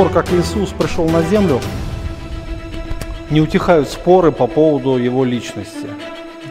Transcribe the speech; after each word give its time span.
пор, 0.00 0.08
как 0.08 0.32
Иисус 0.32 0.70
пришел 0.70 1.06
на 1.10 1.20
землю, 1.20 1.60
не 3.28 3.42
утихают 3.42 3.86
споры 3.86 4.32
по 4.32 4.46
поводу 4.46 4.96
его 4.96 5.26
личности. 5.26 5.88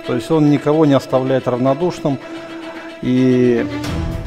То 0.06 0.14
есть 0.14 0.30
он 0.30 0.52
никого 0.52 0.86
не 0.86 0.94
оставляет 0.94 1.48
равнодушным, 1.48 2.20
и 3.02 3.66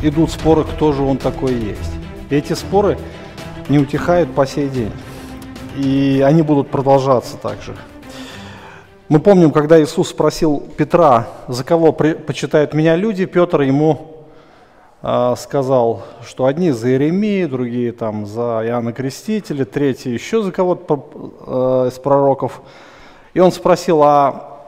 идут 0.03 0.33
споры, 0.33 0.65
кто 0.65 0.93
же 0.93 1.05
он 1.05 1.19
такой 1.19 1.55
есть. 1.55 1.93
И 2.30 2.35
эти 2.35 2.55
споры 2.55 2.99
не 3.69 3.79
утихают 3.79 4.35
по 4.35 4.45
сей 4.45 4.69
день. 4.69 4.91
И 5.77 6.21
они 6.27 6.43
будут 6.43 6.71
продолжаться 6.71 7.37
также. 7.37 7.77
Мы 9.09 9.21
помним, 9.21 9.52
когда 9.52 9.80
Иисус 9.80 10.09
спросил 10.09 10.65
Петра, 10.77 11.29
за 11.47 11.63
кого 11.63 11.93
почитают 11.93 12.75
меня 12.75 12.97
люди, 12.97 13.27
Петр 13.27 13.61
ему 13.61 14.12
сказал, 15.02 16.05
что 16.24 16.47
одни 16.47 16.70
за 16.70 16.91
Иеремию, 16.91 17.48
другие 17.48 17.91
там 17.91 18.24
за 18.24 18.62
Иоанна 18.65 18.93
Крестителя, 18.93 19.65
третьи 19.65 20.12
еще 20.12 20.43
за 20.43 20.52
кого-то 20.52 21.09
э, 21.84 21.88
из 21.88 21.98
пророков. 21.98 22.62
И 23.34 23.41
он 23.41 23.51
спросил, 23.51 24.01
а 24.05 24.62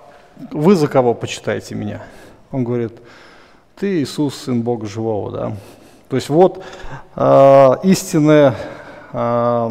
вы 0.51 0.75
за 0.75 0.89
кого 0.89 1.15
почитаете 1.15 1.77
меня? 1.77 2.03
Он 2.51 2.65
говорит, 2.65 2.99
ты 3.77 4.03
Иисус, 4.03 4.35
Сын 4.35 4.63
Бога 4.63 4.87
Живого, 4.87 5.31
да. 5.31 5.53
То 6.09 6.17
есть 6.17 6.29
вот 6.29 6.65
э, 7.15 7.71
истинная, 7.85 8.57
э, 9.13 9.71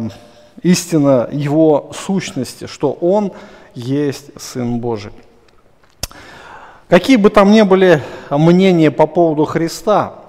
истина 0.62 1.28
Его 1.30 1.90
сущности, 1.92 2.66
что 2.66 2.92
Он 2.92 3.32
есть 3.74 4.30
Сын 4.40 4.78
Божий. 4.78 5.12
Какие 6.88 7.16
бы 7.16 7.28
там 7.28 7.50
ни 7.50 7.60
были 7.62 8.02
мнения 8.30 8.90
по 8.90 9.06
поводу 9.06 9.44
Христа, 9.44 10.23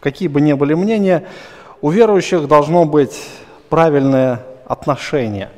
какие 0.00 0.28
бы 0.28 0.40
ни 0.40 0.52
были 0.52 0.74
мнения, 0.74 1.24
у 1.80 1.90
верующих 1.90 2.48
должно 2.48 2.84
быть 2.84 3.18
правильное 3.68 4.42
отношение. 4.66 5.50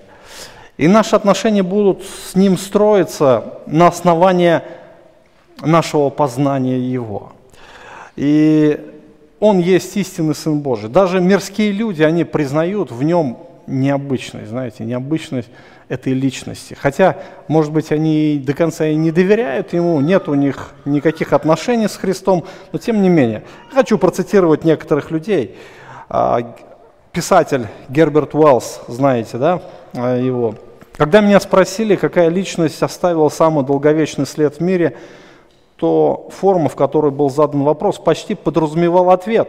И 0.76 0.88
наши 0.88 1.14
отношения 1.14 1.62
будут 1.62 2.02
с 2.04 2.34
Ним 2.34 2.56
строиться 2.56 3.60
на 3.66 3.88
основании 3.88 4.62
нашего 5.60 6.10
познания 6.10 6.78
Его. 6.78 7.32
И 8.16 8.80
Он 9.40 9.58
есть 9.58 9.96
истинный 9.96 10.34
Сын 10.34 10.60
Божий. 10.60 10.88
Даже 10.88 11.20
мирские 11.20 11.72
люди, 11.72 12.02
они 12.02 12.24
признают 12.24 12.90
в 12.90 13.02
Нем 13.02 13.38
необычность, 13.70 14.48
знаете, 14.48 14.84
необычность 14.84 15.48
этой 15.88 16.12
личности. 16.12 16.74
Хотя, 16.74 17.18
может 17.48 17.72
быть, 17.72 17.92
они 17.92 18.42
до 18.44 18.52
конца 18.52 18.86
и 18.86 18.94
не 18.94 19.10
доверяют 19.10 19.72
ему, 19.72 20.00
нет 20.00 20.28
у 20.28 20.34
них 20.34 20.72
никаких 20.84 21.32
отношений 21.32 21.88
с 21.88 21.96
Христом, 21.96 22.44
но 22.72 22.78
тем 22.78 23.02
не 23.02 23.08
менее. 23.08 23.44
Хочу 23.72 23.98
процитировать 23.98 24.64
некоторых 24.64 25.10
людей. 25.10 25.56
А, 26.08 26.54
писатель 27.12 27.66
Герберт 27.88 28.34
Уэллс, 28.34 28.80
знаете, 28.88 29.38
да, 29.38 29.62
а, 29.94 30.16
его. 30.16 30.54
Когда 30.96 31.20
меня 31.20 31.40
спросили, 31.40 31.96
какая 31.96 32.28
личность 32.28 32.82
оставила 32.82 33.28
самый 33.30 33.64
долговечный 33.64 34.26
след 34.26 34.56
в 34.56 34.60
мире, 34.60 34.96
то 35.76 36.28
форма, 36.30 36.68
в 36.68 36.76
которой 36.76 37.10
был 37.10 37.30
задан 37.30 37.62
вопрос, 37.62 37.98
почти 37.98 38.34
подразумевал 38.34 39.10
ответ. 39.10 39.48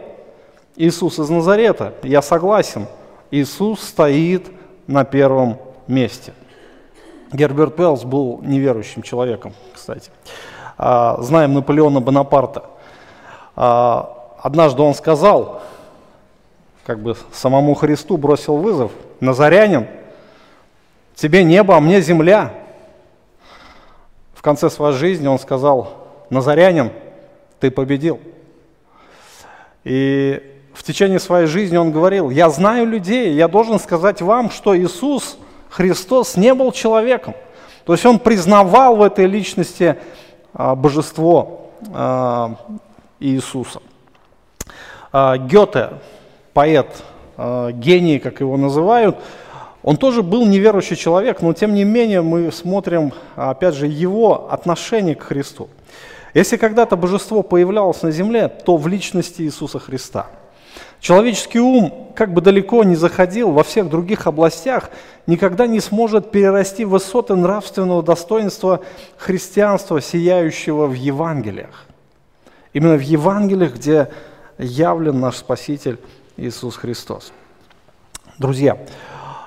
Иисус 0.76 1.18
из 1.18 1.28
Назарета, 1.28 1.92
я 2.02 2.22
согласен. 2.22 2.86
Иисус 3.32 3.80
стоит 3.80 4.52
на 4.86 5.04
первом 5.04 5.58
месте. 5.88 6.34
Герберт 7.32 7.80
Уэллс 7.80 8.04
был 8.04 8.40
неверующим 8.42 9.02
человеком, 9.02 9.54
кстати. 9.72 10.10
А, 10.76 11.16
знаем 11.22 11.54
Наполеона 11.54 12.00
Бонапарта. 12.00 12.66
А, 13.56 14.36
однажды 14.38 14.82
он 14.82 14.94
сказал, 14.94 15.62
как 16.84 16.98
бы 17.00 17.16
самому 17.32 17.74
Христу 17.74 18.18
бросил 18.18 18.58
вызов, 18.58 18.92
«Назарянин, 19.20 19.88
тебе 21.14 21.42
небо, 21.42 21.74
а 21.74 21.80
мне 21.80 22.02
земля». 22.02 22.52
В 24.34 24.42
конце 24.42 24.68
своей 24.68 24.94
жизни 24.94 25.26
он 25.26 25.38
сказал, 25.38 26.06
«Назарянин, 26.28 26.92
ты 27.60 27.70
победил». 27.70 28.20
И 29.84 30.51
в 30.74 30.82
течение 30.82 31.20
своей 31.20 31.46
жизни 31.46 31.76
он 31.76 31.92
говорил, 31.92 32.30
я 32.30 32.50
знаю 32.50 32.86
людей, 32.86 33.34
я 33.34 33.48
должен 33.48 33.78
сказать 33.78 34.22
вам, 34.22 34.50
что 34.50 34.76
Иисус– 34.76 35.38
Христос 35.72 36.36
не 36.36 36.52
был 36.52 36.70
человеком. 36.70 37.34
То 37.86 37.94
есть 37.94 38.04
он 38.04 38.18
признавал 38.18 38.96
в 38.96 39.02
этой 39.02 39.26
личности 39.26 39.96
а, 40.52 40.74
божество 40.74 41.70
а, 41.92 42.56
Иисуса. 43.18 43.80
А, 45.12 45.38
Гёте, 45.38 45.94
поэт, 46.52 47.02
гений, 47.72 48.18
как 48.18 48.40
его 48.40 48.58
называют, 48.58 49.16
он 49.82 49.96
тоже 49.96 50.22
был 50.22 50.46
неверующий 50.46 50.96
человек, 50.96 51.40
но 51.40 51.54
тем 51.54 51.74
не 51.74 51.82
менее 51.82 52.20
мы 52.20 52.52
смотрим, 52.52 53.14
опять 53.34 53.74
же, 53.74 53.86
его 53.86 54.52
отношение 54.52 55.14
к 55.14 55.22
Христу. 55.22 55.70
Если 56.34 56.58
когда-то 56.58 56.94
божество 56.94 57.42
появлялось 57.42 58.02
на 58.02 58.10
земле, 58.10 58.48
то 58.48 58.76
в 58.76 58.86
личности 58.86 59.42
Иисуса 59.42 59.78
Христа– 59.78 60.26
Человеческий 61.02 61.58
ум, 61.58 62.12
как 62.14 62.32
бы 62.32 62.40
далеко 62.40 62.84
не 62.84 62.94
заходил 62.94 63.50
во 63.50 63.64
всех 63.64 63.88
других 63.88 64.28
областях, 64.28 64.88
никогда 65.26 65.66
не 65.66 65.80
сможет 65.80 66.30
перерасти 66.30 66.84
высоты 66.84 67.34
нравственного 67.34 68.04
достоинства 68.04 68.82
христианства, 69.16 70.00
сияющего 70.00 70.86
в 70.86 70.92
Евангелиях. 70.92 71.86
Именно 72.72 72.98
в 72.98 73.02
Евангелиях, 73.02 73.74
где 73.74 74.10
явлен 74.58 75.18
наш 75.18 75.38
Спаситель 75.38 75.98
Иисус 76.36 76.76
Христос. 76.76 77.32
Друзья, 78.38 78.78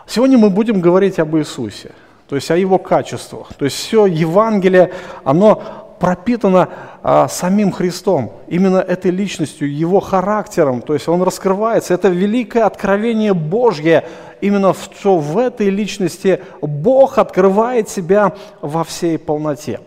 сегодня 0.08 0.38
мы 0.38 0.50
будем 0.50 0.82
говорить 0.82 1.20
об 1.20 1.38
Иисусе, 1.38 1.94
то 2.28 2.36
есть 2.36 2.52
о 2.52 2.58
Его 2.58 2.80
качествах. 2.80 3.54
То 3.54 3.64
есть 3.64 3.78
все 3.78 4.08
Евангелие, 4.08 4.92
оно 5.24 5.85
пропитано 6.00 6.70
а, 7.04 7.28
самим 7.28 7.72
Христом, 7.72 8.34
именно 8.48 8.78
этой 8.78 9.12
личностью, 9.12 9.74
его 9.74 10.00
характером, 10.00 10.82
то 10.82 10.94
есть 10.94 11.08
он 11.08 11.22
раскрывается. 11.22 11.94
Это 11.94 12.10
великое 12.10 12.64
откровение 12.64 13.34
Божье, 13.34 14.06
именно 14.42 14.74
в, 14.74 14.84
что 14.84 15.18
в 15.18 15.38
этой 15.38 15.70
личности 15.70 16.42
Бог 16.62 17.18
открывает 17.18 17.90
себя 17.90 18.34
во 18.62 18.84
всей 18.84 19.18
полноте. 19.18 19.80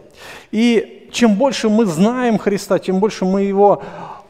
И 0.51 1.09
чем 1.13 1.35
больше 1.35 1.69
мы 1.69 1.87
знаем 1.87 2.39
Христа, 2.39 2.79
тем 2.79 3.01
больше 3.01 3.25
мы 3.25 3.43
его 3.43 3.83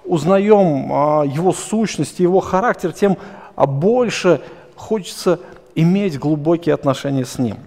узнаем, 0.04 0.92
а, 0.92 1.22
его 1.24 1.52
сущность, 1.52 2.18
его 2.18 2.40
характер, 2.40 2.92
тем 2.92 3.16
больше 3.56 4.40
хочется 4.74 5.40
иметь 5.74 6.18
глубокие 6.18 6.74
отношения 6.74 7.24
с 7.24 7.38
Ним. 7.38 7.58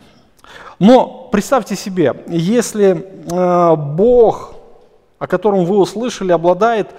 Но 0.80 1.30
представьте 1.32 1.76
себе, 1.76 2.24
если 2.28 3.06
э, 3.32 3.76
Бог, 3.76 4.56
о 5.20 5.28
котором 5.28 5.66
вы 5.66 5.78
услышали, 5.78 6.32
обладает 6.32 6.90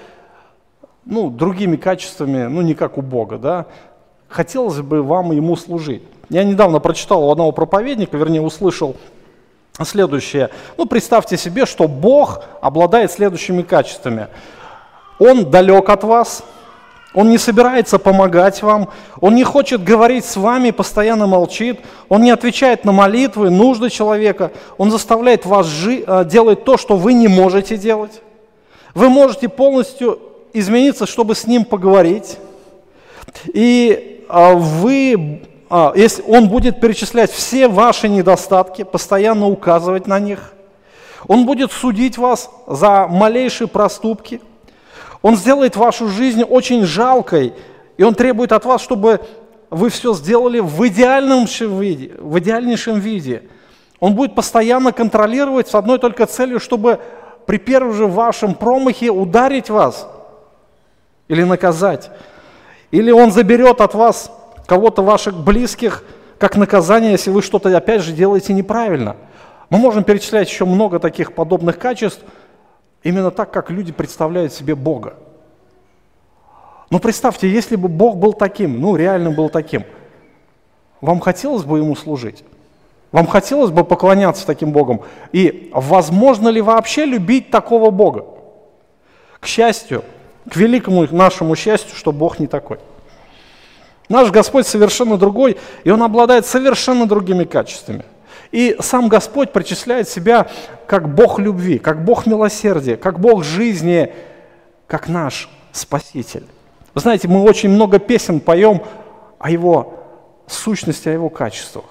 ну, 1.05 1.31
другими 1.31 1.77
качествами, 1.77 2.45
ну 2.45 2.61
не 2.61 2.75
как 2.75 2.99
у 2.99 3.03
Бога, 3.03 3.39
да, 3.39 3.67
хотелось 4.29 4.81
бы 4.81 5.03
вам 5.03 5.33
ему 5.33 5.57
служить. 5.57 6.03
Я 6.29 6.45
недавно 6.45 6.79
прочитал 6.79 7.25
у 7.25 7.31
одного 7.31 7.53
проповедника, 7.53 8.17
вернее 8.17 8.41
услышал 8.41 8.97
следующее. 9.83 10.51
Ну 10.77 10.87
представьте 10.87 11.37
себе, 11.37 11.67
что 11.67 11.89
Бог 11.89 12.45
обладает 12.61 13.11
следующими 13.11 13.63
качествами. 13.63 14.29
Он 15.19 15.51
далек 15.51 15.89
от 15.89 16.05
вас, 16.05 16.45
он 17.15 17.29
не 17.29 17.39
собирается 17.39 17.99
помогать 17.99 18.63
вам, 18.63 18.89
он 19.21 19.35
не 19.35 19.45
хочет 19.45 19.85
говорить 19.85 20.25
с 20.25 20.37
вами, 20.37 20.71
постоянно 20.71 21.27
молчит, 21.27 21.81
он 22.09 22.23
не 22.23 22.31
отвечает 22.31 22.85
на 22.85 22.93
молитвы, 22.93 23.51
нужды 23.51 23.91
человека, 23.91 24.51
он 24.79 24.91
заставляет 24.91 25.45
вас 25.45 25.67
жи- 25.67 26.05
э, 26.07 26.25
делать 26.25 26.65
то, 26.65 26.77
что 26.77 26.97
вы 26.97 27.13
не 27.13 27.29
можете 27.29 27.77
делать. 27.77 28.23
Вы 28.95 29.09
можете 29.09 29.49
полностью 29.49 30.19
измениться, 30.53 31.07
чтобы 31.07 31.35
с 31.35 31.47
ним 31.47 31.65
поговорить. 31.65 32.39
И 33.53 34.25
а, 34.29 34.55
вы, 34.55 35.43
а, 35.71 35.93
если 35.95 36.23
он 36.23 36.49
будет 36.49 36.81
перечислять 36.81 37.31
все 37.31 37.69
ваши 37.69 38.09
недостатки, 38.09 38.85
постоянно 38.85 39.49
указывать 39.49 40.07
на 40.07 40.19
них, 40.19 40.53
он 41.27 41.47
будет 41.47 41.73
судить 41.73 42.19
вас 42.19 42.51
за 42.67 43.07
малейшие 43.09 43.69
проступки– 43.69 44.41
он 45.23 45.37
сделает 45.37 45.77
вашу 45.77 46.09
жизнь 46.09 46.43
очень 46.43 46.85
жалкой, 46.85 47.55
и 47.97 48.03
Он 48.03 48.15
требует 48.15 48.53
от 48.53 48.65
вас, 48.65 48.83
чтобы 48.83 49.21
вы 49.71 49.89
все 49.89 50.13
сделали 50.15 50.59
в 50.59 50.87
идеальнейшем 50.87 51.81
виде. 51.81 52.13
В 52.19 52.39
идеальнейшем 52.41 52.99
виде. 52.99 53.45
Он 54.01 54.15
будет 54.15 54.35
постоянно 54.35 54.93
контролировать 54.93 55.69
с 55.69 55.77
одной 55.77 56.01
только 56.01 56.27
целью, 56.27 56.59
чтобы 56.59 56.99
при 57.47 57.59
первом 57.59 57.95
же 57.95 58.07
вашем 58.07 58.55
промахе 58.55 59.11
ударить 59.11 59.71
вас 59.71 60.09
или 61.29 61.45
наказать. 61.45 62.11
Или 62.91 63.13
Он 63.13 63.31
заберет 63.31 63.81
от 63.81 63.95
вас 63.95 64.33
кого-то 64.67 65.03
ваших 65.03 65.35
близких, 65.37 66.03
как 66.39 66.57
наказание, 66.57 67.13
если 67.13 67.31
вы 67.31 67.43
что-то 67.43 67.75
опять 67.77 68.03
же 68.03 68.13
делаете 68.13 68.53
неправильно. 68.53 69.17
Мы 69.71 69.79
можем 69.79 70.03
перечислять 70.03 70.51
еще 70.51 70.65
много 70.65 70.99
таких 70.99 71.33
подобных 71.33 71.79
качеств– 71.79 72.23
Именно 73.03 73.31
так, 73.31 73.51
как 73.51 73.71
люди 73.71 73.93
представляют 73.93 74.53
себе 74.53 74.75
Бога. 74.75 75.15
Но 76.91 76.99
представьте, 76.99 77.51
если 77.51 77.77
бы 77.77 77.89
Бог 77.89 78.17
был 78.17 78.33
таким, 78.33 78.81
ну 78.81 78.97
реально 78.97 79.31
был 79.31 79.49
таким, 79.49 79.85
вам 81.01 81.21
хотелось 81.21 81.65
бы 81.65 81.79
Ему 81.79 81.97
служить? 81.97 82.45
Вам 83.11 83.27
хотелось 83.27 83.71
бы 83.71 83.85
поклоняться 83.85 84.47
таким 84.47 84.73
Богом? 84.73 85.03
И 85.33 85.71
возможно 85.75 86.49
ли 86.49 86.61
вообще 86.61 87.05
любить 87.05 87.51
такого 87.51 87.91
Бога? 87.91 88.25
К 89.41 89.47
счастью, 89.47 90.05
к 90.51 90.57
великому 90.57 91.07
нашему 91.15 91.57
счастью, 91.57 91.97
что 91.97 92.13
Бог 92.13 92.39
не 92.39 92.47
такой. 92.47 92.79
Наш 94.09 94.31
Господь 94.31 94.67
совершенно 94.67 95.17
другой, 95.17 95.57
и 95.85 95.91
Он 95.91 96.03
обладает 96.03 96.47
совершенно 96.47 97.07
другими 97.07 97.45
качествами. 97.45 98.05
И 98.53 98.77
сам 98.81 99.09
Господь 99.09 99.51
причисляет 99.51 100.09
себя 100.09 100.47
как 100.87 101.13
Бог 101.15 101.39
любви, 101.39 101.79
как 101.79 102.05
Бог 102.05 102.27
милосердия, 102.27 102.97
как 102.97 103.19
Бог 103.19 103.43
жизни, 103.43 104.13
как 104.87 105.09
наш 105.09 105.49
Спаситель. 105.73 106.45
Вы 106.95 107.01
знаете, 107.01 107.29
мы 107.29 107.43
очень 107.43 107.71
много 107.71 107.99
песен 107.99 108.41
поем 108.41 108.83
о 109.39 109.51
Его 109.51 110.05
сущности, 110.47 111.09
о 111.09 111.13
Его 111.13 111.31
качествах. 111.31 111.87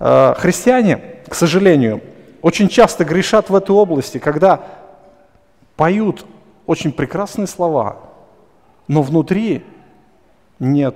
Э, 0.00 0.34
христиане, 0.38 1.00
к 1.28 1.34
сожалению, 1.34 2.00
очень 2.40 2.68
часто 2.68 3.04
грешат 3.04 3.50
в 3.50 3.54
этой 3.54 3.72
области, 3.72 4.18
когда 4.18 4.62
поют 5.76 6.24
очень 6.66 6.92
прекрасные 6.92 7.46
слова, 7.46 7.98
но 8.86 9.02
внутри 9.02 9.64
нет 10.58 10.94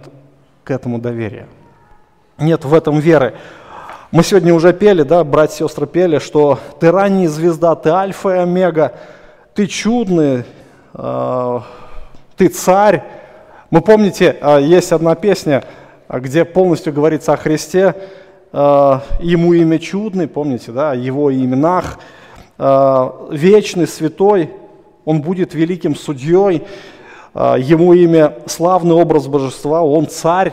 к 0.65 0.71
этому 0.71 0.99
доверия, 0.99 1.47
нет 2.39 2.65
в 2.65 2.73
этом 2.73 3.01
веры. 3.01 3.35
Мы 4.13 4.23
сегодня 4.25 4.53
уже 4.53 4.75
пели, 4.75 5.05
да, 5.05 5.25
братья 5.25 5.65
и 5.65 5.69
сестры 5.69 5.87
пели, 5.87 6.19
что 6.19 6.59
ты 6.79 6.91
ранняя 6.91 7.31
звезда, 7.31 7.75
ты 7.75 7.89
альфа 7.89 8.35
и 8.35 8.39
омега, 8.41 8.93
ты 9.55 9.67
чудный, 9.67 10.45
э, 10.93 11.61
ты 12.37 12.49
царь. 12.49 13.05
Мы 13.71 13.81
помните, 13.81 14.37
э, 14.39 14.61
есть 14.61 14.93
одна 14.93 15.15
песня, 15.15 15.65
где 16.11 16.45
полностью 16.45 16.93
говорится 16.93 17.33
о 17.33 17.39
Христе, 17.39 17.95
э, 18.53 18.99
ему 19.21 19.55
имя 19.55 19.79
чудный, 19.79 20.29
помните, 20.29 20.73
да, 20.73 20.93
его 20.93 21.33
именах, 21.33 21.99
э, 22.59 23.11
вечный, 23.31 23.87
святой, 23.87 24.51
он 25.07 25.23
будет 25.23 25.55
великим 25.55 25.97
судьей, 25.97 26.67
э, 27.33 27.55
ему 27.61 27.95
имя 27.95 28.35
славный 28.45 28.95
образ 28.95 29.27
божества, 29.27 29.81
он 29.81 30.07
царь, 30.07 30.53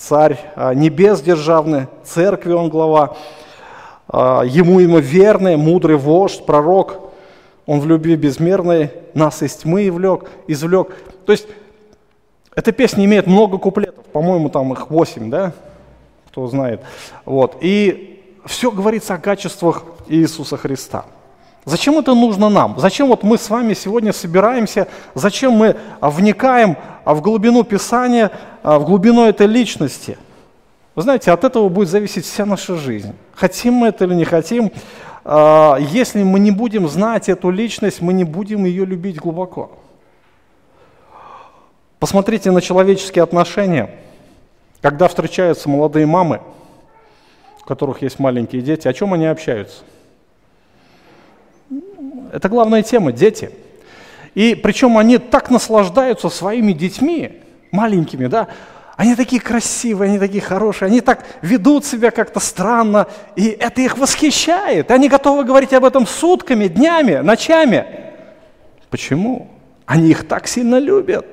царь 0.00 0.40
а, 0.56 0.72
небес 0.74 1.20
державный, 1.20 1.86
церкви 2.04 2.52
он 2.52 2.70
глава, 2.70 3.16
а, 4.08 4.42
ему 4.42 4.80
имя 4.80 4.98
верный, 4.98 5.56
мудрый 5.56 5.96
вождь, 5.96 6.44
пророк, 6.46 7.12
он 7.66 7.80
в 7.80 7.86
любви 7.86 8.16
безмерной 8.16 8.90
нас 9.14 9.42
из 9.42 9.54
тьмы 9.56 9.88
извлек, 9.88 10.30
извлек. 10.46 10.96
То 11.26 11.32
есть 11.32 11.46
эта 12.56 12.72
песня 12.72 13.04
имеет 13.04 13.26
много 13.26 13.58
куплетов, 13.58 14.04
по-моему, 14.06 14.48
там 14.48 14.72
их 14.72 14.90
восемь, 14.90 15.30
да, 15.30 15.52
кто 16.28 16.46
знает. 16.46 16.80
Вот. 17.24 17.58
И 17.60 18.24
все 18.46 18.70
говорится 18.70 19.14
о 19.14 19.18
качествах 19.18 19.84
Иисуса 20.08 20.56
Христа. 20.56 21.04
Зачем 21.64 21.98
это 21.98 22.14
нужно 22.14 22.48
нам? 22.48 22.78
Зачем 22.78 23.08
вот 23.08 23.22
мы 23.22 23.36
с 23.36 23.50
вами 23.50 23.74
сегодня 23.74 24.12
собираемся? 24.12 24.88
Зачем 25.14 25.52
мы 25.52 25.76
вникаем 26.00 26.76
в 27.04 27.20
глубину 27.20 27.64
Писания, 27.64 28.30
в 28.62 28.84
глубину 28.84 29.26
этой 29.26 29.46
личности? 29.46 30.16
Вы 30.94 31.02
знаете, 31.02 31.30
от 31.30 31.44
этого 31.44 31.68
будет 31.68 31.88
зависеть 31.88 32.24
вся 32.24 32.46
наша 32.46 32.76
жизнь. 32.76 33.14
Хотим 33.34 33.74
мы 33.74 33.88
это 33.88 34.04
или 34.04 34.14
не 34.14 34.24
хотим, 34.24 34.72
а, 35.24 35.76
если 35.78 36.22
мы 36.22 36.40
не 36.40 36.50
будем 36.50 36.88
знать 36.88 37.28
эту 37.28 37.50
личность, 37.50 38.00
мы 38.00 38.12
не 38.12 38.24
будем 38.24 38.64
ее 38.64 38.84
любить 38.84 39.16
глубоко. 39.16 39.78
Посмотрите 41.98 42.50
на 42.50 42.60
человеческие 42.60 43.22
отношения. 43.22 43.90
Когда 44.80 45.08
встречаются 45.08 45.68
молодые 45.68 46.06
мамы, 46.06 46.40
у 47.60 47.64
которых 47.66 48.00
есть 48.00 48.18
маленькие 48.18 48.62
дети, 48.62 48.88
о 48.88 48.92
чем 48.94 49.12
они 49.12 49.26
общаются? 49.26 49.82
Это 52.32 52.48
главная 52.48 52.82
тема– 52.82 53.12
дети. 53.12 53.50
И 54.34 54.54
причем 54.54 54.98
они 54.98 55.18
так 55.18 55.50
наслаждаются 55.50 56.28
своими 56.28 56.72
детьми, 56.72 57.40
маленькими, 57.72 58.26
да, 58.26 58.48
они 58.96 59.14
такие 59.14 59.40
красивые, 59.40 60.10
они 60.10 60.18
такие 60.18 60.42
хорошие, 60.42 60.88
они 60.88 61.00
так 61.00 61.24
ведут 61.40 61.86
себя 61.86 62.10
как-то 62.10 62.38
странно, 62.38 63.06
и 63.34 63.48
это 63.48 63.80
их 63.80 63.96
восхищает. 63.96 64.90
Они 64.90 65.08
готовы 65.08 65.44
говорить 65.44 65.72
об 65.72 65.86
этом 65.86 66.06
сутками, 66.06 66.66
днями, 66.66 67.14
ночами. 67.14 67.86
Почему? 68.90 69.48
Они 69.86 70.10
их 70.10 70.28
так 70.28 70.46
сильно 70.46 70.78
любят. 70.78 71.24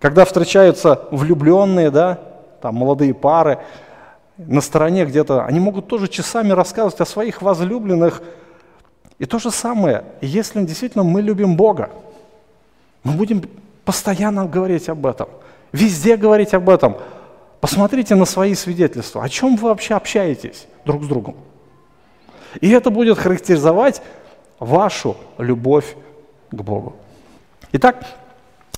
Когда 0.00 0.24
встречаются 0.24 1.08
влюбленные, 1.10 1.90
да, 1.90 2.18
там 2.60 2.74
молодые 2.74 3.14
пары, 3.14 3.60
на 4.36 4.60
стороне 4.60 5.06
где-то, 5.06 5.44
они 5.46 5.60
могут 5.60 5.88
тоже 5.88 6.08
часами 6.08 6.52
рассказывать 6.52 7.00
о 7.00 7.06
своих 7.06 7.40
возлюбленных, 7.40 8.22
и 9.22 9.24
то 9.24 9.38
же 9.38 9.52
самое, 9.52 10.02
если 10.20 10.64
действительно 10.64 11.04
мы 11.04 11.22
любим 11.22 11.54
Бога, 11.54 11.90
мы 13.04 13.12
будем 13.12 13.44
постоянно 13.84 14.46
говорить 14.46 14.88
об 14.88 15.06
этом, 15.06 15.28
везде 15.70 16.16
говорить 16.16 16.54
об 16.54 16.68
этом. 16.68 16.96
Посмотрите 17.60 18.16
на 18.16 18.24
свои 18.24 18.56
свидетельства. 18.56 19.22
О 19.22 19.28
чем 19.28 19.54
вы 19.54 19.68
вообще 19.68 19.94
общаетесь 19.94 20.66
друг 20.84 21.04
с 21.04 21.06
другом? 21.06 21.36
И 22.60 22.68
это 22.70 22.90
будет 22.90 23.16
характеризовать 23.16 24.02
вашу 24.58 25.16
любовь 25.38 25.94
к 26.50 26.60
Богу. 26.60 26.96
Итак, 27.70 28.04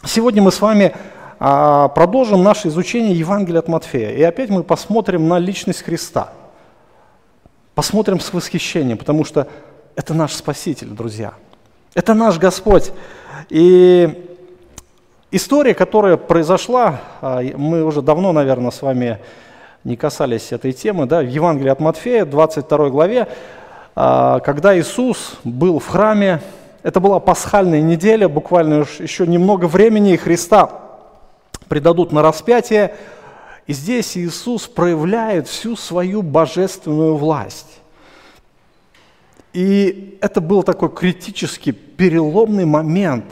сегодня 0.04 0.42
мы 0.42 0.52
с 0.52 0.60
вами 0.60 0.94
а, 1.40 1.88
продолжим 1.88 2.42
наше 2.42 2.68
изучение 2.68 3.18
Евангелия 3.18 3.60
от 3.60 3.68
Матфея. 3.68 4.10
И 4.10 4.22
опять 4.22 4.50
мы 4.50 4.62
посмотрим 4.62 5.26
на 5.26 5.38
личность 5.38 5.82
Христа. 5.82 6.34
Посмотрим 7.74 8.20
с 8.20 8.30
восхищением, 8.30 8.98
потому 8.98 9.24
что 9.24 9.48
это 9.96 10.14
наш 10.14 10.34
Спаситель, 10.34 10.88
друзья. 10.88 11.34
Это 11.94 12.14
наш 12.14 12.38
Господь. 12.38 12.92
И 13.48 14.28
история, 15.30 15.74
которая 15.74 16.16
произошла, 16.16 17.00
а, 17.20 17.42
мы 17.56 17.84
уже 17.84 18.02
давно, 18.02 18.32
наверное, 18.32 18.70
с 18.70 18.82
вами 18.82 19.20
не 19.84 19.96
касались 19.96 20.50
этой 20.52 20.72
темы, 20.72 21.06
да, 21.06 21.20
в 21.20 21.28
Евангелии 21.28 21.70
от 21.70 21.80
Матфея, 21.80 22.24
22 22.24 22.90
главе, 22.90 23.28
а, 23.94 24.40
когда 24.40 24.76
Иисус 24.76 25.36
был 25.44 25.78
в 25.78 25.86
храме, 25.86 26.40
это 26.82 26.98
была 27.00 27.20
пасхальная 27.20 27.80
неделя, 27.80 28.28
буквально 28.28 28.84
еще 28.98 29.26
немного 29.26 29.66
времени, 29.66 30.14
и 30.14 30.16
Христа 30.16 30.70
предадут 31.68 32.12
на 32.12 32.22
распятие, 32.22 32.94
и 33.66 33.72
здесь 33.72 34.16
Иисус 34.16 34.66
проявляет 34.66 35.46
всю 35.46 35.76
свою 35.76 36.22
божественную 36.22 37.16
власть. 37.16 37.80
И 39.54 40.18
это 40.20 40.40
был 40.40 40.64
такой 40.64 40.90
критический, 40.90 41.70
переломный 41.70 42.64
момент, 42.64 43.24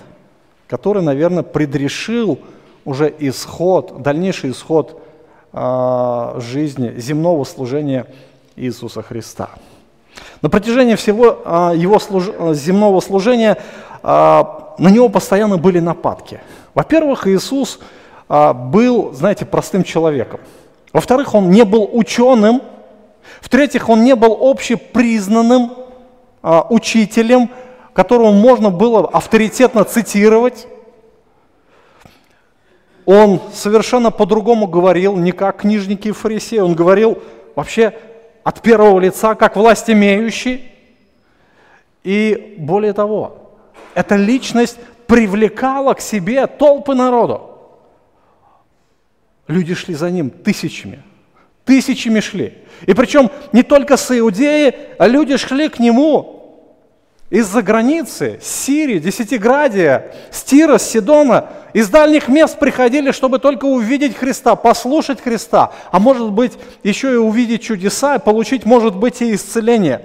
который, 0.69 1.03
наверное, 1.03 1.43
предрешил 1.43 2.39
уже 2.85 3.13
исход, 3.19 4.03
дальнейший 4.03 4.53
исход 4.53 5.03
э, 5.53 6.35
жизни, 6.39 6.95
земного 6.97 7.43
служения 7.43 8.07
Иисуса 8.55 9.03
Христа. 9.03 9.51
На 10.43 10.49
протяжении 10.49 10.95
всего 10.95 11.43
э, 11.45 11.73
его 11.77 11.99
служ... 11.99 12.31
земного 12.53 13.01
служения 13.01 13.59
на 14.05 14.89
него 14.91 15.09
постоянно 15.09 15.59
были 15.59 15.79
нападки. 15.79 16.41
Во-первых, 16.75 17.29
Иисус 17.29 17.79
был, 18.29 19.13
знаете, 19.13 19.47
простым 19.47 19.85
человеком. 19.85 20.41
Во-вторых, 20.93 21.37
он 21.37 21.51
не 21.51 21.65
был 21.65 21.89
ученым. 21.93 22.63
В-третьих, 23.41 23.89
он 23.89 24.03
не 24.03 24.17
был 24.17 24.37
общепризнанным 24.41 25.71
а, 25.71 25.82
учителем, 26.43 27.51
которого 27.93 28.33
можно 28.33 28.71
было 28.71 29.09
авторитетно 29.09 29.85
цитировать. 29.85 30.67
Он 33.05 33.41
совершенно 33.53 34.11
по-другому 34.11 34.67
говорил, 34.67 35.17
не 35.17 35.33
как 35.33 35.59
книжники 35.59 36.09
и 36.09 36.13
фарисеи, 36.13 36.59
он 36.59 36.75
говорил 36.75 37.23
вообще 37.55 37.95
от 38.45 38.61
первого 38.61 38.99
лица, 39.01 39.35
как 39.35 39.57
власть 39.57 39.91
имеющий. 39.91 40.71
И 42.05 42.57
более 42.59 42.93
того, 42.93 43.53
эта 43.95 44.17
личность 44.17 44.79
привлекала 45.07 45.95
к 45.95 46.01
себе 46.01 46.47
толпы 46.47 46.95
народу. 46.95 47.51
Люди 49.47 49.75
шли 49.75 49.95
за 49.95 50.11
ним 50.11 50.31
тысячами, 50.31 51.03
тысячами 51.65 52.21
шли. 52.21 52.55
И 52.87 52.95
причем 52.95 53.31
не 53.53 53.63
только 53.63 53.97
с 53.97 54.17
Иудеи, 54.19 54.75
а 54.99 55.07
люди 55.07 55.37
шли 55.37 55.69
к 55.69 55.79
нему 55.79 56.43
из-за 57.31 57.63
границы, 57.63 58.39
с 58.43 58.47
Сирии, 58.47 58.99
Десятиградия, 58.99 60.15
с 60.31 60.43
Тира, 60.43 60.79
с 60.79 60.91
Сидона, 60.91 61.51
из 61.73 61.89
дальних 61.89 62.29
мест 62.29 62.59
приходили, 62.59 63.11
чтобы 63.11 63.39
только 63.39 63.65
увидеть 63.65 64.17
Христа, 64.17 64.55
послушать 64.55 65.23
Христа, 65.23 65.73
а 65.91 65.99
может 65.99 66.31
быть 66.31 66.53
еще 66.83 67.13
и 67.13 67.17
увидеть 67.17 67.63
чудеса, 67.63 68.19
получить, 68.19 68.67
может 68.67 68.97
быть, 68.97 69.23
и 69.23 69.35
исцеление. 69.35 70.03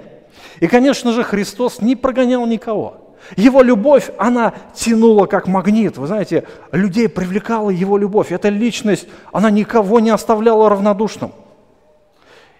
И, 0.60 0.66
конечно 0.66 1.12
же, 1.12 1.22
Христос 1.22 1.82
не 1.82 1.96
прогонял 1.96 2.46
никого. 2.46 3.16
Его 3.36 3.60
любовь, 3.60 4.10
она 4.16 4.54
тянула 4.74 5.26
как 5.26 5.46
магнит. 5.46 5.98
Вы 5.98 6.06
знаете, 6.06 6.44
людей 6.72 7.08
привлекала 7.08 7.68
его 7.68 7.98
любовь. 7.98 8.32
Эта 8.32 8.48
личность, 8.48 9.06
она 9.32 9.50
никого 9.50 10.00
не 10.00 10.10
оставляла 10.10 10.70
равнодушным. 10.70 11.32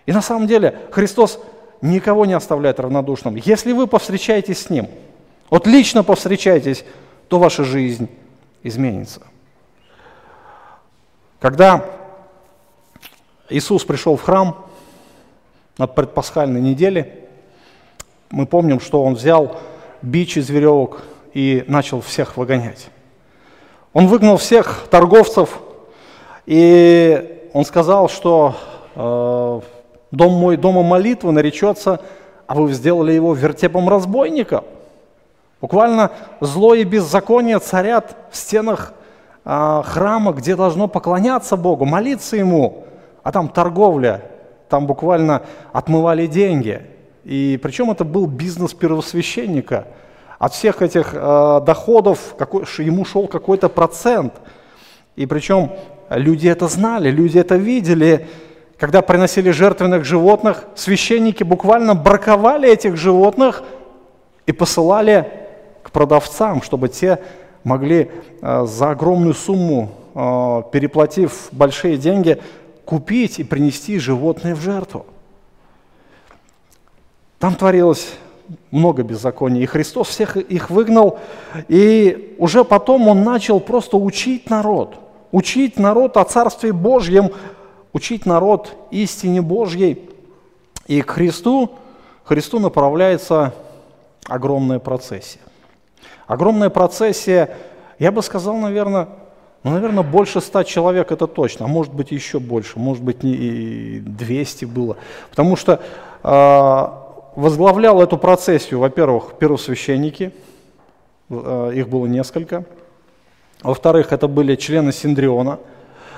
И 0.08 0.12
на 0.12 0.22
самом 0.22 0.46
деле 0.46 0.74
Христос 0.90 1.38
никого 1.82 2.24
не 2.24 2.32
оставляет 2.32 2.80
равнодушным. 2.80 3.36
Если 3.36 3.72
вы 3.72 3.86
повстречаетесь 3.86 4.62
с 4.62 4.70
Ним, 4.70 4.88
вот 5.50 5.66
лично 5.66 6.02
повстречаетесь, 6.02 6.82
то 7.28 7.38
ваша 7.38 7.62
жизнь 7.62 8.08
изменится. 8.62 9.20
Когда 11.40 11.84
Иисус 13.50 13.84
пришел 13.84 14.16
в 14.16 14.22
храм 14.22 14.64
на 15.76 15.86
предпасхальной 15.86 16.62
неделе, 16.62 17.28
мы 18.30 18.46
помним, 18.46 18.80
что 18.80 19.02
Он 19.02 19.12
взял 19.12 19.60
бич 20.00 20.38
из 20.38 20.48
веревок 20.48 21.02
и 21.34 21.64
начал 21.68 22.00
всех 22.00 22.38
выгонять. 22.38 22.88
Он 23.92 24.06
выгнал 24.06 24.38
всех 24.38 24.86
торговцев, 24.90 25.60
и 26.46 27.50
он 27.52 27.66
сказал, 27.66 28.08
что 28.08 28.56
э, 28.94 29.60
дом 30.10 30.32
мой 30.32 30.56
дома 30.56 30.82
молитвы 30.82 31.32
наречется, 31.32 32.00
а 32.46 32.54
вы 32.54 32.72
сделали 32.72 33.12
его 33.12 33.34
вертепом 33.34 33.88
разбойника. 33.88 34.64
Буквально 35.60 36.12
зло 36.40 36.74
и 36.74 36.84
беззаконие 36.84 37.58
царят 37.58 38.16
в 38.30 38.36
стенах 38.36 38.94
э, 39.44 39.82
храма, 39.84 40.32
где 40.32 40.56
должно 40.56 40.88
поклоняться 40.88 41.56
Богу, 41.56 41.84
молиться 41.84 42.36
Ему, 42.36 42.84
а 43.22 43.32
там 43.32 43.48
торговля, 43.48 44.22
там 44.68 44.86
буквально 44.86 45.42
отмывали 45.72 46.26
деньги– 46.26 46.82
и 47.28 47.60
причем 47.62 47.90
это 47.90 48.06
был 48.06 48.26
бизнес 48.26 48.72
первосвященника. 48.72 49.86
От 50.38 50.54
всех 50.54 50.80
этих 50.80 51.10
э, 51.12 51.60
доходов 51.66 52.34
какой, 52.38 52.64
ему 52.78 53.04
шел 53.04 53.28
какой-то 53.28 53.68
процент. 53.68 54.32
И 55.14 55.26
причем 55.26 55.72
люди 56.08 56.48
это 56.48 56.68
знали, 56.68 57.10
люди 57.10 57.38
это 57.38 57.56
видели. 57.56 58.26
Когда 58.78 59.02
приносили 59.02 59.50
жертвенных 59.50 60.04
животных, 60.04 60.64
священники 60.76 61.42
буквально 61.42 61.96
браковали 61.96 62.70
этих 62.70 62.96
животных 62.96 63.64
и 64.46 64.52
посылали 64.52 65.32
к 65.82 65.90
продавцам, 65.90 66.62
чтобы 66.62 66.88
те 66.88 67.18
могли 67.64 68.08
э, 68.40 68.64
за 68.66 68.90
огромную 68.90 69.34
сумму, 69.34 69.90
э, 70.14 70.62
переплатив 70.70 71.48
большие 71.50 71.96
деньги, 71.96 72.40
купить 72.84 73.40
и 73.40 73.44
принести 73.44 73.98
животное 73.98 74.54
в 74.54 74.60
жертву. 74.60 75.06
Там 77.40 77.56
творилось 77.56 78.14
много 78.70 79.02
беззаконий, 79.02 79.62
и 79.62 79.66
Христос 79.66 80.08
всех 80.08 80.36
их 80.36 80.70
выгнал, 80.70 81.18
и 81.66 82.36
уже 82.38 82.64
потом 82.64 83.08
Он 83.08 83.24
начал 83.24 83.58
просто 83.58 83.96
учить 83.96 84.48
народ, 84.50 84.94
учить 85.32 85.80
народ 85.80 86.16
о 86.16 86.24
Царстве 86.24 86.72
Божьем, 86.72 87.32
учить 87.92 88.26
народ 88.26 88.76
истине 88.90 89.42
Божьей. 89.42 90.08
И 90.86 91.02
к 91.02 91.10
Христу, 91.10 91.72
Христу 92.24 92.58
направляется 92.58 93.52
огромная 94.26 94.78
процессия. 94.78 95.40
Огромная 96.26 96.70
процессия, 96.70 97.56
я 97.98 98.12
бы 98.12 98.22
сказал, 98.22 98.56
наверное, 98.56 99.08
ну, 99.64 99.72
наверное, 99.72 100.04
больше 100.04 100.40
ста 100.40 100.62
человек 100.62 101.10
это 101.10 101.26
точно, 101.26 101.64
а 101.64 101.68
может 101.68 101.92
быть 101.92 102.12
еще 102.12 102.38
больше, 102.38 102.78
может 102.78 103.02
быть 103.02 103.24
и 103.24 104.00
200 104.00 104.66
было. 104.66 104.96
Потому 105.30 105.56
что 105.56 105.82
а, 106.22 107.32
возглавлял 107.34 108.00
эту 108.00 108.18
процессию, 108.18 108.80
во-первых, 108.80 109.34
первосвященники, 109.38 110.32
э, 111.30 111.72
их 111.74 111.88
было 111.88 112.06
несколько. 112.06 112.64
Во-вторых, 113.62 114.12
это 114.12 114.26
были 114.26 114.56
члены 114.56 114.92
Синдриона. 114.92 115.58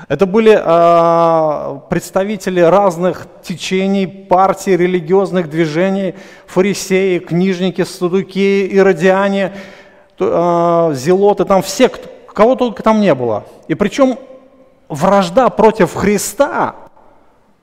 Это 0.09 0.26
были 0.26 0.59
э, 0.61 1.80
представители 1.88 2.61
разных 2.61 3.26
течений, 3.42 4.07
партий, 4.07 4.76
религиозных 4.76 5.50
движений, 5.50 6.14
фарисеи, 6.47 7.19
книжники, 7.19 7.83
студуки, 7.83 8.66
иродиане, 8.66 9.52
э, 10.19 10.92
зелоты, 10.95 11.45
там 11.45 11.62
все, 11.62 11.88
кого 11.88 12.54
только 12.54 12.83
там 12.83 13.00
не 13.00 13.14
было. 13.14 13.45
И 13.69 13.75
причем 13.75 14.19
вражда 14.88 15.49
против 15.50 15.95
Христа 15.95 16.75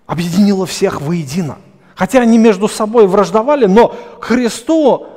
объединила 0.05 0.65
всех 0.65 1.01
воедино. 1.01 1.57
Хотя 1.95 2.21
они 2.21 2.37
между 2.37 2.67
собой 2.67 3.07
враждовали, 3.07 3.65
но 3.65 3.95
Христу 4.19 5.07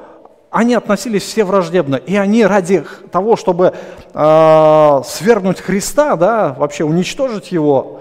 они 0.50 0.74
относились 0.74 1.22
все 1.22 1.44
враждебно. 1.44 1.96
И 1.96 2.16
они 2.16 2.44
ради 2.44 2.84
того, 3.12 3.36
чтобы 3.36 3.72
э, 4.12 5.02
свергнуть 5.04 5.60
Христа, 5.60 6.16
да, 6.16 6.54
вообще 6.58 6.84
уничтожить 6.84 7.52
его, 7.52 8.00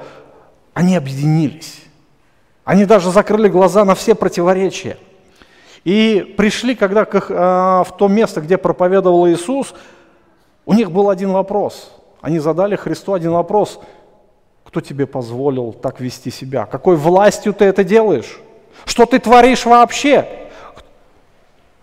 они 0.74 0.96
объединились. 0.96 1.84
Они 2.64 2.86
даже 2.86 3.12
закрыли 3.12 3.50
глаза 3.50 3.86
на 3.86 3.94
все 3.94 4.16
противоречия. 4.16 4.98
И 5.84 6.36
пришли, 6.38 6.76
когда 6.76 7.06
к, 7.06 7.16
э, 7.30 7.34
в 7.34 7.96
то 7.98 8.08
место, 8.08 8.42
где 8.42 8.58
проповедовал 8.58 9.28
Иисус, 9.28 9.74
у 10.66 10.74
них 10.74 10.92
был 10.92 11.10
один 11.10 11.32
вопрос. 11.32 11.92
Они 12.22 12.40
задали 12.40 12.76
Христу 12.76 13.14
один 13.14 13.32
вопрос. 13.32 13.80
Кто 14.64 14.82
тебе 14.82 15.06
позволил 15.06 15.72
так 15.72 16.00
вести 16.00 16.32
себя? 16.32 16.66
Какой 16.66 16.96
властью 16.96 17.54
ты 17.54 17.66
это 17.66 17.84
делаешь? 17.84 18.40
Что 18.86 19.06
ты 19.06 19.20
творишь 19.20 19.66
вообще? 19.66 20.39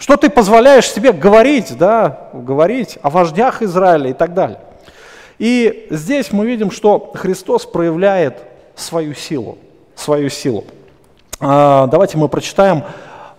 Что 0.07 0.17
ты 0.17 0.31
позволяешь 0.31 0.89
себе 0.89 1.11
говорить, 1.11 1.77
да, 1.77 2.29
говорить 2.33 2.97
о 3.03 3.11
вождях 3.11 3.61
Израиля 3.61 4.11
и 4.11 4.13
так 4.13 4.35
далее. 4.35 4.61
И 5.41 5.89
здесь 5.91 6.31
мы 6.31 6.47
видим, 6.47 6.71
что 6.71 7.11
Христос 7.17 7.67
проявляет 7.67 8.39
свою 8.77 9.15
силу, 9.15 9.59
свою 9.97 10.31
силу. 10.31 10.65
А, 11.41 11.89
давайте 11.89 12.19
мы 12.19 12.29
прочитаем 12.29 12.85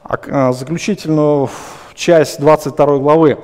а, 0.03 0.51
заключительную 0.51 1.49
часть 1.95 2.41
22 2.41 2.97
главы. 2.97 3.37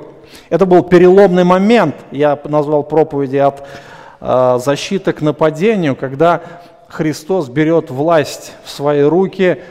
Это 0.50 0.66
был 0.66 0.84
переломный 0.84 1.46
момент, 1.46 1.96
я 2.12 2.38
назвал 2.44 2.84
проповеди 2.84 3.38
от 3.38 3.66
а, 4.20 4.58
защиты 4.58 5.14
к 5.14 5.22
нападению, 5.22 5.96
когда 5.96 6.42
Христос 6.90 7.48
берет 7.48 7.90
власть 7.90 8.52
в 8.66 8.70
свои 8.70 9.02
руки, 9.02 9.62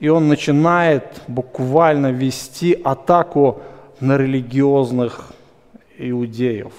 и 0.00 0.08
он 0.08 0.28
начинает 0.28 1.22
буквально 1.26 2.12
вести 2.12 2.80
атаку 2.84 3.60
на 4.00 4.16
религиозных 4.16 5.32
иудеев. 5.98 6.72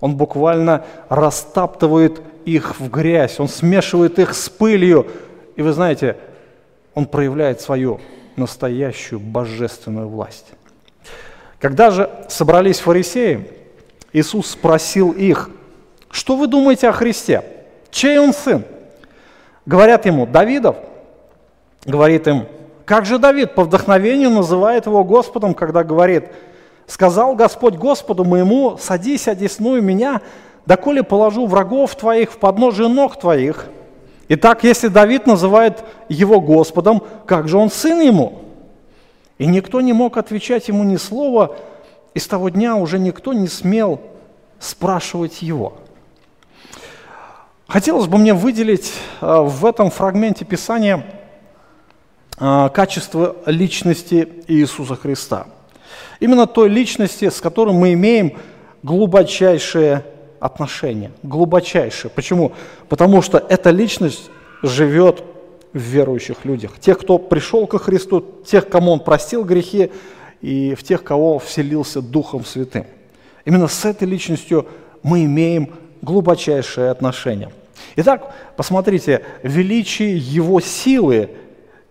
Он 0.00 0.16
буквально 0.16 0.84
растаптывает 1.08 2.20
их 2.44 2.78
в 2.78 2.90
грязь, 2.90 3.40
он 3.40 3.48
смешивает 3.48 4.18
их 4.18 4.34
с 4.34 4.48
пылью. 4.48 5.06
И 5.56 5.62
вы 5.62 5.72
знаете, 5.72 6.16
он 6.94 7.06
проявляет 7.06 7.60
свою 7.60 8.00
настоящую 8.36 9.20
божественную 9.20 10.08
власть. 10.08 10.46
Когда 11.58 11.90
же 11.90 12.10
собрались 12.28 12.78
фарисеи, 12.80 13.50
Иисус 14.12 14.50
спросил 14.50 15.12
их, 15.12 15.50
что 16.10 16.36
вы 16.36 16.46
думаете 16.46 16.88
о 16.88 16.92
Христе? 16.92 17.42
Чей 17.90 18.18
он 18.18 18.32
сын? 18.34 18.64
Говорят 19.64 20.06
ему, 20.06 20.26
Давидов. 20.26 20.76
Говорит 21.84 22.26
им, 22.26 22.46
как 22.86 23.04
же 23.04 23.18
Давид 23.18 23.56
по 23.56 23.64
вдохновению 23.64 24.30
называет 24.30 24.86
его 24.86 25.02
Господом, 25.02 25.54
когда 25.54 25.82
говорит, 25.82 26.28
«Сказал 26.86 27.34
Господь 27.34 27.74
Господу 27.74 28.24
моему, 28.24 28.78
садись, 28.78 29.26
одесную 29.26 29.82
меня, 29.82 30.20
доколе 30.66 31.02
положу 31.02 31.46
врагов 31.46 31.96
твоих 31.96 32.30
в 32.30 32.38
подножие 32.38 32.88
ног 32.88 33.18
твоих». 33.18 33.66
Итак, 34.28 34.62
если 34.62 34.86
Давид 34.86 35.26
называет 35.26 35.82
его 36.08 36.40
Господом, 36.40 37.02
как 37.26 37.48
же 37.48 37.58
он 37.58 37.70
сын 37.70 38.00
ему? 38.00 38.42
И 39.38 39.46
никто 39.46 39.80
не 39.80 39.92
мог 39.92 40.16
отвечать 40.16 40.68
ему 40.68 40.84
ни 40.84 40.96
слова, 40.96 41.56
и 42.14 42.20
с 42.20 42.28
того 42.28 42.50
дня 42.50 42.76
уже 42.76 43.00
никто 43.00 43.32
не 43.32 43.48
смел 43.48 44.00
спрашивать 44.60 45.42
его. 45.42 45.74
Хотелось 47.66 48.06
бы 48.06 48.16
мне 48.18 48.32
выделить 48.32 48.92
э, 49.20 49.40
в 49.40 49.66
этом 49.66 49.90
фрагменте 49.90 50.44
Писания– 50.44 51.04
качество 52.36 53.36
личности 53.46 54.28
Иисуса 54.46 54.94
Христа. 54.96 55.46
Именно 56.20 56.46
той 56.46 56.68
личности, 56.68 57.28
с 57.28 57.40
которой 57.40 57.74
мы 57.74 57.92
имеем 57.94 58.38
глубочайшее 58.82 60.04
отношение. 60.40 61.12
Глубочайшее. 61.22 62.10
Почему? 62.10 62.52
Потому 62.88 63.22
что 63.22 63.38
эта 63.38 63.70
личность 63.70 64.30
живет 64.62 65.22
в 65.72 65.78
верующих 65.78 66.44
людях. 66.44 66.78
Тех, 66.80 66.98
кто 66.98 67.18
пришел 67.18 67.66
ко 67.66 67.78
Христу, 67.78 68.24
тех, 68.46 68.68
кому 68.68 68.92
Он 68.92 69.00
простил 69.00 69.44
грехи, 69.44 69.90
и 70.40 70.74
в 70.74 70.82
тех, 70.82 71.02
кого 71.02 71.38
вселился 71.38 72.00
Духом 72.00 72.44
Святым. 72.44 72.86
Именно 73.44 73.68
с 73.68 73.84
этой 73.84 74.06
личностью 74.06 74.66
мы 75.02 75.24
имеем 75.24 75.70
глубочайшее 76.02 76.90
отношение. 76.90 77.50
Итак, 77.96 78.34
посмотрите, 78.56 79.24
величие 79.42 80.16
Его 80.16 80.60
силы 80.60 81.30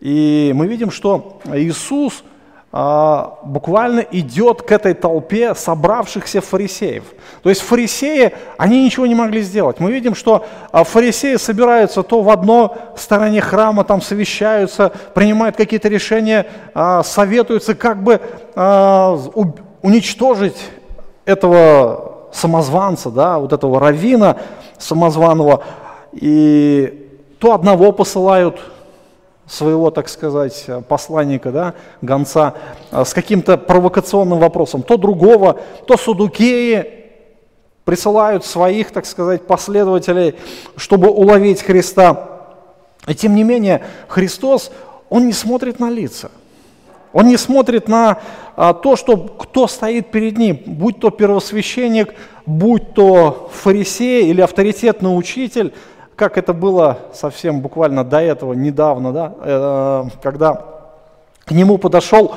и 0.06 0.54
мы 0.54 0.68
видим, 0.68 0.92
что 0.92 1.40
Иисус, 1.52 2.24
а, 2.72 3.40
буквально 3.44 4.02
идет 4.02 4.62
к 4.62 4.72
этой 4.72 4.94
толпе 4.94 5.56
собравшихся 5.56 6.42
фарисеев. 6.42 7.06
То 7.42 7.50
есть 7.50 7.62
фарисеи, 7.62 8.32
они 8.60 8.86
ничего 8.86 9.08
не 9.08 9.16
могли 9.16 9.42
сделать. 9.42 9.80
Мы 9.80 9.92
видим, 9.92 10.14
что 10.14 10.46
а, 10.72 10.84
фарисеи 10.84 11.38
собираются 11.38 12.04
то 12.04 12.22
в 12.22 12.30
одной 12.30 12.70
стороне 12.96 13.42
храма, 13.42 13.84
там 13.84 14.00
совещаются, 14.00 14.92
принимают 15.16 15.56
какие-то 15.56 15.88
решения, 15.88 16.46
а, 16.76 17.02
советуются, 17.02 17.74
как 17.74 18.04
бы 18.04 18.22
уничтожить 19.82 20.58
этого 21.26 22.28
самозванца, 22.32 23.10
да, 23.10 23.40
вот 23.40 23.54
этого 23.54 23.80
равина 23.80 24.38
самозваного. 24.78 25.64
И 26.14 27.10
то 27.40 27.56
одного 27.56 27.92
посылают 27.92 28.60
своего, 29.48 29.92
так 29.92 30.10
сказать, 30.10 30.66
посланника, 30.88 31.52
да, 31.52 31.74
гонца, 32.02 32.56
а, 32.92 33.06
с 33.06 33.14
каким-то 33.14 33.58
провокационным 33.58 34.40
вопросом, 34.40 34.82
то 34.82 34.98
другого, 34.98 35.60
то 35.86 35.98
судукеи 35.98 37.06
присылают 37.84 38.44
своих, 38.44 38.92
так 38.92 39.06
сказать, 39.06 39.46
последователей, 39.46 40.36
чтобы 40.76 41.10
уловить 41.10 41.62
Христа. 41.62 42.30
И 43.08 43.14
тем 43.14 43.36
не 43.36 43.44
менее, 43.44 43.84
Христос, 44.08 44.72
Он 45.10 45.28
не 45.28 45.34
смотрит 45.34 45.80
на 45.80 45.92
лица. 45.92 46.32
Он 47.14 47.28
не 47.28 47.38
смотрит 47.38 47.88
на 47.88 48.20
а, 48.56 48.74
то, 48.74 48.96
что, 48.96 49.16
кто 49.16 49.68
стоит 49.68 50.10
перед 50.10 50.38
ним, 50.38 50.60
будь 50.66 51.00
то 51.00 51.12
первосвященник, 51.12 52.16
будь 52.48 52.94
то 52.94 53.50
фарисей 53.54 54.28
или 54.30 54.42
авторитетный 54.42 55.16
учитель– 55.16 55.72
как 56.16 56.38
это 56.38 56.54
было 56.54 57.00
совсем 57.14 57.62
буквально 57.62 58.04
до 58.04 58.22
этого, 58.22 58.54
недавно, 58.54 59.12
да, 59.12 59.34
э, 59.38 60.04
когда 60.22 60.66
к 61.46 61.52
нему 61.52 61.78
подошел 61.78 62.36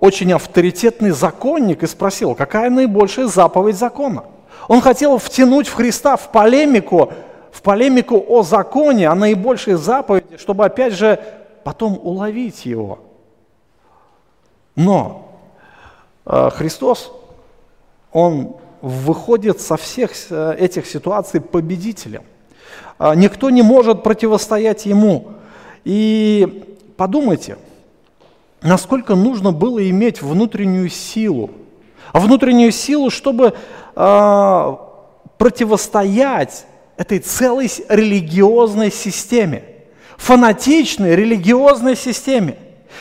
очень 0.00 0.32
авторитетный 0.32 1.10
законник 1.10 1.82
и 1.82 1.86
спросил, 1.86 2.34
какая 2.34 2.70
наибольшая 2.70 3.26
заповедь 3.26 3.78
закона. 3.78 4.24
Он 4.68 4.80
хотел 4.80 5.18
втянуть 5.18 5.66
в 5.66 5.74
Христа 5.74 6.16
в 6.16 6.30
полемику, 6.30 7.12
в 7.50 7.62
полемику 7.62 8.22
о 8.28 8.42
законе, 8.42 9.08
о 9.08 9.14
наибольшей 9.14 9.74
заповеди, 9.74 10.36
чтобы 10.36 10.64
опять 10.66 10.92
же 10.92 11.18
потом 11.64 11.98
уловить 12.02 12.66
его. 12.66 12.98
Но 14.76 15.28
э, 16.26 16.50
Христос, 16.52 17.12
Он 18.12 18.56
выходит 18.82 19.60
со 19.60 19.76
всех 19.76 20.12
э, 20.30 20.56
этих 20.58 20.86
ситуаций 20.86 21.40
победителем. 21.40 22.24
А, 22.98 23.14
никто 23.14 23.50
не 23.50 23.62
может 23.62 24.02
противостоять 24.02 24.86
ему. 24.86 25.32
И 25.84 26.78
подумайте, 26.96 27.58
насколько 28.62 29.14
нужно 29.14 29.52
было 29.52 29.88
иметь 29.90 30.22
внутреннюю 30.22 30.88
силу. 30.88 31.50
А 32.12 32.20
внутреннюю 32.20 32.70
силу, 32.70 33.10
чтобы 33.10 33.54
э, 33.96 34.76
противостоять 35.36 36.66
этой 36.96 37.18
целой 37.18 37.68
религиозной 37.88 38.92
системе, 38.92 39.64
фанатичной 40.16 41.16
религиозной 41.16 41.96
системе. 41.96 42.56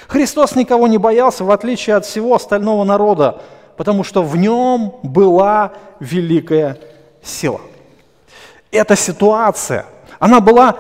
Христос 0.08 0.56
никого 0.56 0.88
не 0.88 0.98
боялся, 0.98 1.44
в 1.44 1.52
отличие 1.52 1.96
от 1.96 2.06
всего 2.06 2.34
остального 2.36 2.84
народа, 2.84 3.42
потому 3.78 4.04
что 4.04 4.24
в 4.24 4.36
нем 4.36 4.96
была 5.04 5.74
великая 6.00 6.80
сила 7.22 7.62
эта 8.74 8.96
ситуация, 8.96 9.86
она 10.20 10.40
была 10.40 10.78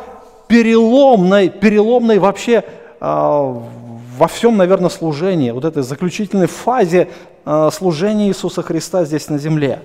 переломной, 0.47 1.49
переломной 1.49 2.19
вообще 2.19 2.63
э, 2.99 3.05
во 4.17 4.27
всем, 4.27 4.57
наверное, 4.57 4.89
служении, 4.89 5.51
вот 5.51 5.65
этой 5.65 5.83
заключительной 5.83 6.47
фазе 6.47 7.09
э, 7.45 7.69
служения 7.71 8.27
Иисуса 8.27 8.61
Христа 8.61 9.05
здесь 9.05 9.29
на 9.29 9.37
земле. 9.37 9.81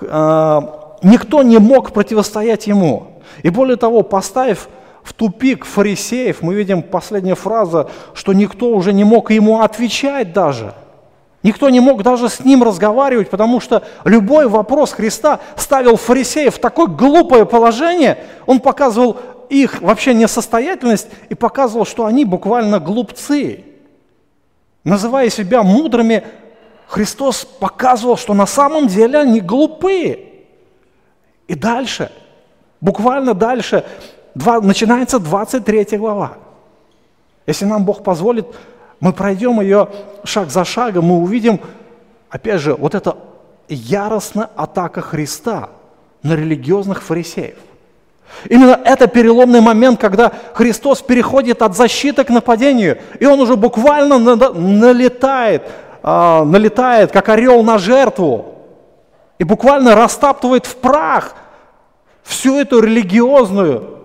Э, 0.00 0.60
никто 1.02 1.42
не 1.42 1.58
мог 1.58 1.92
противостоять 1.92 2.66
Ему. 2.66 3.20
И 3.42 3.50
более 3.50 3.76
того, 3.76 4.02
поставив 4.02 4.68
в 5.02 5.12
тупик 5.12 5.64
фарисеев, 5.64 6.42
мы 6.42 6.54
видим 6.54 6.82
последняя 6.82 7.34
фраза, 7.34 7.88
что 8.14 8.32
никто 8.32 8.70
уже 8.70 8.92
не 8.92 9.04
мог 9.04 9.30
Ему 9.30 9.60
отвечать 9.60 10.32
даже– 10.32 10.74
Никто 11.44 11.68
не 11.68 11.78
мог 11.78 12.02
даже 12.02 12.30
с 12.30 12.40
ним 12.40 12.62
разговаривать, 12.62 13.28
потому 13.28 13.60
что 13.60 13.84
любой 14.04 14.48
вопрос 14.48 14.92
Христа 14.92 15.40
ставил 15.56 15.96
фарисеев 15.96 16.54
в 16.54 16.58
такое 16.58 16.86
глупое 16.86 17.44
положение, 17.44 18.24
он 18.46 18.60
показывал 18.60 19.18
их 19.50 19.82
вообще 19.82 20.14
несостоятельность 20.14 21.06
и 21.28 21.34
показывал, 21.34 21.84
что 21.84 22.06
они 22.06 22.24
буквально 22.24 22.80
глупцы. 22.80 23.62
Называя 24.84 25.28
себя 25.28 25.62
мудрыми, 25.62 26.24
Христос 26.88 27.44
показывал, 27.44 28.16
что 28.16 28.32
на 28.32 28.46
самом 28.46 28.86
деле 28.86 29.18
они 29.18 29.40
глупые. 29.40 30.20
И 31.46 31.54
дальше, 31.54 32.10
буквально 32.80 33.34
дальше, 33.34 33.84
два, 34.34 34.62
начинается 34.62 35.18
23 35.18 35.98
глава. 35.98 36.38
Если 37.46 37.66
нам 37.66 37.84
Бог 37.84 38.02
позволит, 38.02 38.46
мы 39.04 39.12
пройдем 39.12 39.60
ее 39.60 39.88
шаг 40.24 40.48
за 40.50 40.64
шагом, 40.64 41.04
мы 41.04 41.18
увидим, 41.18 41.60
опять 42.30 42.62
же, 42.62 42.74
вот 42.74 42.94
эта 42.94 43.18
яростная 43.68 44.48
атака 44.56 45.02
Христа 45.02 45.68
на 46.22 46.32
религиозных 46.32 47.02
фарисеев. 47.02 47.58
Именно 48.48 48.80
это 48.82 49.06
переломный 49.06 49.60
момент, 49.60 50.00
когда 50.00 50.32
Христос 50.54 51.02
переходит 51.02 51.60
от 51.60 51.76
защиты 51.76 52.24
к 52.24 52.30
нападению, 52.30 52.96
и 53.20 53.26
Он 53.26 53.38
уже 53.40 53.56
буквально 53.56 54.18
налетает, 54.18 55.64
а, 56.02 56.46
налетает, 56.46 57.12
как 57.12 57.28
орел 57.28 57.62
на 57.62 57.76
жертву, 57.76 58.54
и 59.38 59.44
буквально 59.44 59.94
растаптывает 59.94 60.64
в 60.64 60.76
прах 60.76 61.34
всю 62.22 62.58
эту 62.58 62.80
религиозную 62.80 63.98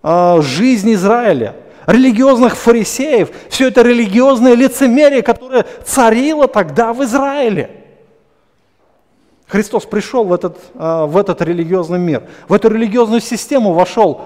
а, 0.00 0.40
жизнь 0.42 0.92
Израиля– 0.92 1.56
религиозных 1.88 2.54
фарисеев, 2.54 3.30
все 3.48 3.68
это 3.68 3.80
религиозное 3.80 4.54
лицемерие, 4.54 5.22
которое 5.22 5.64
царило 5.86 6.46
тогда 6.46 6.92
в 6.92 7.02
Израиле. 7.02 7.70
Христос 9.46 9.86
пришел 9.86 10.24
в 10.24 10.32
этот, 10.34 10.58
а, 10.74 11.06
в 11.06 11.16
этот 11.16 11.40
религиозный 11.40 11.98
мир, 11.98 12.24
в 12.46 12.52
эту 12.52 12.68
религиозную 12.68 13.22
систему 13.22 13.72
вошел, 13.72 14.20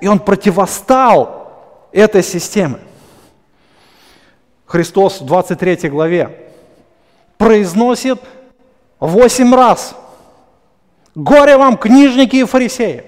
и 0.00 0.06
Он 0.06 0.20
противостал 0.20 1.52
этой 1.90 2.22
системе. 2.22 2.78
Христос 4.64 5.20
в 5.20 5.26
23 5.26 5.88
главе 5.88 6.52
произносит 7.36 8.20
восемь 9.00 9.52
раз 9.52 9.96
«Горе 11.16 11.56
вам, 11.56 11.78
книжники 11.78 12.36
и 12.36 12.44
фарисеи!» 12.44 13.04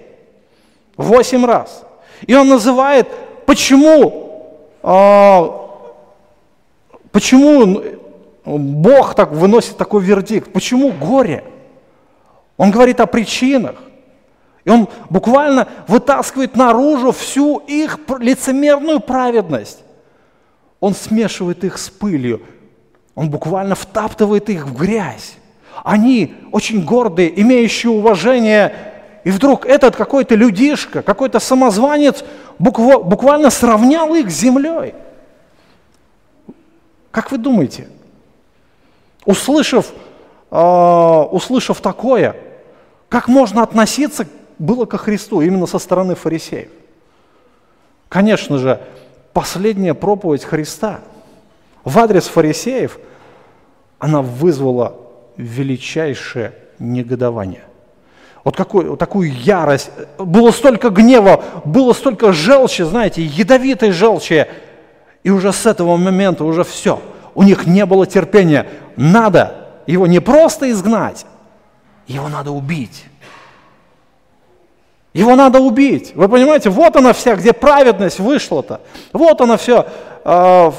Восемь 0.96 1.46
раз. 1.46 1.84
И 2.26 2.34
Он 2.34 2.48
называет 2.48 3.08
Почему, 3.50 4.54
а, 4.80 5.70
почему 7.10 7.82
Бог 8.44 9.16
так 9.16 9.32
выносит 9.32 9.76
такой 9.76 10.04
вердикт? 10.04 10.52
Почему 10.52 10.92
горе? 10.92 11.42
Он 12.56 12.70
говорит 12.70 13.00
о 13.00 13.06
причинах. 13.06 13.74
И 14.64 14.70
он 14.70 14.88
буквально 15.08 15.66
вытаскивает 15.88 16.54
наружу 16.54 17.10
всю 17.10 17.58
их 17.66 17.98
лицемерную 18.20 19.00
праведность. 19.00 19.82
Он 20.78 20.94
смешивает 20.94 21.64
их 21.64 21.76
с 21.76 21.90
пылью. 21.90 22.42
Он 23.16 23.30
буквально 23.30 23.74
втаптывает 23.74 24.48
их 24.48 24.64
в 24.64 24.76
грязь. 24.76 25.34
Они 25.82 26.36
очень 26.52 26.84
гордые, 26.84 27.40
имеющие 27.40 27.90
уважение 27.90 28.89
и 29.24 29.30
вдруг 29.30 29.66
этот 29.66 29.96
какой-то 29.96 30.34
людишка, 30.34 31.02
какой-то 31.02 31.40
самозванец 31.40 32.24
буквально 32.58 33.50
сравнял 33.50 34.14
их 34.14 34.30
с 34.30 34.34
землей. 34.34 34.94
Как 37.10 37.30
вы 37.30 37.38
думаете, 37.38 37.88
услышав, 39.24 39.92
э, 40.50 40.56
услышав 40.56 41.80
такое, 41.80 42.36
как 43.08 43.28
можно 43.28 43.62
относиться 43.62 44.26
было 44.58 44.86
ко 44.86 44.96
Христу 44.96 45.40
именно 45.40 45.66
со 45.66 45.78
стороны 45.78 46.14
фарисеев? 46.14 46.70
Конечно 48.08 48.58
же, 48.58 48.80
последняя 49.32 49.94
проповедь 49.94 50.44
Христа 50.44 51.00
в 51.84 51.98
адрес 51.98 52.26
фарисеев, 52.26 52.98
она 53.98 54.22
вызвала 54.22 54.96
величайшее 55.36 56.54
негодование. 56.78 57.64
Вот, 58.44 58.56
какой, 58.56 58.86
вот 58.86 58.98
такую 58.98 59.32
ярость. 59.32 59.90
Было 60.18 60.50
столько 60.50 60.90
гнева, 60.90 61.44
было 61.64 61.92
столько 61.92 62.32
желчи, 62.32 62.82
знаете, 62.82 63.22
ядовитой 63.22 63.92
желчи. 63.92 64.46
И 65.22 65.30
уже 65.30 65.52
с 65.52 65.66
этого 65.66 65.96
момента 65.96 66.44
уже 66.44 66.64
все. 66.64 67.00
У 67.34 67.42
них 67.42 67.66
не 67.66 67.84
было 67.84 68.06
терпения. 68.06 68.66
Надо 68.96 69.68
его 69.86 70.06
не 70.06 70.20
просто 70.20 70.70
изгнать, 70.70 71.26
его 72.06 72.28
надо 72.28 72.50
убить. 72.50 73.04
Его 75.12 75.34
надо 75.34 75.58
убить. 75.58 76.12
Вы 76.14 76.28
понимаете, 76.28 76.70
вот 76.70 76.94
она 76.96 77.12
вся, 77.12 77.34
где 77.34 77.52
праведность 77.52 78.20
вышла-то. 78.20 78.80
Вот 79.12 79.40
она 79.40 79.56
все, 79.56 79.86
э, 80.24 80.72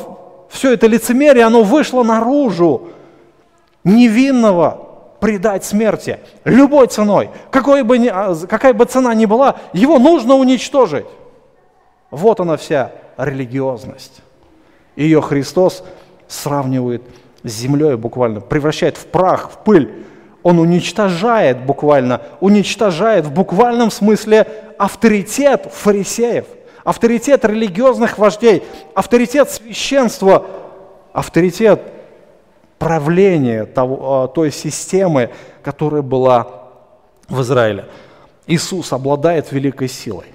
все 0.49 0.73
это 0.73 0.87
лицемерие, 0.87 1.43
оно 1.43 1.63
вышло 1.63 2.03
наружу. 2.03 2.89
Невинного 3.83 4.90
предать 5.21 5.63
смерти 5.63 6.19
любой 6.43 6.87
ценой, 6.87 7.29
какой 7.51 7.83
бы, 7.83 7.97
а, 8.11 8.35
какая 8.49 8.73
бы 8.73 8.85
цена 8.85 9.13
ни 9.13 9.27
была, 9.27 9.55
его 9.71 9.99
нужно 9.99 10.33
уничтожить. 10.33 11.05
Вот 12.09 12.39
она 12.41 12.57
вся 12.57 12.91
религиозность. 13.17 14.21
Ее 14.95 15.21
Христос 15.21 15.83
сравнивает 16.27 17.03
с 17.43 17.51
землей 17.51 17.95
буквально, 17.95 18.41
превращает 18.41 18.97
в 18.97 19.05
прах, 19.05 19.51
в 19.51 19.57
пыль. 19.59 20.05
Он 20.43 20.57
уничтожает 20.57 21.63
буквально, 21.65 22.23
уничтожает 22.39 23.25
в 23.25 23.31
буквальном 23.31 23.91
смысле 23.91 24.47
авторитет 24.79 25.71
фарисеев, 25.71 26.45
авторитет 26.83 27.45
религиозных 27.45 28.17
вождей, 28.17 28.63
авторитет 28.95 29.51
священства, 29.51 30.47
авторитет 31.13 31.79
правления 32.81 33.65
того, 33.65 34.23
а, 34.23 34.27
той 34.27 34.51
системы, 34.51 35.29
которая 35.61 36.01
была 36.01 36.47
в 37.29 37.39
Израиле. 37.43 37.85
Иисус 38.47 38.91
обладает 38.91 39.51
великой 39.51 39.87
силой. 39.87 40.25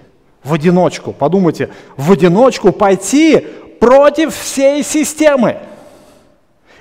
В 0.45 0.55
одиночку, 0.55 1.13
подумайте, 1.13 1.71
в 1.97 2.13
одиночку 2.13 2.71
пойти 2.71 3.45
против 3.81 4.33
всей 4.33 4.85
системы. 4.85 5.57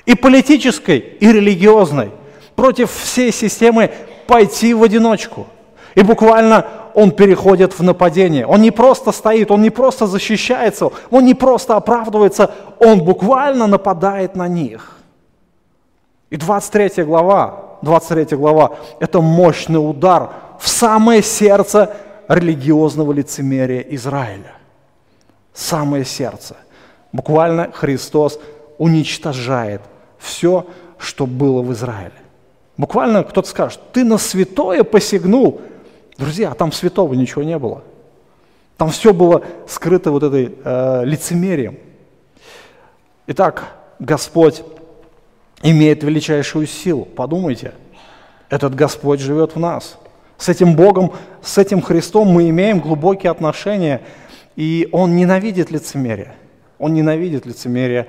И 0.05 0.13
политической, 0.13 0.99
и 0.99 1.31
религиозной. 1.31 2.11
Против 2.55 2.91
всей 2.91 3.31
системы 3.31 3.89
пойти 4.27 4.71
в 4.75 4.83
одиночку. 4.83 5.47
И 5.95 6.03
буквально 6.03 6.67
он 6.93 7.09
переходит 7.09 7.73
в 7.73 7.81
нападение. 7.81 8.45
Он 8.45 8.61
не 8.61 8.69
просто 8.69 9.11
стоит, 9.11 9.49
он 9.49 9.63
не 9.63 9.71
просто 9.71 10.05
защищается, 10.05 10.91
он 11.09 11.25
не 11.25 11.33
просто 11.33 11.75
оправдывается, 11.75 12.51
он 12.77 12.99
буквально 12.99 13.65
нападает 13.65 14.35
на 14.35 14.47
них. 14.47 14.94
И 16.29 16.37
23 16.37 17.03
глава, 17.03 17.77
23 17.81 18.37
глава– 18.37 18.77
это 18.99 19.21
мощный 19.21 19.77
удар 19.77 20.31
в 20.59 20.67
самое 20.67 21.21
сердце 21.21 21.95
религиозного 22.27 23.11
лицемерия 23.11 23.81
Израиля. 23.81 24.55
Самое 25.53 26.03
сердце. 26.03 26.57
Буквально 27.11 27.71
Христос 27.71 28.39
уничтожает 28.77 29.81
все, 30.17 30.65
что 30.97 31.27
было 31.27 31.61
в 31.61 31.71
Израиле. 31.73 32.11
Буквально 32.77 33.23
кто-то 33.23 33.47
скажет, 33.47 33.79
ты 33.93 34.03
на 34.03 34.17
святое 34.17 34.83
посягнул. 34.83 35.61
Друзья, 36.17 36.53
там 36.53 36.71
святого 36.71 37.13
ничего 37.13 37.43
не 37.43 37.57
было. 37.57 37.83
Там 38.77 38.89
все 38.89 39.13
было 39.13 39.43
скрыто 39.67 40.11
вот 40.11 40.23
этой 40.23 40.57
э, 40.63 41.05
лицемерием. 41.05 41.77
Итак, 43.27 43.75
Господь 43.99 44.63
имеет 45.61 46.03
величайшую 46.03 46.67
силу. 46.67 47.05
Подумайте, 47.05 47.73
этот 48.49 48.75
Господь 48.75 49.19
живет 49.19 49.55
в 49.55 49.59
нас. 49.59 49.97
С 50.37 50.49
этим 50.49 50.75
Богом, 50.75 51.13
с 51.41 51.57
этим 51.57 51.81
Христом 51.81 52.27
мы 52.27 52.49
имеем 52.49 52.79
глубокие 52.79 53.31
отношения, 53.31 54.01
и 54.55 54.89
Он 54.91 55.15
ненавидит 55.15 55.71
лицемерие. 55.71 56.33
Он 56.77 56.93
ненавидит 56.93 57.45
лицемерие, 57.45 58.07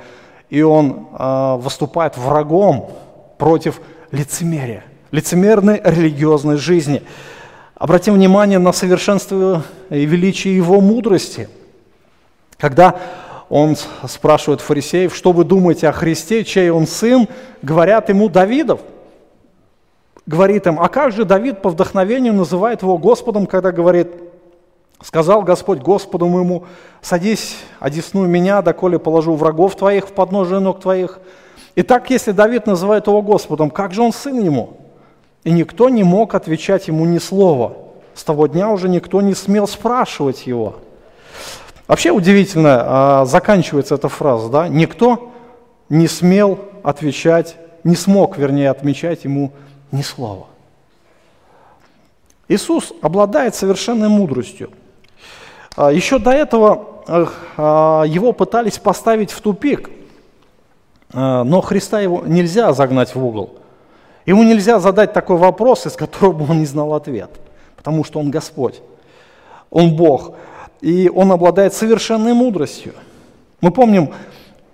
и 0.51 0.63
Он 0.63 1.09
э, 1.19 1.57
выступает 1.59 2.17
врагом 2.17 2.91
против 3.39 3.81
лицемерия, 4.11 4.85
лицемерной 5.13 5.81
религиозной 5.85 6.57
жизни. 6.57 7.03
Обратим 7.77 8.15
внимание 8.15 8.59
на 8.59 8.73
совершенство 8.73 9.63
и 9.91 10.05
величие 10.05 10.57
Его 10.57 10.81
мудрости. 10.81 11.49
Когда 12.59 12.99
он 13.49 13.77
спрашивает 14.09 14.61
фарисеев, 14.61 15.15
что 15.15 15.33
вы 15.33 15.45
думаете 15.45 15.89
о 15.89 15.93
Христе, 15.93 16.45
чей 16.45 16.71
он 16.71 16.87
сын, 16.87 17.29
говорят 17.63 18.09
ему 18.09 18.29
Давидов. 18.29 18.81
Говорит 20.27 20.67
им, 20.67 20.81
а 20.81 20.89
как 20.89 21.13
же 21.13 21.25
Давид 21.25 21.63
по 21.63 21.71
вдохновению 21.71 22.33
называет 22.33 22.83
его 22.83 22.99
Господом, 22.99 23.47
когда 23.47 23.71
говорит, 23.71 24.09
сказал 25.01 25.43
Господь 25.43 25.79
Господу 25.79 26.27
моему, 26.27 26.65
садись, 27.01 27.57
одесную 27.79 28.29
меня, 28.29 28.61
доколе 28.63 28.99
положу 28.99 29.35
врагов 29.35 29.77
твоих 29.77 30.09
в 30.09 30.13
подножие 30.13 30.59
ног 30.59 30.81
твоих. 30.81 31.21
Итак, 31.77 32.11
если 32.11 32.33
Давид 32.33 32.67
называет 32.67 33.07
его 33.07 33.23
Господом, 33.23 33.71
как 33.71 33.95
же 33.95 34.03
он 34.03 34.13
сын 34.13 34.43
ему? 34.43 34.79
И 35.45 35.53
никто 35.53 35.89
не 35.89 36.03
мог 36.03 36.35
отвечать 36.35 36.89
ему 36.89 37.05
ни 37.05 37.19
слова. 37.19 37.75
С 38.15 38.25
того 38.25 38.49
дня 38.49 38.71
уже 38.71 38.89
никто 38.89 39.21
не 39.21 39.35
смел 39.35 39.69
спрашивать 39.69 40.49
его– 40.49 40.77
Вообще 41.87 42.11
удивительно 42.11 42.83
а, 42.85 43.25
заканчивается 43.27 43.95
эта 43.95 44.09
фраза, 44.09 44.49
да? 44.49 44.69
Никто 44.69 45.31
не 45.89 46.09
смел 46.09 46.59
отвечать, 46.83 47.57
не 47.85 47.95
смог, 47.95 48.39
вернее, 48.39 48.71
отмечать 48.71 49.25
ему 49.25 49.53
ни 49.93 50.03
слова. 50.03 50.47
Иисус 52.49 52.93
обладает 53.03 53.55
совершенной 53.55 54.09
мудростью. 54.09 54.71
А, 55.77 55.93
еще 55.93 56.19
до 56.19 56.33
этого 56.33 56.89
а, 57.57 58.03
его 58.03 58.33
пытались 58.33 58.79
поставить 58.79 59.31
в 59.31 59.41
тупик, 59.41 59.91
но 61.13 61.61
Христа 61.61 62.01
его 62.01 62.25
нельзя 62.27 62.73
загнать 62.73 63.15
в 63.15 63.25
угол. 63.25 63.55
Ему 64.27 64.43
нельзя 64.43 64.81
задать 64.81 65.13
такой 65.13 65.37
вопрос, 65.37 65.87
из 65.87 65.93
которого 65.93 66.33
бы 66.33 66.51
он 66.51 66.59
не 66.59 66.67
знал 66.67 66.95
ответ, 66.95 67.31
потому 67.77 68.03
что 68.03 68.19
он 68.19 68.31
Господь, 68.31 68.83
он 69.71 69.95
Бог 69.97 70.35
и 70.81 71.11
он 71.15 71.33
обладает 71.33 71.75
совершенной 71.75 72.35
мудростью. 72.35 72.95
Мы 73.61 73.71
помним, 73.71 74.13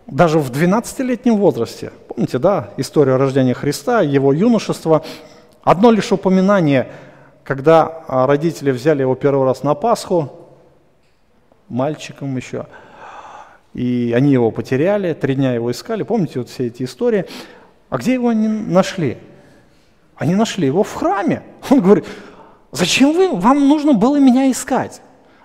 даже 0.06 0.38
в 0.38 0.50
12-летнем 0.50 1.36
возрасте, 1.36 1.92
помните, 2.08 2.38
да, 2.38 2.70
историю 2.76 3.16
рождения 3.16 3.54
Христа, 3.54 4.02
его 4.02 4.32
юношество, 4.32 5.04
одно 5.62 5.90
лишь 5.90 6.12
упоминание, 6.12 6.88
когда 7.44 8.04
а, 8.08 8.26
родители 8.26 8.70
взяли 8.70 9.02
его 9.02 9.14
первый 9.14 9.46
раз 9.46 9.62
на 9.62 9.74
Пасху, 9.74 10.30
мальчиком 11.68 12.36
еще, 12.36 12.66
и 13.74 14.12
они 14.14 14.32
его 14.32 14.50
потеряли, 14.50 15.14
три 15.14 15.34
дня 15.34 15.54
его 15.54 15.70
искали, 15.70 16.02
помните 16.02 16.40
вот 16.40 16.50
все 16.50 16.66
эти 16.66 16.82
истории. 16.82 17.24
А 17.88 17.98
где 17.98 18.14
его 18.14 18.28
они 18.28 18.48
нашли? 18.48 19.18
Они 20.16 20.34
нашли 20.34 20.66
его 20.66 20.82
в 20.82 20.92
храме. 20.92 21.42
Он 21.70 21.80
говорит, 21.80 22.04
зачем 22.70 23.12
вы, 23.12 23.34
вам 23.34 23.68
нужно 23.68 23.92
было 23.92 24.18
меня 24.18 24.50
искать? 24.50 25.00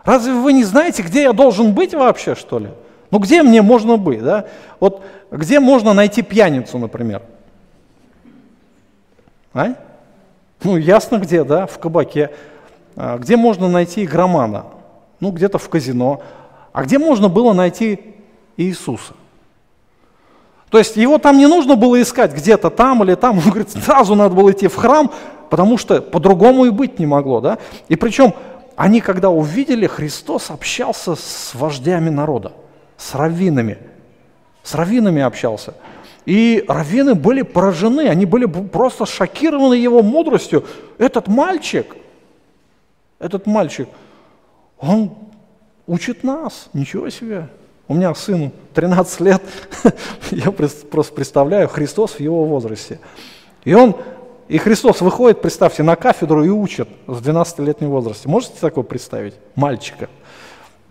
Разве 0.07 0.31
вы 0.31 0.53
не 0.53 0.63
знаете, 0.63 1.03
где 1.03 1.23
я 1.23 1.33
должен 1.33 1.73
быть 1.73 1.93
вообще, 1.93 2.33
что 2.33 2.59
ли? 2.59 2.69
Ну 3.11 3.19
где 3.19 3.43
мне 3.43 3.61
можно 3.61 3.97
быть, 3.97 4.23
да? 4.23 4.45
Вот 4.79 5.03
где 5.31 5.59
можно 5.59 5.91
найти 5.91 6.21
пьяницу, 6.21 6.77
например? 6.77 7.23
А? 9.53 9.73
Ну 10.63 10.77
ясно 10.77 11.17
где, 11.17 11.43
да, 11.43 11.65
в 11.67 11.77
кабаке. 11.77 12.31
А 12.95 13.17
где 13.17 13.35
можно 13.35 13.67
найти 13.67 14.05
игромана? 14.05 14.67
Ну 15.19 15.31
где-то 15.31 15.57
в 15.57 15.67
казино. 15.67 16.21
А 16.71 16.83
где 16.83 16.99
можно 16.99 17.27
было 17.27 17.51
найти 17.51 17.99
Иисуса? 18.55 19.13
То 20.69 20.77
есть 20.77 20.95
его 20.95 21.17
там 21.17 21.37
не 21.37 21.47
нужно 21.47 21.75
было 21.75 22.01
искать 22.01 22.33
где-то 22.33 22.69
там 22.69 23.03
или 23.03 23.15
там. 23.15 23.39
Он 23.45 23.49
говорит, 23.49 23.71
сразу 23.71 24.15
надо 24.15 24.33
было 24.33 24.53
идти 24.53 24.69
в 24.69 24.75
храм, 24.75 25.11
потому 25.49 25.77
что 25.77 26.01
по-другому 26.01 26.63
и 26.63 26.69
быть 26.69 26.97
не 26.97 27.05
могло. 27.05 27.41
Да? 27.41 27.57
И 27.89 27.97
причем 27.97 28.33
они, 28.77 29.01
когда 29.01 29.31
увидели, 29.31 29.87
Христос 29.87 30.51
общался 30.51 31.15
с 31.15 31.55
вождями 31.55 32.09
народа, 32.09 32.53
с 32.95 33.15
раввинами. 33.15 33.79
С 34.61 34.75
раввинами 34.75 35.23
общался. 35.23 35.73
И 36.27 36.63
раввины 36.67 37.15
были 37.15 37.41
поражены, 37.41 38.07
они 38.07 38.27
были 38.27 38.45
просто 38.45 39.07
шокированы 39.07 39.73
его 39.73 40.03
мудростью. 40.03 40.63
Этот 40.99 41.27
мальчик, 41.27 41.95
этот 43.17 43.47
мальчик, 43.47 43.89
он 44.77 45.15
учит 45.87 46.23
нас, 46.23 46.69
ничего 46.73 47.09
себе. 47.09 47.49
У 47.87 47.95
меня 47.95 48.13
сыну 48.13 48.51
13 48.75 49.19
лет, 49.21 49.41
я 50.29 50.51
просто 50.51 50.85
представляю 50.85 51.67
Христос 51.67 52.11
в 52.11 52.19
его 52.19 52.45
возрасте. 52.45 52.99
И 53.63 53.73
он 53.73 53.95
и 54.47 54.57
Христос 54.57 55.01
выходит, 55.01 55.41
представьте, 55.41 55.83
на 55.83 55.95
кафедру 55.95 56.43
и 56.43 56.49
учит 56.49 56.87
в 57.05 57.21
12-летнем 57.21 57.89
возрасте. 57.89 58.29
Можете 58.29 58.53
такое 58.61 58.83
представить? 58.83 59.35
Мальчика. 59.55 60.09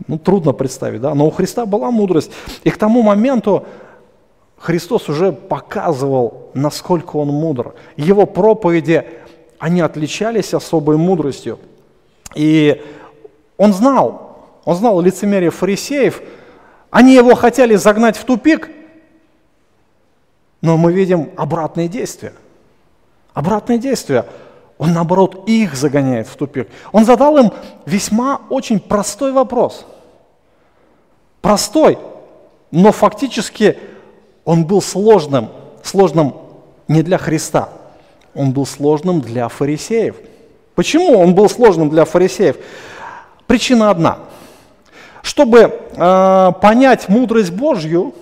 Ну, 0.06 0.18
трудно 0.18 0.52
представить, 0.52 1.00
да? 1.00 1.14
Но 1.14 1.26
у 1.26 1.30
Христа 1.30 1.64
была 1.64 1.90
мудрость. 1.90 2.30
И 2.64 2.70
к 2.70 2.76
тому 2.76 3.00
моменту 3.00 3.64
Христос 4.58 5.08
уже 5.08 5.32
показывал, 5.32 6.50
насколько 6.52 7.16
он 7.16 7.28
мудр. 7.28 7.74
Его 7.96 8.26
проповеди, 8.26 9.06
они 9.58 9.80
отличались 9.80 10.52
особой 10.52 10.98
мудростью. 10.98 11.58
И 12.34 12.82
он 13.56 13.72
знал, 13.72 14.36
он 14.66 14.76
знал 14.76 15.00
лицемерие 15.00 15.50
фарисеев. 15.50 16.20
Они 16.90 17.14
его 17.14 17.34
хотели 17.34 17.74
загнать 17.76 18.18
в 18.18 18.24
тупик, 18.24 18.68
но 20.60 20.76
мы 20.76 20.92
видим 20.92 21.30
обратные 21.36 21.88
действия– 21.88 22.34
Обратное 23.36 23.76
действие. 23.76 24.24
Он, 24.78 24.94
наоборот, 24.94 25.46
их 25.46 25.74
загоняет 25.74 26.26
в 26.26 26.36
тупик. 26.36 26.68
Он 26.90 27.04
задал 27.04 27.36
им 27.36 27.52
весьма 27.84 28.40
очень 28.48 28.80
простой 28.80 29.30
вопрос. 29.32 29.84
Простой, 31.42 31.98
но 32.70 32.92
фактически 32.92 33.78
он 34.46 34.64
был 34.64 34.80
сложным, 34.80 35.50
сложным 35.82 36.34
не 36.88 37.02
для 37.02 37.18
Христа, 37.18 37.68
он 38.34 38.52
был 38.52 38.64
сложным 38.64 39.20
для 39.20 39.48
фарисеев. 39.48 40.16
Почему 40.74 41.18
он 41.18 41.34
был 41.34 41.50
сложным 41.50 41.90
для 41.90 42.06
фарисеев? 42.06 42.56
Причина 43.46 43.90
одна. 43.90 44.20
Чтобы 45.20 45.58
э, 45.60 46.52
понять 46.62 47.10
мудрость 47.10 47.52
Божью, 47.52 48.14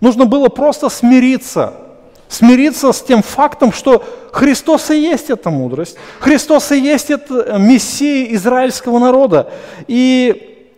нужно 0.00 0.24
было 0.24 0.48
просто 0.48 0.88
смириться. 0.88 1.85
Смириться 2.28 2.92
с 2.92 3.02
тем 3.02 3.22
фактом, 3.22 3.72
что 3.72 4.04
Христос 4.32 4.90
и 4.90 5.00
есть 5.00 5.30
эта 5.30 5.50
мудрость. 5.50 5.96
Христос 6.18 6.72
и 6.72 6.78
есть 6.78 7.10
это 7.10 7.56
Мессия 7.58 8.34
израильского 8.34 8.98
народа. 8.98 9.52
И 9.86 10.68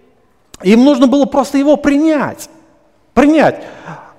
им 0.63 0.85
нужно 0.85 1.07
было 1.07 1.25
просто 1.25 1.59
его 1.59 1.77
принять. 1.77 2.51
Принять. 3.15 3.63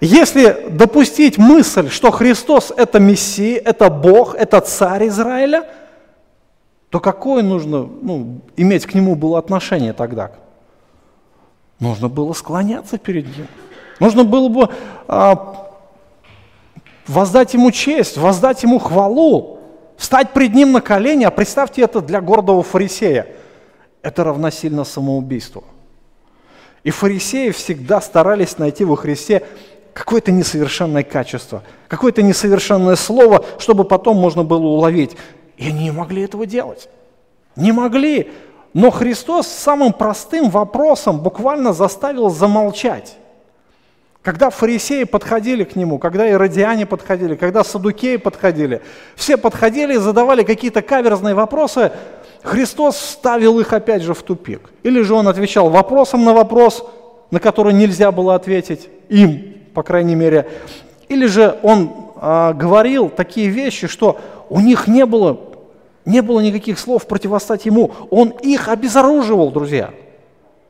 Если 0.01 0.69
допустить 0.69 1.37
мысль, 1.37 1.89
что 1.89 2.11
Христос 2.11 2.71
это 2.75 2.99
Мессия, 2.99 3.61
это 3.63 3.89
Бог, 3.89 4.33
это 4.35 4.61
царь 4.61 5.07
Израиля, 5.07 5.69
то 6.89 6.99
какое 6.99 7.43
нужно 7.43 7.87
ну, 8.01 8.41
иметь 8.55 8.85
к 8.85 8.93
нему 8.93 9.15
было 9.15 9.37
отношение 9.37 9.93
тогда? 9.93 10.31
Нужно 11.79 12.09
было 12.09 12.33
склоняться 12.33 12.97
перед 12.97 13.25
ним. 13.25 13.47
Нужно 13.99 14.23
было 14.23 14.47
бы 14.47 14.69
а, 15.07 15.68
воздать 17.09 17.53
ему 17.55 17.71
честь, 17.71 18.17
воздать 18.17 18.63
ему 18.63 18.79
хвалу, 18.79 19.59
встать 19.97 20.31
пред 20.31 20.53
ним 20.53 20.71
на 20.71 20.79
колени, 20.79 21.25
а 21.25 21.31
представьте 21.31 21.81
это 21.81 22.01
для 22.01 22.21
гордого 22.21 22.63
фарисея. 22.63 23.27
Это 24.01 24.23
равносильно 24.23 24.85
самоубийству. 24.85 25.65
И 26.83 26.91
фарисеи 26.91 27.49
всегда 27.49 27.99
старались 27.99 28.57
найти 28.57 28.85
во 28.85 28.95
Христе 28.95 29.45
какое-то 29.93 30.31
несовершенное 30.31 31.03
качество, 31.03 31.63
какое-то 31.89 32.21
несовершенное 32.21 32.95
слово, 32.95 33.43
чтобы 33.57 33.83
потом 33.83 34.15
можно 34.15 34.45
было 34.45 34.65
уловить. 34.65 35.17
И 35.57 35.67
они 35.67 35.85
не 35.85 35.91
могли 35.91 36.23
этого 36.23 36.45
делать. 36.45 36.87
Не 37.57 37.73
могли. 37.73 38.31
Но 38.73 38.91
Христос 38.91 39.47
самым 39.47 39.91
простым 39.91 40.49
вопросом 40.49 41.19
буквально 41.19 41.73
заставил 41.73 42.29
замолчать. 42.29 43.17
Когда 44.21 44.49
фарисеи 44.49 45.05
подходили 45.05 45.63
к 45.63 45.77
нему, 45.77 45.97
когда 45.97 46.27
иродиане 46.27 46.85
подходили, 46.85 47.35
когда 47.35 47.63
садукеи 47.63 48.17
подходили, 48.17 48.81
все 49.15 49.37
подходили 49.37 49.93
и 49.93 49.97
задавали 49.97 50.43
какие-то 50.43 50.81
каверзные 50.81 51.33
вопросы, 51.33 51.91
Христос 52.43 52.97
ставил 52.97 53.59
их 53.59 53.71
опять 53.71 54.01
же 54.01 54.13
в 54.13 54.21
тупик. 54.23 54.71
Или 54.83 55.01
же 55.01 55.13
он 55.13 55.27
отвечал 55.27 55.69
вопросом 55.69 56.25
на 56.25 56.33
вопрос, 56.33 56.85
на 57.31 57.39
который 57.39 57.73
нельзя 57.73 58.11
было 58.11 58.35
ответить 58.35 58.89
им, 59.07 59.55
по 59.73 59.83
крайней 59.83 60.15
мере. 60.15 60.49
Или 61.07 61.25
же 61.25 61.57
он 61.63 61.91
а, 62.17 62.53
говорил 62.53 63.09
такие 63.09 63.47
вещи, 63.47 63.87
что 63.87 64.19
у 64.49 64.59
них 64.59 64.87
не 64.87 65.05
было, 65.05 65.39
не 66.03 66.21
было 66.21 66.41
никаких 66.41 66.77
слов 66.77 67.07
противостать 67.07 67.65
ему. 67.65 67.91
Он 68.09 68.29
их 68.41 68.67
обезоруживал, 68.67 69.51
друзья. 69.51 69.91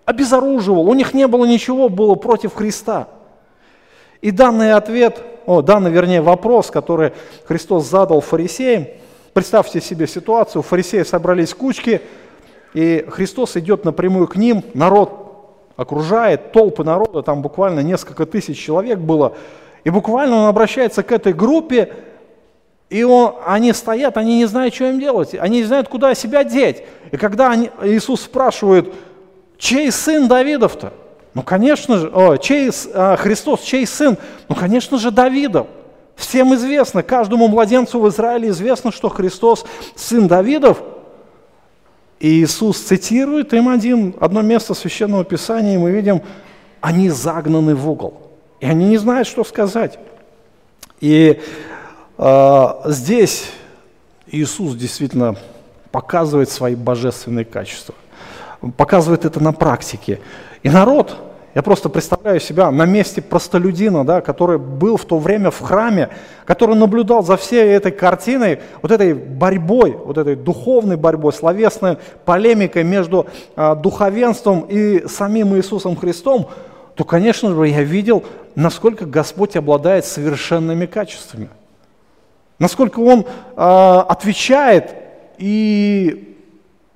Обезоруживал. 0.05 0.87
У 0.87 0.93
них 0.93 1.15
не 1.15 1.27
было 1.27 1.45
ничего 1.45 1.89
было 1.89 2.13
против 2.13 2.53
Христа. 2.53 3.07
И 4.21 4.31
данный 4.31 4.73
ответ, 4.73 5.21
о, 5.45 5.61
данный, 5.61 5.91
вернее, 5.91 6.21
вопрос, 6.21 6.69
который 6.69 7.13
Христос 7.45 7.87
задал 7.89 8.19
фарисеям, 8.21 8.87
представьте 9.33 9.79
себе 9.79 10.07
ситуацию, 10.07 10.61
фарисеи 10.61 11.03
собрались 11.03 11.53
кучки, 11.53 12.01
и 12.73 13.05
Христос 13.09 13.55
идет 13.57 13.85
напрямую 13.85 14.27
к 14.27 14.35
ним, 14.35 14.63
народ 14.73 15.29
окружает 15.77 16.51
толпы 16.51 16.83
народа, 16.83 17.21
там 17.21 17.41
буквально 17.41 17.79
несколько 17.79 18.25
тысяч 18.25 18.59
человек 18.59 18.99
было, 18.99 19.35
и 19.85 19.89
буквально 19.89 20.35
он 20.35 20.47
обращается 20.47 21.01
к 21.03 21.11
этой 21.13 21.31
группе, 21.31 21.93
и 22.89 23.03
он, 23.03 23.35
они 23.45 23.71
стоят, 23.71 24.17
они 24.17 24.37
не 24.37 24.45
знают, 24.45 24.73
что 24.73 24.85
им 24.85 24.99
делать, 24.99 25.33
они 25.35 25.59
не 25.59 25.63
знают, 25.63 25.87
куда 25.87 26.13
себя 26.15 26.43
деть. 26.43 26.83
И 27.11 27.17
когда 27.17 27.51
они, 27.51 27.69
Иисус 27.83 28.21
спрашивает, 28.21 28.93
чей 29.57 29.91
сын 29.91 30.27
Давидов-то? 30.27 30.91
Ну, 31.33 31.43
конечно 31.43 31.97
же, 31.97 32.07
о, 32.07 32.37
чей, 32.37 32.71
а, 32.93 33.15
Христос, 33.15 33.61
чей 33.61 33.85
сын? 33.85 34.17
Ну, 34.47 34.55
конечно 34.55 34.97
же, 34.97 35.11
Давидов. 35.11 35.67
Всем 36.15 36.53
известно, 36.55 37.01
каждому 37.01 37.47
младенцу 37.47 37.99
в 37.99 38.09
Израиле 38.09 38.49
известно, 38.49 38.91
что 38.91 39.09
Христос 39.09 39.65
сын 39.95 40.27
Давидов– 40.27 40.81
и 42.19 42.43
Иисус 42.43 42.79
цитирует 42.79 43.53
им 43.53 43.69
один, 43.69 44.13
одно 44.19 44.41
место 44.41 44.73
Священного 44.73 45.23
Писания, 45.23 45.75
и 45.75 45.77
мы 45.77 45.91
видим, 45.91 46.21
они 46.81 47.09
загнаны 47.09 47.75
в 47.75 47.89
угол. 47.89 48.21
И 48.59 48.65
они 48.65 48.85
не 48.85 48.97
знают, 48.97 49.27
что 49.27 49.45
сказать. 49.45 49.97
И 50.99 51.39
э, 52.17 52.67
здесь 52.85 53.51
Иисус 54.27 54.75
действительно 54.75 55.37
показывает 55.91 56.49
свои 56.49 56.75
божественные 56.75 57.45
качества. 57.45 57.95
Показывает 58.75 59.23
это 59.23 59.41
на 59.41 59.53
практике. 59.53 60.19
И 60.63 60.69
народ 60.69 61.15
я 61.55 61.63
просто 61.63 61.89
представляю 61.89 62.39
себя 62.39 62.69
на 62.69 62.85
месте 62.85 63.21
простолюдина, 63.21 64.05
да, 64.05 64.21
который 64.21 64.59
был 64.59 64.97
в 64.97 65.05
то 65.05 65.17
время 65.17 65.49
в 65.49 65.59
храме, 65.59 66.09
который 66.45 66.75
наблюдал 66.75 67.23
за 67.23 67.37
всей 67.37 67.69
этой 67.69 67.91
картиной, 67.91 68.59
вот 68.81 68.91
этой 68.91 69.13
борьбой, 69.13 69.91
вот 69.91 70.17
этой 70.17 70.35
духовной 70.35 70.95
борьбой, 70.95 71.33
словесной 71.33 71.97
полемикой 72.25 72.83
между 72.83 73.25
а, 73.55 73.75
духовенством 73.75 74.65
и 74.69 75.07
самим 75.07 75.55
Иисусом 75.55 75.95
Христом, 75.95 76.49
то, 76.95 77.03
конечно 77.03 77.53
же, 77.53 77.67
я 77.67 77.81
видел, 77.81 78.23
насколько 78.55 79.05
Господь 79.05 79.55
обладает 79.55 80.05
совершенными 80.05 80.85
качествами. 80.85 81.49
Насколько 82.59 82.99
Он 82.99 83.25
а, 83.55 84.05
отвечает, 84.07 84.93
и 85.39 86.37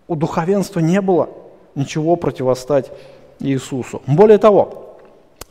у 0.07 0.15
духовенства 0.15 0.79
не 0.79 1.01
было 1.01 1.29
ничего 1.73 2.17
противостать 2.17 2.91
Иисусу. 3.39 4.01
Более 4.07 4.37
того, 4.37 4.97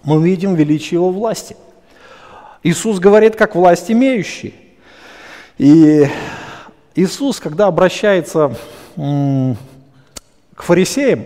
мы 0.04 0.22
видим 0.22 0.54
величие 0.54 0.98
Его 0.98 1.10
власти. 1.10 1.56
Иисус 2.62 2.98
говорит, 2.98 3.36
как 3.36 3.54
власть 3.54 3.90
имеющий. 3.90 4.54
И 5.58 6.06
Иисус, 6.94 7.40
когда 7.40 7.66
обращается 7.66 8.54
к 8.96 10.62
фарисеям, 10.62 11.24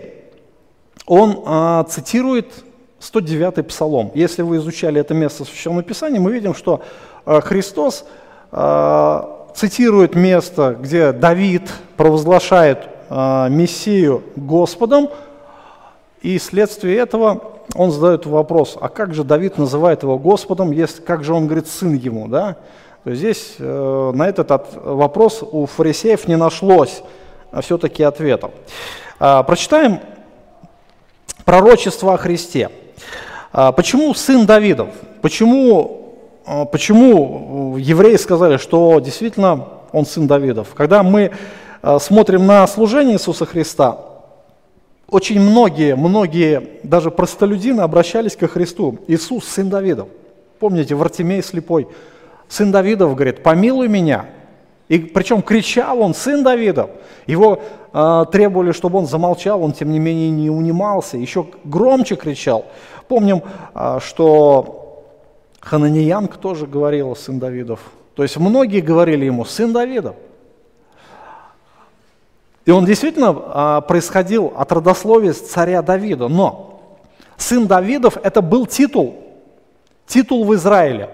он 1.05 1.43
а, 1.45 1.83
цитирует 1.85 2.51
109-й 2.99 3.63
псалом. 3.63 4.11
Если 4.13 4.41
вы 4.41 4.57
изучали 4.57 4.99
это 4.99 5.13
место 5.13 5.45
в 5.45 5.47
Священном 5.47 5.83
Писании, 5.83 6.19
мы 6.19 6.31
видим, 6.31 6.53
что 6.53 6.83
а, 7.25 7.41
Христос 7.41 8.05
а, 8.51 9.47
цитирует 9.55 10.15
место, 10.15 10.77
где 10.79 11.11
Давид 11.13 11.71
провозглашает 11.95 12.79
Мессию 13.09 14.21
Господом, 14.35 15.09
и 16.21 16.37
вследствие 16.37 16.97
этого 16.97 17.53
он 17.75 17.91
задает 17.91 18.25
вопрос, 18.25 18.77
а 18.79 18.89
как 18.89 19.13
же 19.13 19.23
Давид 19.23 19.57
называет 19.57 20.03
его 20.03 20.17
Господом, 20.17 20.71
если, 20.71 21.01
как 21.01 21.23
же 21.23 21.33
он 21.33 21.45
говорит 21.45 21.67
сын 21.67 21.93
ему, 21.93 22.27
да? 22.27 22.57
То 23.03 23.11
есть 23.11 23.21
здесь 23.21 23.55
э, 23.59 24.11
на 24.13 24.27
этот 24.27 24.51
от, 24.51 24.67
вопрос 24.83 25.41
у 25.41 25.65
фарисеев 25.65 26.27
не 26.27 26.35
нашлось 26.35 27.03
а 27.51 27.61
все-таки 27.61 28.03
ответов. 28.03 28.51
А, 29.19 29.43
прочитаем 29.43 29.99
пророчество 31.45 32.13
о 32.13 32.17
Христе. 32.17 32.69
А, 33.53 33.71
почему 33.71 34.13
сын 34.13 34.45
Давидов? 34.45 34.89
Почему, 35.21 36.17
а, 36.45 36.65
почему 36.65 37.77
евреи 37.77 38.17
сказали, 38.17 38.57
что 38.57 38.99
действительно 38.99 39.67
он 39.91 40.05
сын 40.05 40.27
Давидов? 40.27 40.73
Когда 40.75 41.03
мы 41.03 41.31
а, 41.81 41.99
смотрим 41.99 42.45
на 42.45 42.67
служение 42.67 43.15
Иисуса 43.15 43.45
Христа, 43.45 43.97
очень 45.09 45.39
многие, 45.39 45.95
многие, 45.95 46.79
даже 46.83 47.11
простолюдины 47.11 47.81
обращались 47.81 48.35
ко 48.35 48.47
Христу. 48.47 48.99
Иисус, 49.07 49.45
сын 49.45 49.69
Давидов. 49.69 50.09
Помните, 50.59 50.95
Вартимей 50.95 51.41
слепой. 51.41 51.87
Сын 52.49 52.71
Давидов 52.71 53.15
говорит, 53.15 53.41
помилуй 53.41 53.87
меня. 53.87 54.25
И 54.89 54.99
причем 54.99 55.41
кричал 55.41 56.01
он, 56.01 56.13
сын 56.13 56.43
Давидов. 56.43 56.89
Его 57.25 57.61
э, 57.93 58.25
требовали, 58.31 58.71
чтобы 58.71 58.99
он 58.99 59.05
замолчал, 59.05 59.61
он 59.61 59.73
тем 59.73 59.91
не 59.91 59.99
менее 59.99 60.29
не 60.29 60.49
унимался, 60.49 61.17
еще 61.17 61.45
громче 61.63 62.15
кричал. 62.15 62.65
Помним, 63.07 63.43
э, 63.75 63.99
что 64.01 65.03
Хананиянг 65.59 66.37
тоже 66.37 66.67
говорил, 66.67 67.15
сын 67.15 67.39
Давидов. 67.39 67.79
То 68.15 68.23
есть 68.23 68.37
многие 68.37 68.81
говорили 68.81 69.25
ему, 69.25 69.45
сын 69.45 69.71
Давидов. 69.71 70.15
И 72.67 72.71
он 72.71 72.83
действительно 72.83 73.29
а, 73.29 73.81
происходил 73.81 74.51
от 74.53 74.69
родословия 74.73 75.31
царя 75.31 75.81
Давида. 75.81 76.27
Но 76.27 76.81
сын 77.37 77.65
Давидов 77.65 78.17
это 78.17 78.41
был 78.41 78.65
титул, 78.65 79.15
титул 80.05 80.43
в 80.43 80.53
Израиле. 80.53 81.09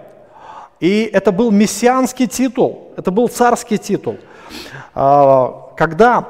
И 0.80 1.04
это 1.04 1.32
был 1.32 1.52
мессианский 1.52 2.26
титул, 2.26 2.92
это 2.98 3.12
был 3.12 3.28
царский 3.28 3.78
титул. 3.78 4.18
А, 4.96 5.70
когда 5.78 6.30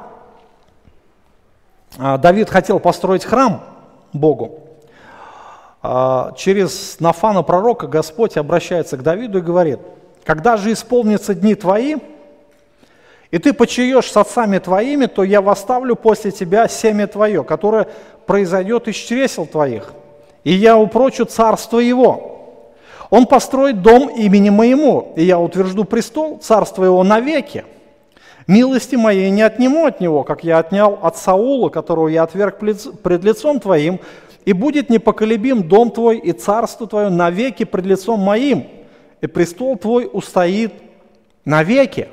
а, 1.96 2.18
Давид 2.18 2.50
хотел 2.50 2.78
построить 2.78 3.24
храм 3.24 3.62
Богу, 4.12 4.60
через 6.36 6.98
Нафана 6.98 7.42
пророка 7.42 7.86
Господь 7.86 8.38
обращается 8.38 8.96
к 8.96 9.02
Давиду 9.02 9.38
и 9.38 9.42
говорит, 9.42 9.80
«Когда 10.24 10.56
же 10.56 10.72
исполнятся 10.72 11.34
дни 11.34 11.54
твои, 11.54 11.96
и 13.34 13.38
ты 13.38 13.52
почаешь 13.52 14.12
с 14.12 14.16
отцами 14.16 14.58
твоими, 14.58 15.06
то 15.06 15.24
я 15.24 15.40
восставлю 15.40 15.96
после 15.96 16.30
тебя 16.30 16.68
семя 16.68 17.08
твое, 17.08 17.42
которое 17.42 17.88
произойдет 18.26 18.86
из 18.86 18.94
чресел 18.94 19.44
твоих, 19.44 19.92
и 20.44 20.52
я 20.52 20.78
упрочу 20.78 21.24
царство 21.24 21.80
его. 21.80 22.62
Он 23.10 23.26
построит 23.26 23.82
дом 23.82 24.08
имени 24.08 24.50
моему, 24.50 25.14
и 25.16 25.24
я 25.24 25.40
утвержду 25.40 25.82
престол 25.82 26.38
царства 26.38 26.84
его 26.84 27.02
навеки. 27.02 27.64
Милости 28.46 28.94
моей 28.94 29.30
не 29.30 29.42
отниму 29.42 29.86
от 29.86 29.98
него, 29.98 30.22
как 30.22 30.44
я 30.44 30.58
отнял 30.58 31.00
от 31.02 31.16
Саула, 31.16 31.70
которого 31.70 32.06
я 32.06 32.22
отверг 32.22 32.60
пред 32.60 33.24
лицом 33.24 33.58
твоим, 33.58 33.98
и 34.44 34.52
будет 34.52 34.90
непоколебим 34.90 35.66
дом 35.66 35.90
твой 35.90 36.18
и 36.18 36.30
царство 36.30 36.86
твое 36.86 37.08
навеки 37.08 37.64
пред 37.64 37.84
лицом 37.84 38.20
моим, 38.20 38.68
и 39.20 39.26
престол 39.26 39.76
твой 39.76 40.08
устоит 40.12 40.72
навеки. 41.44 42.06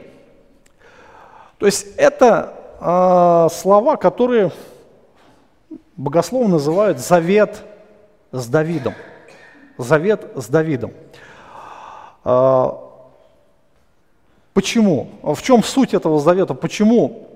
То 1.62 1.67
есть 1.67 1.86
это 1.95 2.56
э, 2.80 3.54
слова, 3.54 3.95
которые 3.95 4.52
богословы 5.95 6.47
называют 6.47 6.97
завет 6.97 7.62
с 8.32 8.47
Давидом. 8.47 8.95
Завет 9.78 10.26
с 10.34 10.47
Давидом. 10.47 10.91
Э, 12.26 12.71
почему? 14.56 15.12
В 15.21 15.39
чем 15.43 15.63
суть 15.63 15.93
этого 15.93 16.19
завета? 16.19 16.56
Почему 16.56 17.28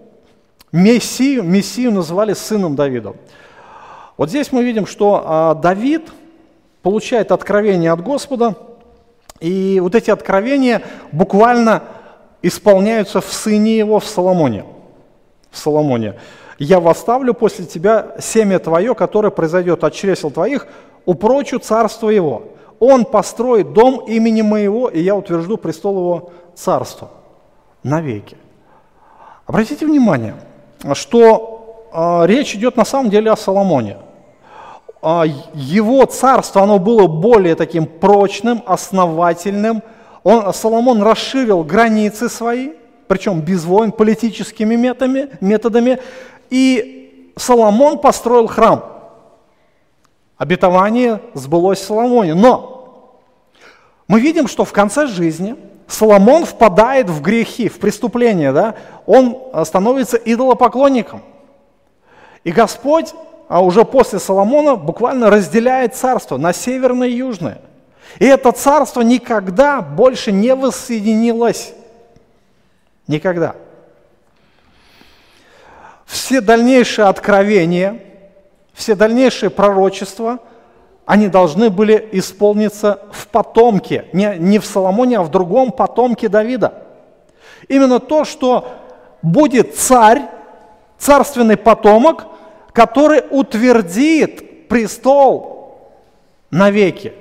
Мессию, 0.72 1.44
Мессию 1.44 1.92
называли 1.92 2.34
сыном 2.34 2.76
Давида? 2.76 3.14
Вот 4.18 4.30
здесь 4.30 4.52
мы 4.52 4.64
видим, 4.64 4.88
что 4.88 5.54
э, 5.56 5.62
Давид 5.62 6.10
получает 6.82 7.32
откровение 7.32 7.92
от 7.92 8.02
Господа, 8.02 8.56
и 9.40 9.80
вот 9.80 9.94
эти 9.94 10.10
откровения 10.10 10.82
буквально 11.12 11.84
исполняются 12.42 13.22
в 13.22 13.32
сыне 13.32 13.78
его, 13.78 14.00
в 14.00 14.06
Соломоне. 14.06 14.66
В 15.52 15.58
Соломоне. 15.58 16.16
«Я 16.58 16.80
восставлю 16.80 17.34
после 17.34 17.66
тебя 17.66 18.16
семя 18.20 18.60
твое, 18.60 18.96
которое 18.96 19.30
произойдет 19.30 19.84
от 19.84 19.94
чресел 19.94 20.32
твоих, 20.32 20.68
упрочу 21.06 21.60
царство 21.60 22.10
его. 22.10 22.44
Он 22.80 23.06
построит 23.06 23.74
дом 23.74 24.04
имени 24.08 24.42
моего, 24.42 24.88
и 24.88 25.02
я 25.02 25.16
утвержду 25.16 25.58
престол 25.58 25.98
его 25.98 26.30
царства 26.56 27.10
навеки». 27.84 28.38
Обратите 29.46 29.86
внимание, 29.86 30.36
что 30.94 31.90
э, 31.94 32.28
речь 32.28 32.56
идет 32.56 32.78
на 32.78 32.86
самом 32.86 33.10
деле 33.10 33.32
о 33.32 33.38
Соломоне. 33.38 33.98
Э, 35.02 35.24
его 35.54 36.06
царство, 36.06 36.64
оно 36.64 36.80
было 36.80 37.08
более 37.08 37.56
таким 37.56 37.86
прочным, 37.86 38.64
основательным– 38.66 39.84
он, 40.26 40.52
Соломон 40.56 41.04
расширил 41.04 41.64
границы 41.64 42.30
свои, 42.30 42.72
причем 43.08 43.42
без 43.42 43.64
войн, 43.64 43.92
политическими 43.92 44.76
методами, 44.76 45.30
методами, 45.40 46.00
и 46.50 47.32
Соломон 47.38 48.00
построил 48.00 48.48
храм. 48.48 48.84
Обетование 50.36 51.22
сбылось 51.36 51.80
в 51.80 51.84
Соломоне. 51.84 52.34
Но 52.34 53.12
мы 54.08 54.20
видим, 54.20 54.48
что 54.48 54.66
в 54.66 54.74
конце 54.74 55.06
жизни 55.06 55.56
Соломон 55.88 56.46
впадает 56.46 57.08
в 57.08 57.22
грехи, 57.22 57.70
в 57.70 57.78
преступления, 57.78 58.52
да? 58.52 58.74
он 59.06 59.38
становится 59.64 60.18
идолопоклонником. 60.18 61.22
И 62.44 62.52
Господь 62.52 63.14
а 63.48 63.64
уже 63.64 63.86
после 63.86 64.18
Соломона 64.18 64.76
буквально 64.76 65.30
разделяет 65.30 65.94
царство 65.94 66.38
на 66.38 66.52
северное 66.52 67.10
и 67.10 67.18
южное– 67.18 67.62
и 68.20 68.26
это 68.26 68.52
царство 68.52 69.02
никогда 69.02 69.82
больше 69.82 70.32
не 70.32 70.56
воссоединилось. 70.56 71.74
Никогда. 73.08 73.56
Все 76.06 76.42
дальнейшие 76.42 77.08
откровения, 77.08 78.00
все 78.74 78.96
дальнейшие 78.96 79.50
пророчества, 79.50 80.40
они 81.06 81.28
должны 81.28 81.70
были 81.70 82.10
исполниться 82.14 83.00
в 83.12 83.28
потомке, 83.28 84.06
не, 84.12 84.36
не 84.40 84.60
в 84.60 84.66
Соломоне, 84.66 85.20
а 85.20 85.24
в 85.24 85.30
другом 85.30 85.72
потомке 85.72 86.30
Давида. 86.30 86.84
Именно 87.68 88.00
то, 88.00 88.26
что 88.26 88.72
будет 89.22 89.76
царь, 89.76 90.24
царственный 90.98 91.58
потомок, 91.58 92.26
который 92.72 93.24
утвердит 93.30 94.68
престол 94.68 95.80
навеки. 96.50 97.14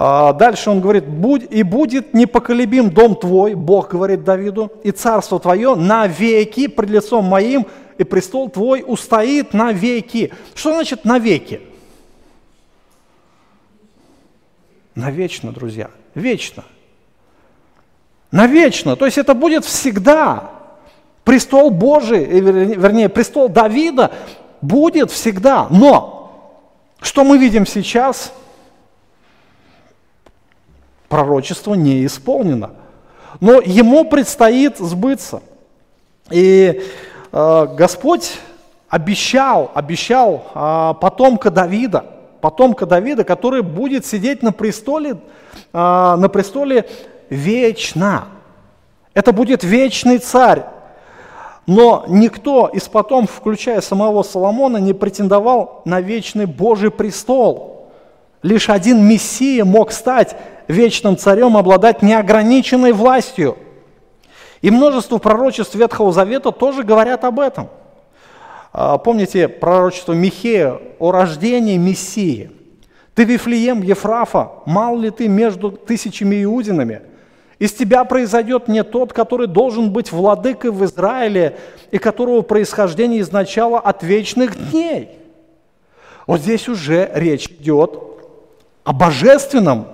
А 0.00 0.32
дальше 0.32 0.70
он 0.70 0.80
говорит, 0.80 1.08
Будь, 1.08 1.44
и 1.50 1.64
будет 1.64 2.14
непоколебим 2.14 2.88
дом 2.88 3.16
твой, 3.16 3.54
Бог 3.54 3.90
говорит 3.90 4.22
Давиду, 4.22 4.70
и 4.84 4.92
царство 4.92 5.40
твое 5.40 5.74
навеки 5.74 6.68
пред 6.68 6.88
лицом 6.88 7.24
моим, 7.24 7.66
и 7.98 8.04
престол 8.04 8.48
твой 8.48 8.84
устоит 8.86 9.54
навеки. 9.54 10.32
Что 10.54 10.72
значит 10.72 11.04
навеки? 11.04 11.60
Навечно, 14.94 15.50
друзья, 15.50 15.90
вечно. 16.14 16.64
Навечно, 18.30 18.94
то 18.94 19.04
есть 19.04 19.18
это 19.18 19.34
будет 19.34 19.64
всегда. 19.64 20.50
Престол 21.24 21.72
Божий, 21.72 22.22
э, 22.22 22.38
вернее, 22.38 23.08
престол 23.08 23.48
Давида 23.48 24.12
будет 24.60 25.10
всегда. 25.10 25.66
Но 25.70 26.54
что 27.00 27.24
мы 27.24 27.36
видим 27.36 27.66
сейчас– 27.66 28.32
пророчество 31.08 31.74
не 31.74 32.04
исполнено. 32.06 32.70
Но 33.40 33.60
ему 33.60 34.04
предстоит 34.04 34.78
сбыться. 34.78 35.42
И 36.30 36.82
э, 37.32 37.66
Господь 37.76 38.38
обещал, 38.88 39.70
обещал 39.74 40.44
э, 40.54 40.94
потомка 41.00 41.50
Давида, 41.50 42.04
потомка 42.40 42.86
Давида, 42.86 43.24
который 43.24 43.62
будет 43.62 44.06
сидеть 44.06 44.42
на 44.42 44.52
престоле, 44.52 45.12
э, 45.12 45.16
на 45.72 46.28
престоле 46.28 46.88
вечно. 47.30 48.28
Это 49.14 49.32
будет 49.32 49.64
вечный 49.64 50.18
царь. 50.18 50.64
Но 51.66 52.06
никто 52.08 52.66
из 52.68 52.88
потомков, 52.88 53.36
включая 53.36 53.82
самого 53.82 54.22
Соломона, 54.22 54.78
не 54.78 54.94
претендовал 54.94 55.82
на 55.84 56.00
вечный 56.00 56.46
Божий 56.46 56.90
престол. 56.90 57.77
Лишь 58.42 58.68
один 58.70 59.04
Мессия 59.04 59.64
мог 59.64 59.90
стать 59.90 60.36
вечным 60.68 61.16
царем 61.16 61.56
обладать 61.56 62.02
неограниченной 62.02 62.92
властью. 62.92 63.58
И 64.60 64.70
множество 64.70 65.18
пророчеств 65.18 65.74
Ветхого 65.74 66.12
Завета 66.12 66.52
тоже 66.52 66.82
говорят 66.82 67.24
об 67.24 67.40
этом. 67.40 67.68
А, 68.72 68.98
помните 68.98 69.48
пророчество 69.48 70.12
Михея 70.12 70.78
о 70.98 71.10
рождении 71.10 71.76
Мессии? 71.76 72.50
Ты, 73.14 73.24
Вифлеем, 73.24 73.82
Ефрафа, 73.82 74.52
мал 74.66 74.98
ли 74.98 75.10
ты 75.10 75.26
между 75.26 75.72
тысячами 75.72 76.44
иудинами? 76.44 77.02
Из 77.58 77.72
тебя 77.72 78.04
произойдет 78.04 78.68
не 78.68 78.84
тот, 78.84 79.12
который 79.12 79.48
должен 79.48 79.92
быть 79.92 80.12
владыкой 80.12 80.70
в 80.70 80.84
Израиле 80.84 81.58
и 81.90 81.98
которого 81.98 82.42
происхождение 82.42 83.20
изначало 83.20 83.80
от 83.80 84.04
вечных 84.04 84.70
дней. 84.70 85.18
Вот 86.28 86.40
здесь 86.40 86.68
уже 86.68 87.10
речь 87.14 87.46
идет 87.46 88.17
о 88.88 88.94
божественном 88.94 89.86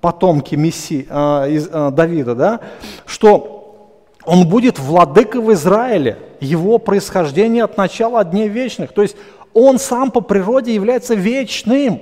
потомки 0.00 0.54
Мессии, 0.54 1.02
из, 1.02 1.68
э, 1.70 1.90
Давида, 1.90 2.34
да, 2.34 2.60
что 3.04 3.92
он 4.24 4.48
будет 4.48 4.78
владыкой 4.78 5.42
в 5.42 5.52
Израиле, 5.52 6.16
его 6.40 6.78
происхождение 6.78 7.64
от 7.64 7.76
начала 7.76 8.24
дней 8.24 8.48
вечных. 8.48 8.94
То 8.94 9.02
есть 9.02 9.16
он 9.52 9.78
сам 9.78 10.10
по 10.10 10.22
природе 10.22 10.74
является 10.74 11.14
вечным, 11.14 12.00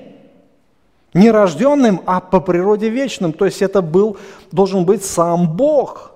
не 1.14 1.32
рожденным, 1.32 2.00
а 2.06 2.20
по 2.20 2.38
природе 2.38 2.90
вечным. 2.90 3.32
То 3.32 3.46
есть 3.46 3.60
это 3.60 3.82
был, 3.82 4.16
должен 4.52 4.84
быть 4.84 5.04
сам 5.04 5.48
Бог. 5.48 6.12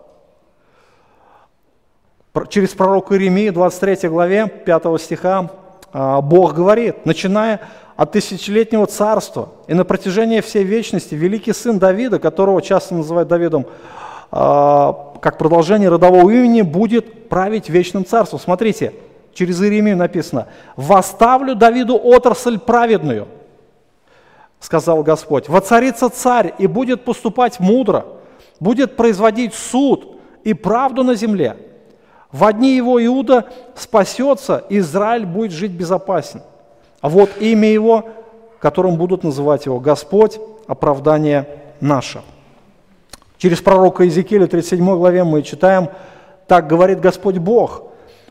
Через 2.50 2.68
пророка 2.68 3.14
Иеремию, 3.14 3.52
23 3.52 4.08
главе, 4.08 4.46
5 4.46 5.00
стиха, 5.00 5.50
э, 5.92 6.20
Бог 6.22 6.54
говорит, 6.54 7.04
начиная 7.04 7.62
от 8.00 8.12
тысячелетнего 8.12 8.86
царства. 8.86 9.50
И 9.66 9.74
на 9.74 9.84
протяжении 9.84 10.40
всей 10.40 10.64
вечности 10.64 11.14
великий 11.14 11.52
сын 11.52 11.78
Давида, 11.78 12.18
которого 12.18 12.62
часто 12.62 12.94
называют 12.94 13.28
Давидом, 13.28 13.66
а, 14.30 15.12
как 15.20 15.36
продолжение 15.36 15.90
родового 15.90 16.30
имени, 16.30 16.62
будет 16.62 17.28
править 17.28 17.68
вечным 17.68 18.06
царством. 18.06 18.40
Смотрите, 18.40 18.94
через 19.34 19.60
Иеремию 19.60 19.98
написано, 19.98 20.46
«Восставлю 20.76 21.54
Давиду 21.54 22.00
отрасль 22.02 22.58
праведную», 22.58 23.28
сказал 24.60 25.02
Господь, 25.02 25.50
«воцарится 25.50 26.08
царь 26.08 26.54
и 26.56 26.66
будет 26.66 27.04
поступать 27.04 27.60
мудро, 27.60 28.06
будет 28.60 28.96
производить 28.96 29.52
суд 29.52 30.16
и 30.42 30.54
правду 30.54 31.04
на 31.04 31.16
земле. 31.16 31.58
В 32.32 32.46
одни 32.46 32.74
его 32.76 33.04
Иуда 33.04 33.50
спасется, 33.76 34.64
Израиль 34.70 35.26
будет 35.26 35.52
жить 35.52 35.72
безопасен. 35.72 36.40
А 37.00 37.08
вот 37.08 37.30
имя 37.40 37.68
его 37.70 38.04
которым 38.60 38.96
будут 38.96 39.24
называть 39.24 39.66
его 39.66 39.80
Господь, 39.80 40.38
оправдание 40.68 41.48
наше. 41.80 42.20
Через 43.38 43.60
пророка 43.60 44.04
Иезекииля 44.04 44.46
37 44.46 44.84
главе 44.96 45.24
мы 45.24 45.42
читаем, 45.42 45.88
так 46.46 46.66
говорит 46.66 47.00
Господь 47.00 47.38
Бог, 47.38 47.84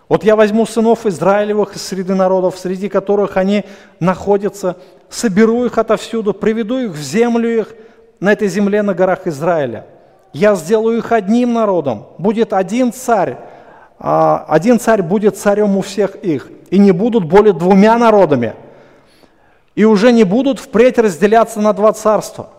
вот 0.07 0.23
я 0.23 0.35
возьму 0.35 0.65
сынов 0.65 1.05
Израилевых 1.05 1.75
из 1.75 1.81
среды 1.81 2.15
народов, 2.15 2.57
среди 2.57 2.89
которых 2.89 3.37
они 3.37 3.65
находятся, 3.99 4.77
соберу 5.09 5.65
их 5.65 5.77
отовсюду, 5.77 6.33
приведу 6.33 6.77
их 6.77 6.91
в 6.91 7.01
землю 7.01 7.49
их, 7.49 7.73
на 8.19 8.33
этой 8.33 8.47
земле 8.49 8.81
на 8.81 8.93
горах 8.93 9.25
Израиля. 9.27 9.85
Я 10.33 10.53
сделаю 10.55 10.97
их 10.97 11.11
одним 11.11 11.53
народом, 11.53 12.07
будет 12.17 12.53
один 12.53 12.93
царь, 12.93 13.37
один 13.99 14.79
царь 14.79 15.01
будет 15.01 15.37
царем 15.37 15.75
у 15.75 15.81
всех 15.81 16.15
их, 16.15 16.49
и 16.69 16.77
не 16.77 16.91
будут 16.91 17.25
более 17.25 17.53
двумя 17.53 17.97
народами, 17.97 18.53
и 19.75 19.83
уже 19.83 20.11
не 20.13 20.23
будут 20.23 20.59
впредь 20.59 20.97
разделяться 20.97 21.59
на 21.59 21.73
два 21.73 21.91
царства, 21.91 22.49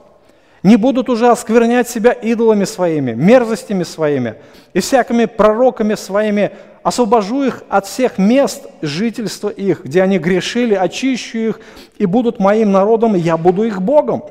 не 0.62 0.76
будут 0.76 1.09
уже 1.09 1.28
осквернять 1.28 1.88
себя 1.88 2.12
идолами 2.12 2.64
своими, 2.64 3.12
мерзостями 3.12 3.84
своими 3.84 4.34
и 4.74 4.80
всякими 4.80 5.24
пророками 5.24 5.95
своими, 5.95 6.53
освобожу 6.82 7.45
их 7.45 7.62
от 7.70 7.86
всех 7.86 8.18
мест 8.18 8.66
жительства 8.82 9.49
их, 9.49 9.84
где 9.84 10.03
они 10.03 10.18
грешили, 10.18 10.74
очищу 10.74 11.38
их, 11.38 11.61
и 11.97 12.05
будут 12.05 12.38
моим 12.38 12.70
народом, 12.70 13.14
я 13.14 13.38
буду 13.38 13.62
их 13.64 13.80
Богом. 13.80 14.24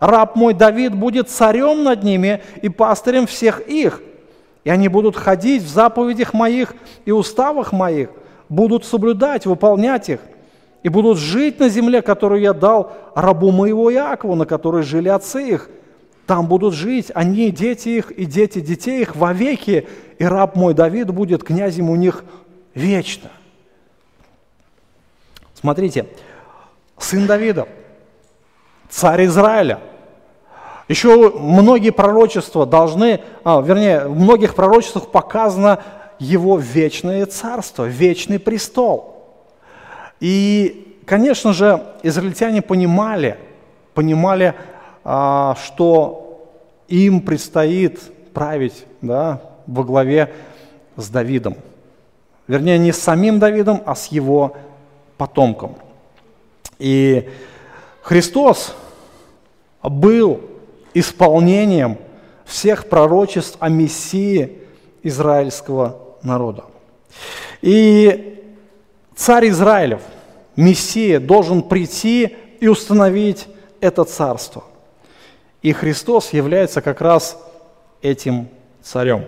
Раб 0.00 0.34
мой 0.34 0.54
Давид 0.54 0.96
будет 0.96 1.30
царем 1.30 1.84
над 1.84 2.02
ними 2.02 2.42
и 2.60 2.68
пастырем 2.68 3.28
всех 3.28 3.60
их, 3.68 4.00
и 4.64 4.70
они 4.70 4.88
будут 4.88 5.16
ходить 5.16 5.62
в 5.62 5.68
заповедях 5.68 6.34
моих 6.34 6.74
и 7.04 7.10
уставах 7.10 7.72
моих, 7.72 8.10
будут 8.48 8.84
соблюдать, 8.84 9.46
выполнять 9.46 10.08
их, 10.08 10.20
и 10.82 10.88
будут 10.88 11.18
жить 11.18 11.60
на 11.60 11.68
земле, 11.68 12.02
которую 12.02 12.40
я 12.40 12.52
дал 12.52 12.92
рабу 13.14 13.50
моего 13.50 13.92
Иакову, 13.92 14.34
на 14.34 14.46
которой 14.46 14.82
жили 14.82 15.08
отцы 15.08 15.48
их. 15.48 15.70
Там 16.26 16.46
будут 16.46 16.74
жить 16.74 17.10
они, 17.14 17.50
дети 17.50 17.88
их 17.88 18.10
и 18.12 18.24
дети 18.24 18.60
детей 18.60 19.02
их 19.02 19.16
вовеки, 19.16 19.86
и 20.18 20.24
раб 20.24 20.56
мой 20.56 20.74
Давид 20.74 21.10
будет 21.10 21.44
князем 21.44 21.90
у 21.90 21.96
них 21.96 22.24
вечно. 22.74 23.30
Смотрите, 25.54 26.06
сын 26.98 27.26
Давида, 27.26 27.68
царь 28.88 29.26
Израиля– 29.26 29.80
еще 30.88 31.30
многие 31.30 31.90
пророчества 31.90 32.66
должны, 32.66 33.20
а, 33.44 33.60
вернее, 33.60 34.06
в 34.06 34.18
многих 34.18 34.54
пророчествах 34.54 35.08
показано 35.08 35.82
его 36.18 36.58
вечное 36.58 37.26
царство, 37.26 37.84
вечный 37.84 38.38
престол. 38.38 39.12
И, 40.20 40.98
конечно 41.06 41.52
же, 41.52 41.82
израильтяне 42.02 42.62
понимали, 42.62 43.38
понимали, 43.94 44.54
а, 45.04 45.56
что 45.64 46.48
им 46.88 47.20
предстоит 47.20 48.00
править 48.32 48.84
да, 49.00 49.40
во 49.66 49.84
главе 49.84 50.32
с 50.96 51.08
Давидом. 51.08 51.56
Вернее, 52.46 52.78
не 52.78 52.92
с 52.92 52.98
самим 52.98 53.38
Давидом, 53.38 53.82
а 53.86 53.94
с 53.94 54.08
его 54.08 54.56
потомком. 55.16 55.76
И 56.78 57.30
Христос 58.02 58.74
был 59.82 60.40
исполнением 60.94 61.98
всех 62.44 62.88
пророчеств 62.88 63.56
о 63.60 63.68
Мессии 63.68 64.58
израильского 65.02 65.98
народа. 66.22 66.64
И 67.60 68.42
царь 69.14 69.48
Израилев, 69.48 70.02
Мессия, 70.56 71.20
должен 71.20 71.62
прийти 71.62 72.36
и 72.60 72.68
установить 72.68 73.46
это 73.80 74.04
царство. 74.04 74.64
И 75.62 75.72
Христос 75.72 76.32
является 76.32 76.80
как 76.80 77.00
раз 77.00 77.38
этим 78.02 78.48
царем. 78.82 79.24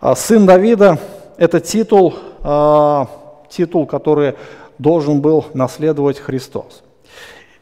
А 0.00 0.14
сын 0.14 0.46
Давида– 0.46 0.98
это 1.36 1.60
титул, 1.60 2.14
а, 2.42 3.08
титул, 3.50 3.86
который 3.86 4.34
должен 4.78 5.20
был 5.20 5.46
наследовать 5.54 6.18
Христос. 6.18 6.82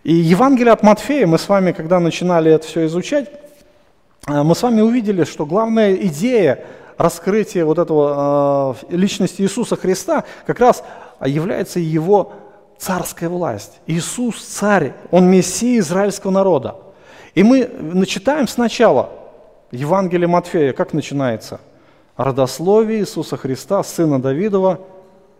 И 0.07 0.15
Евангелие 0.15 0.73
от 0.73 0.85
Матфея, 0.85 1.27
мы 1.27 1.37
с 1.37 1.49
вами, 1.49 1.73
когда 1.73 1.99
начинали 1.99 2.53
это 2.53 2.65
все 2.65 2.87
изучать, 2.87 3.29
э, 4.29 4.41
мы 4.45 4.55
с 4.55 4.63
вами 4.63 4.81
увидели, 4.81 5.25
что 5.25 5.45
главная 5.45 5.97
идея 5.97 6.65
раскрытия 6.97 7.65
вот 7.65 7.81
этого 7.81 8.77
э, 8.89 8.95
личности 8.95 9.43
Иисуса 9.43 9.75
Христа 9.75 10.23
как 10.47 10.61
раз 10.61 10.85
является 11.25 11.81
его 11.81 12.35
царская 12.79 13.29
власть. 13.29 13.81
Иисус 13.89 14.41
царь, 14.45 14.93
он 15.11 15.29
мессия 15.29 15.81
израильского 15.81 16.31
народа. 16.31 16.77
И 17.35 17.43
мы 17.43 17.69
начитаем 17.77 18.47
сначала 18.47 19.11
Евангелие 19.73 20.29
Матфея, 20.29 20.73
как 20.73 20.93
начинается? 20.93 21.59
Родословие 22.17 23.01
Иисуса 23.01 23.37
Христа, 23.37 23.83
сына 23.83 24.23
Давидова, 24.23 24.79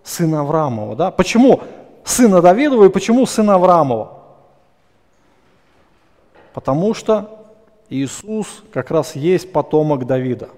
сына 0.03 0.41
Авраамова. 0.41 0.97
Да? 0.97 1.13
Почему 1.13 1.61
сына 2.03 2.43
Давидова 2.43 2.87
и 2.87 2.89
почему 2.89 3.27
сына 3.27 3.55
Авраамова? 3.55 4.16
Потому 6.57 6.95
что 6.95 7.29
Иисус 7.91 8.47
как 8.73 8.91
раз 8.91 9.15
есть 9.15 9.53
потомок 9.53 10.07
Давида. 10.07 10.49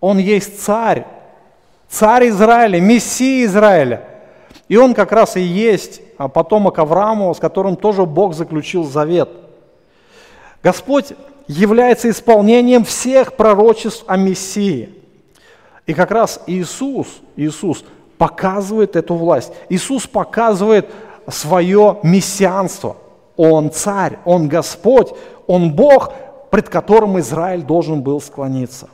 Он 0.00 0.16
есть 0.16 0.62
царь, 0.62 1.04
царь 1.86 2.30
Израиля, 2.30 2.80
мессия 2.80 3.44
Израиля. 3.44 4.08
И 4.68 4.78
он 4.78 4.94
как 4.94 5.12
раз 5.12 5.36
и 5.36 5.42
есть 5.42 6.00
а, 6.16 6.28
потомок 6.28 6.78
Авраамова, 6.78 7.34
с 7.34 7.38
которым 7.38 7.76
тоже 7.76 8.06
Бог 8.06 8.32
заключил 8.32 8.84
завет. 8.84 9.28
Господь 10.62 11.12
является 11.46 12.08
исполнением 12.08 12.86
всех 12.86 13.34
пророчеств 13.34 14.04
о 14.06 14.16
Мессии. 14.16 14.94
И 15.84 15.92
как 15.92 16.10
раз 16.10 16.40
Иисус, 16.46 17.06
Иисус 17.36 17.84
показывает 18.16 18.96
эту 18.96 19.14
власть. 19.14 19.52
Иисус 19.68 20.06
показывает 20.06 20.86
свое 21.28 21.98
мессианство– 22.02 22.96
он 23.38 23.70
царь, 23.70 24.18
Он 24.26 24.48
Господь, 24.48 25.14
Он 25.46 25.72
Бог, 25.72 26.12
пред 26.50 26.68
которым 26.68 27.18
Израиль 27.20 27.62
должен 27.62 28.02
был 28.02 28.20
склониться. 28.20 28.90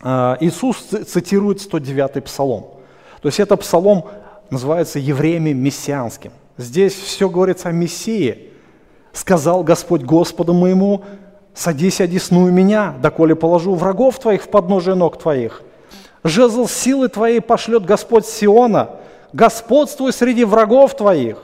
А, 0.00 0.38
Иисус 0.40 0.78
цитирует 0.78 1.58
109-й 1.58 2.22
псалом. 2.22 2.66
То 3.20 3.28
есть 3.28 3.40
это 3.40 3.56
псалом 3.56 4.06
называется 4.48 4.98
евреями 4.98 5.52
мессианским. 5.52 6.32
Здесь 6.56 6.94
все 6.94 7.28
говорится 7.28 7.68
о 7.68 7.72
Мессии. 7.72 8.50
«Сказал 9.12 9.62
Господь 9.62 10.02
Господу 10.02 10.54
моему, 10.54 11.02
садись, 11.54 12.00
одесную 12.00 12.52
меня, 12.52 12.94
доколе 13.02 13.34
положу 13.34 13.74
врагов 13.74 14.18
твоих 14.18 14.42
в 14.44 14.48
подножие 14.48 14.94
ног 14.94 15.18
твоих. 15.18 15.62
Жезл 16.24 16.66
силы 16.66 17.08
твоей 17.08 17.40
пошлет 17.40 17.84
Господь 17.84 18.26
Сиона, 18.26 18.90
господствуй 19.32 20.12
среди 20.12 20.44
врагов 20.44 20.96
твоих. 20.96 21.38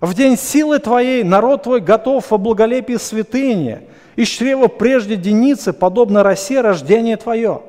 В 0.00 0.14
день 0.14 0.38
силы 0.38 0.78
Твоей 0.78 1.22
народ 1.22 1.64
Твой 1.64 1.80
готов 1.80 2.30
во 2.30 2.38
благолепии 2.38 2.96
святыни, 2.96 3.82
из 4.16 4.28
чрева 4.28 4.68
прежде 4.68 5.16
деницы, 5.16 5.72
подобно 5.72 6.22
росе 6.22 6.62
рождение 6.62 7.16
Твое. 7.16 7.62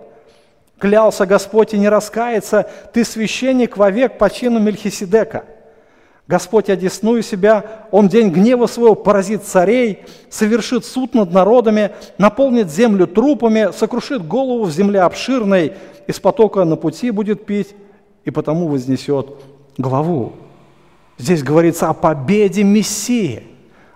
Клялся 0.80 1.26
Господь 1.26 1.74
и 1.74 1.78
не 1.78 1.90
раскается, 1.90 2.70
Ты 2.94 3.04
священник 3.04 3.76
вовек 3.76 4.18
по 4.18 4.30
чину 4.30 4.60
Мельхиседека. 4.60 5.44
Господь, 6.26 6.70
одесную 6.70 7.22
себя, 7.22 7.66
Он 7.92 8.08
день 8.08 8.30
гнева 8.30 8.66
своего 8.66 8.96
поразит 8.96 9.44
царей, 9.44 10.06
совершит 10.30 10.86
суд 10.86 11.14
над 11.14 11.34
народами, 11.34 11.92
наполнит 12.18 12.72
землю 12.72 13.08
трупами, 13.08 13.72
сокрушит 13.78 14.26
голову 14.26 14.64
в 14.64 14.72
земле 14.72 15.02
обширной, 15.02 15.74
из 16.08 16.20
потока 16.22 16.64
на 16.64 16.78
пути 16.78 17.12
будет 17.12 17.46
пить, 17.46 17.76
и 18.24 18.32
потому 18.32 18.70
вознесет 18.70 19.28
главу. 19.78 20.32
Здесь 21.18 21.44
говорится 21.44 21.90
о 21.90 21.94
победе 21.94 22.64
Мессии, 22.64 23.44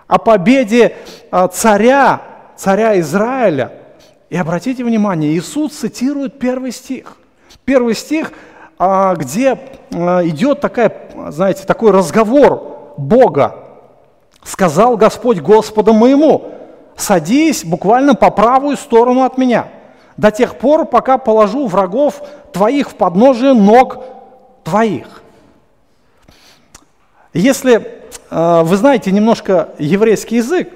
о 0.07 0.19
победе 0.19 0.95
а, 1.31 1.47
царя, 1.47 2.21
царя 2.55 2.99
Израиля. 2.99 3.73
И 4.29 4.37
обратите 4.37 4.83
внимание, 4.83 5.33
Иисус 5.35 5.73
цитирует 5.73 6.39
первый 6.39 6.71
стих. 6.71 7.17
Первый 7.63 7.95
стих, 7.95 8.31
а, 8.77 9.15
где 9.15 9.57
а, 9.93 10.21
идет 10.25 10.61
такая, 10.61 11.09
знаете, 11.29 11.63
такой 11.63 11.91
разговор 11.91 12.93
Бога. 12.97 13.55
«Сказал 14.43 14.95
Господь 14.95 15.39
Господу 15.39 15.93
моему, 15.93 16.51
садись 16.95 17.65
буквально 17.65 18.13
по 18.13 18.29
правую 18.29 18.77
сторону 18.77 19.23
от 19.23 19.39
меня, 19.39 19.69
до 20.17 20.29
тех 20.29 20.59
пор, 20.59 20.85
пока 20.85 21.17
положу 21.17 21.65
врагов 21.65 22.21
твоих 22.53 22.91
в 22.91 22.95
подножие 22.95 23.53
ног 23.53 23.97
твоих». 24.63 25.23
Если 27.35 27.85
э, 28.31 28.61
вы 28.63 28.77
знаете 28.77 29.11
немножко 29.11 29.71
еврейский 29.77 30.37
язык, 30.37 30.69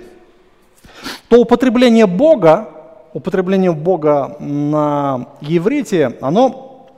то 1.30 1.39
употребление 1.39 2.05
Бога, 2.05 2.68
употребление 3.14 3.72
Бога 3.72 4.36
на 4.41 5.28
еврите, 5.39 6.18
оно 6.20 6.89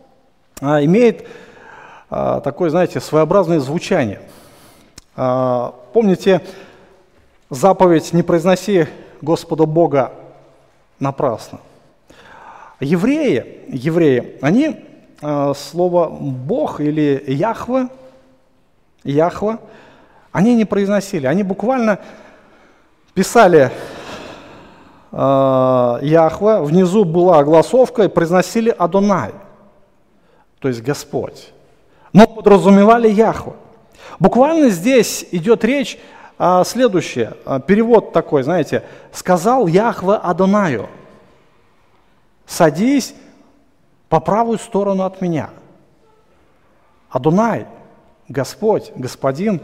э, 0.61 0.85
имеет 0.85 1.27
э, 2.09 2.41
такое, 2.43 2.71
знаете, 2.71 2.99
своеобразное 2.99 3.59
звучание. 3.59 4.21
Помните, 5.13 6.41
заповедь 7.51 8.13
«Не 8.13 8.23
произноси 8.23 8.87
Господа 9.21 9.67
Бога 9.67 10.13
напрасно». 10.99 11.59
Евреи, 12.79 13.65
евреи, 13.67 14.39
они 14.41 14.77
э, 15.21 15.53
слово 15.55 16.07
«Бог» 16.09 16.79
или 16.79 17.23
«Яхве», 17.27 17.89
«Яхва», 19.03 19.59
они 20.31 20.55
не 20.55 20.65
произносили, 20.65 21.27
они 21.27 21.43
буквально 21.43 21.99
писали 23.13 23.71
э, 25.11 25.99
Яхва, 26.01 26.61
внизу 26.61 27.03
была 27.03 27.39
огласовка 27.39 28.03
и 28.03 28.07
произносили 28.07 28.69
Адонай, 28.69 29.33
то 30.59 30.67
есть 30.67 30.81
Господь. 30.81 31.51
Но 32.13 32.27
подразумевали 32.27 33.09
Яхва. 33.09 33.55
Буквально 34.19 34.69
здесь 34.69 35.25
идет 35.31 35.63
речь 35.63 35.97
а, 36.37 36.63
следующее, 36.63 37.33
а, 37.45 37.59
перевод 37.59 38.13
такой, 38.13 38.43
знаете, 38.43 38.83
сказал 39.11 39.67
Яхве 39.67 40.13
Адонаю, 40.13 40.89
садись 42.47 43.13
по 44.09 44.19
правую 44.19 44.57
сторону 44.57 45.03
от 45.03 45.21
меня. 45.21 45.51
Адонай, 47.09 47.67
Господь, 48.31 48.91
Господин, 48.95 49.61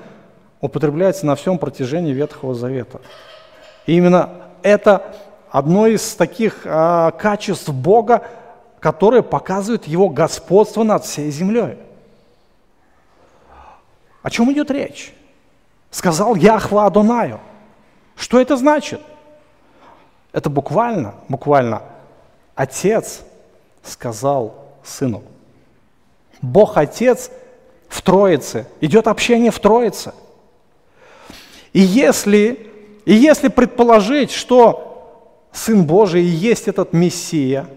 употребляется 0.59 1.25
на 1.25 1.35
всем 1.35 1.57
протяжении 1.57 2.11
Ветхого 2.11 2.53
Завета. 2.53 3.01
И 3.85 3.95
именно 3.95 4.29
это 4.61 5.15
одно 5.49 5.87
из 5.87 6.15
таких 6.15 6.61
а, 6.65 7.11
качеств 7.11 7.69
Бога, 7.69 8.27
которое 8.79 9.21
показывает 9.21 9.87
Его 9.87 10.09
господство 10.09 10.83
над 10.83 11.05
всей 11.05 11.31
землей. 11.31 11.77
О 14.21 14.29
чем 14.29 14.51
идет 14.51 14.69
речь? 14.69 15.13
Сказал 15.89 16.35
Яхва 16.35 16.85
Адонаю. 16.85 17.39
Что 18.15 18.41
это 18.41 18.57
значит? 18.57 19.01
Это 20.33 20.49
буквально, 20.49 21.15
буквально, 21.29 21.83
Отец 22.53 23.21
сказал 23.81 24.55
Сыну. 24.83 25.23
Бог 26.41 26.75
Отец 26.75 27.31
в 27.87 28.01
Троице, 28.01 28.67
идет 28.81 29.07
общение 29.07 29.51
в 29.51 29.59
Троице. 29.59 30.13
И 31.73 31.79
если, 31.79 32.69
и 33.05 33.13
если 33.13 33.47
предположить, 33.47 34.31
что 34.31 35.47
Сын 35.51 35.85
Божий 35.85 36.23
и 36.23 36.27
есть 36.27 36.67
этот 36.67 36.93
Мессия, 36.93 37.67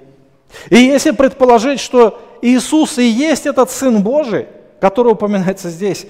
и 0.69 0.77
если 0.77 1.13
предположить, 1.13 1.81
что 1.81 2.21
Иисус 2.43 2.99
и 2.99 3.05
есть 3.05 3.47
этот 3.47 3.71
Сын 3.71 4.03
Божий, 4.03 4.47
который 4.81 5.13
упоминается 5.13 5.71
здесь, 5.71 6.07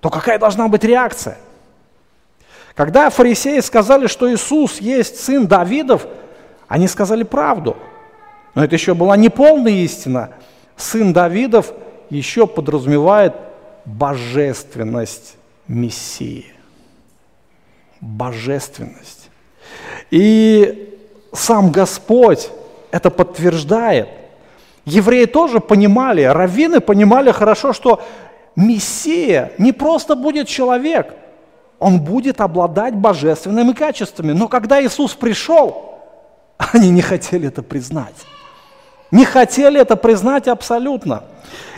то 0.00 0.10
какая 0.10 0.38
должна 0.38 0.68
быть 0.68 0.84
реакция? 0.84 1.38
Когда 2.74 3.10
фарисеи 3.10 3.60
сказали, 3.60 4.06
что 4.06 4.32
Иисус 4.32 4.80
есть 4.80 5.20
сын 5.20 5.46
Давидов, 5.46 6.06
они 6.68 6.88
сказали 6.88 7.22
правду. 7.22 7.76
Но 8.54 8.64
это 8.64 8.74
еще 8.74 8.94
была 8.94 9.16
неполная 9.16 9.72
истина. 9.72 10.30
Сын 10.76 11.12
Давидов 11.12 11.72
еще 12.12 12.46
подразумевает 12.46 13.34
божественность 13.84 15.36
Мессии. 15.66 16.46
Божественность. 18.00 19.30
И 20.10 20.98
сам 21.32 21.70
Господь 21.72 22.50
это 22.90 23.10
подтверждает. 23.10 24.08
Евреи 24.84 25.24
тоже 25.24 25.60
понимали, 25.60 26.22
раввины 26.22 26.80
понимали 26.80 27.30
хорошо, 27.30 27.72
что 27.72 28.02
Мессия 28.56 29.52
не 29.56 29.72
просто 29.72 30.14
будет 30.16 30.48
человек, 30.48 31.14
он 31.78 32.00
будет 32.00 32.40
обладать 32.40 32.94
божественными 32.94 33.72
качествами. 33.72 34.32
Но 34.32 34.48
когда 34.48 34.84
Иисус 34.84 35.14
пришел, 35.14 35.94
они 36.58 36.90
не 36.90 37.00
хотели 37.00 37.48
это 37.48 37.62
признать. 37.62 38.14
Не 39.12 39.24
хотели 39.24 39.80
это 39.80 39.94
признать 39.94 40.48
абсолютно. 40.48 41.22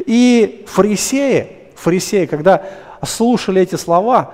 И 0.06 0.64
фарисеи, 0.66 1.48
фарисеи, 1.74 2.24
когда 2.24 2.62
слушали 3.04 3.60
эти 3.60 3.74
слова, 3.74 4.32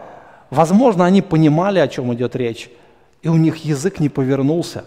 возможно, 0.50 1.04
они 1.04 1.22
понимали, 1.22 1.80
о 1.80 1.88
чем 1.88 2.14
идет 2.14 2.36
речь, 2.36 2.70
и 3.22 3.28
у 3.28 3.34
них 3.34 3.64
язык 3.64 3.98
не 3.98 4.08
повернулся 4.08 4.84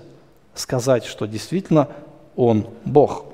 сказать, 0.55 1.05
что 1.05 1.26
действительно 1.26 1.88
Он 2.36 2.68
Бог. 2.86 3.26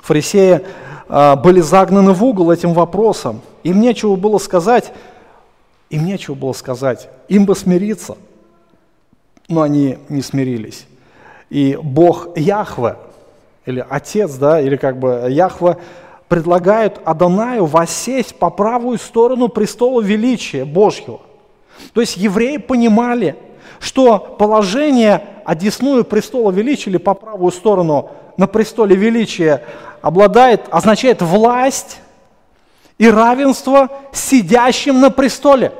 Фарисеи 0.00 0.62
а, 1.08 1.36
были 1.36 1.60
загнаны 1.60 2.12
в 2.12 2.22
угол 2.24 2.50
этим 2.50 2.74
вопросом. 2.74 3.40
Им 3.62 3.80
нечего 3.80 4.16
было 4.16 4.38
сказать, 4.38 4.92
им 5.90 6.04
нечего 6.04 6.34
было 6.34 6.52
сказать, 6.52 7.08
им 7.28 7.46
бы 7.46 7.56
смириться, 7.56 8.16
но 9.48 9.62
они 9.62 9.98
не 10.08 10.22
смирились. 10.22 10.86
И 11.48 11.78
Бог 11.80 12.36
Яхве, 12.36 12.96
или 13.66 13.84
Отец, 13.88 14.34
да, 14.34 14.60
или 14.60 14.76
как 14.76 14.98
бы 14.98 15.26
Яхве, 15.28 15.76
предлагает 16.28 17.00
Адонаю 17.04 17.66
воссесть 17.66 18.36
по 18.36 18.50
правую 18.50 18.98
сторону 18.98 19.48
престола 19.48 20.00
величия 20.00 20.64
Божьего. 20.64 21.20
То 21.92 22.00
есть 22.00 22.16
евреи 22.16 22.56
понимали, 22.56 23.36
что 23.80 24.18
положение 24.18 25.22
одесную 25.44 26.04
престола 26.04 26.50
величия 26.50 26.90
или 26.90 26.96
по 26.96 27.14
правую 27.14 27.52
сторону 27.52 28.10
на 28.36 28.46
престоле 28.46 28.96
величия 28.96 29.62
обладает, 30.00 30.62
означает 30.70 31.22
власть 31.22 31.98
и 32.98 33.08
равенство 33.08 33.90
сидящим 34.12 35.00
на 35.00 35.10
престоле. 35.10 35.72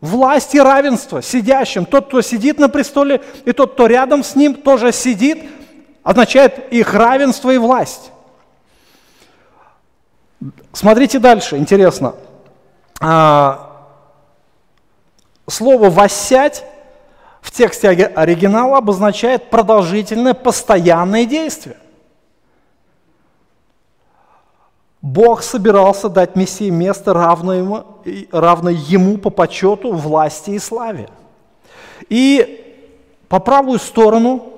Власть 0.00 0.54
и 0.54 0.60
равенство 0.60 1.22
сидящим. 1.22 1.86
Тот, 1.86 2.08
кто 2.08 2.22
сидит 2.22 2.58
на 2.58 2.68
престоле, 2.68 3.20
и 3.44 3.52
тот, 3.52 3.74
кто 3.74 3.86
рядом 3.86 4.24
с 4.24 4.34
ним, 4.34 4.54
тоже 4.54 4.92
сидит, 4.92 5.44
означает 6.02 6.72
их 6.72 6.94
равенство 6.94 7.50
и 7.50 7.58
власть. 7.58 8.10
Смотрите 10.72 11.18
дальше, 11.18 11.56
интересно. 11.56 12.14
А, 13.00 13.86
слово 15.48 15.90
«воссядь» 15.90 16.64
в 17.40 17.50
тексте 17.50 17.88
оригинала 17.88 18.78
обозначает 18.78 19.50
продолжительное, 19.50 20.34
постоянное 20.34 21.24
действие. 21.24 21.76
Бог 25.00 25.42
собирался 25.42 26.08
дать 26.08 26.36
Мессии 26.36 26.70
место, 26.70 27.12
равное 27.12 27.58
ему, 27.58 27.84
равное 28.30 28.72
ему 28.72 29.18
по 29.18 29.30
почету, 29.30 29.92
власти 29.92 30.50
и 30.50 30.58
славе. 30.60 31.08
И 32.08 32.60
по 33.28 33.40
правую 33.40 33.80
сторону 33.80 34.51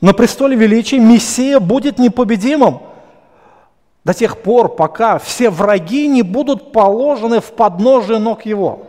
на 0.00 0.12
престоле 0.12 0.56
величия 0.56 0.98
Мессия 0.98 1.60
будет 1.60 1.98
непобедимым 1.98 2.80
до 4.04 4.12
тех 4.12 4.38
пор, 4.38 4.68
пока 4.68 5.18
все 5.18 5.48
враги 5.50 6.06
не 6.06 6.22
будут 6.22 6.72
положены 6.72 7.40
в 7.40 7.52
подножие 7.52 8.18
ног 8.18 8.44
его. 8.44 8.82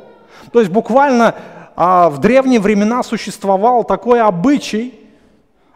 То 0.52 0.60
есть 0.60 0.72
буквально 0.72 1.36
а, 1.76 2.10
в 2.10 2.20
древние 2.20 2.60
времена 2.60 3.02
существовал 3.02 3.84
такой 3.84 4.22
обычай, 4.22 5.00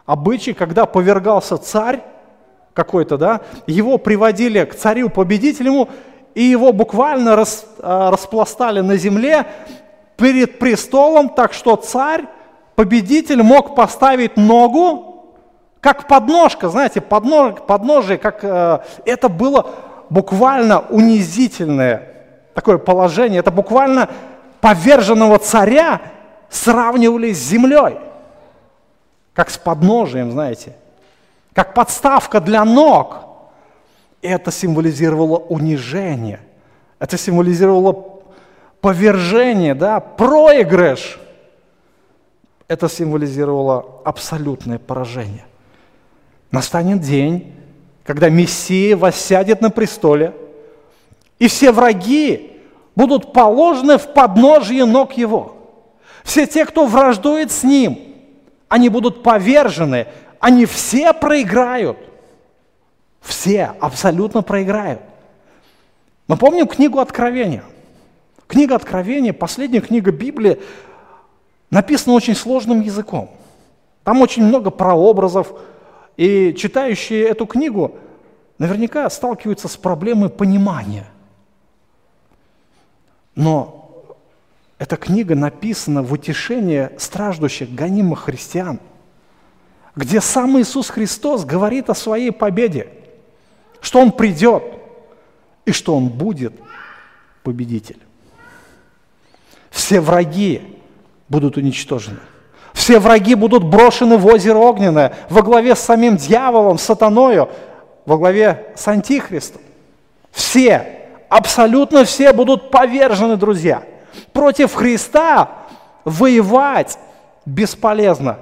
обычай, 0.04 0.52
когда 0.52 0.86
повергался 0.86 1.56
царь, 1.56 2.02
какой-то, 2.74 3.18
да, 3.18 3.40
его 3.66 3.98
приводили 3.98 4.64
к 4.64 4.74
царю-победителю, 4.74 5.88
и 6.34 6.42
его 6.42 6.72
буквально 6.72 7.34
рас, 7.34 7.66
а, 7.80 8.10
распластали 8.10 8.80
на 8.80 8.96
земле 8.96 9.46
перед 10.16 10.58
престолом, 10.58 11.30
так 11.30 11.52
что 11.52 11.76
царь, 11.76 12.26
победитель 12.76 13.42
мог 13.42 13.74
поставить 13.74 14.36
ногу, 14.36 15.09
как 15.80 16.06
подножка, 16.06 16.68
знаете, 16.68 17.00
поднож, 17.00 17.54
подножие, 17.66 18.18
как 18.18 18.44
э, 18.44 18.80
это 19.04 19.28
было 19.28 19.70
буквально 20.10 20.80
унизительное 20.80 22.08
такое 22.54 22.78
положение, 22.78 23.40
это 23.40 23.50
буквально 23.50 24.08
поверженного 24.60 25.38
царя 25.38 26.00
сравнивали 26.50 27.32
с 27.32 27.38
землей, 27.38 27.98
как 29.32 29.50
с 29.50 29.56
подножием, 29.56 30.32
знаете 30.32 30.74
как 31.52 31.74
подставка 31.74 32.40
для 32.40 32.64
ног. 32.64 33.16
Это 34.22 34.50
символизировало 34.50 35.38
унижение. 35.38 36.40
Это 36.98 37.16
символизировало 37.16 38.22
повержение, 38.80 39.74
да, 39.74 40.00
проигрыш. 40.00 41.18
Это 42.68 42.88
символизировало 42.88 44.00
абсолютное 44.04 44.78
поражение. 44.78 45.44
Настанет 46.50 47.00
день, 47.00 47.52
когда 48.04 48.28
Мессия 48.28 48.96
воссядет 48.96 49.60
на 49.60 49.70
престоле, 49.70 50.34
и 51.38 51.48
все 51.48 51.72
враги 51.72 52.60
будут 52.96 53.32
положены 53.32 53.98
в 53.98 54.12
подножие 54.12 54.84
ног 54.84 55.12
Его. 55.12 55.56
Все 56.24 56.46
те, 56.46 56.64
кто 56.64 56.86
враждует 56.86 57.52
с 57.52 57.62
Ним, 57.62 57.98
они 58.68 58.88
будут 58.88 59.22
повержены, 59.22 60.06
они 60.38 60.66
все 60.66 61.12
проиграют. 61.12 61.98
Все 63.20 63.72
абсолютно 63.80 64.42
проиграют. 64.42 65.02
Мы 66.26 66.36
помним 66.36 66.66
книгу 66.66 66.98
Откровения. 66.98 67.64
Книга 68.46 68.74
Откровения, 68.74 69.32
последняя 69.32 69.80
книга 69.80 70.10
Библии, 70.10 70.60
написана 71.70 72.14
очень 72.14 72.34
сложным 72.34 72.80
языком. 72.80 73.30
Там 74.02 74.20
очень 74.22 74.44
много 74.44 74.70
прообразов, 74.70 75.52
и 76.20 76.54
читающие 76.54 77.22
эту 77.22 77.46
книгу 77.46 77.96
наверняка 78.58 79.08
сталкиваются 79.08 79.68
с 79.68 79.78
проблемой 79.78 80.28
понимания. 80.28 81.06
Но 83.34 84.14
эта 84.76 84.98
книга 84.98 85.34
написана 85.34 86.02
в 86.02 86.12
утешение 86.12 86.92
страждущих, 86.98 87.74
гонимых 87.74 88.24
христиан, 88.24 88.80
где 89.96 90.20
сам 90.20 90.60
Иисус 90.60 90.90
Христос 90.90 91.46
говорит 91.46 91.88
о 91.88 91.94
своей 91.94 92.32
победе, 92.32 92.88
что 93.80 93.98
Он 93.98 94.12
придет 94.12 94.62
и 95.64 95.72
что 95.72 95.96
Он 95.96 96.10
будет 96.10 96.52
победитель. 97.42 97.98
Все 99.70 100.02
враги 100.02 100.76
будут 101.30 101.56
уничтожены. 101.56 102.20
Все 102.80 102.98
враги 102.98 103.34
будут 103.34 103.62
брошены 103.62 104.16
в 104.16 104.24
озеро 104.24 104.56
огненное 104.56 105.12
во 105.28 105.42
главе 105.42 105.76
с 105.76 105.80
самим 105.80 106.16
дьяволом, 106.16 106.78
сатаною, 106.78 107.50
во 108.06 108.16
главе 108.16 108.72
с 108.74 108.88
антихристом. 108.88 109.60
Все, 110.32 111.10
абсолютно 111.28 112.04
все 112.04 112.32
будут 112.32 112.70
повержены, 112.70 113.36
друзья. 113.36 113.82
Против 114.32 114.72
Христа 114.72 115.50
воевать 116.06 116.98
бесполезно. 117.44 118.38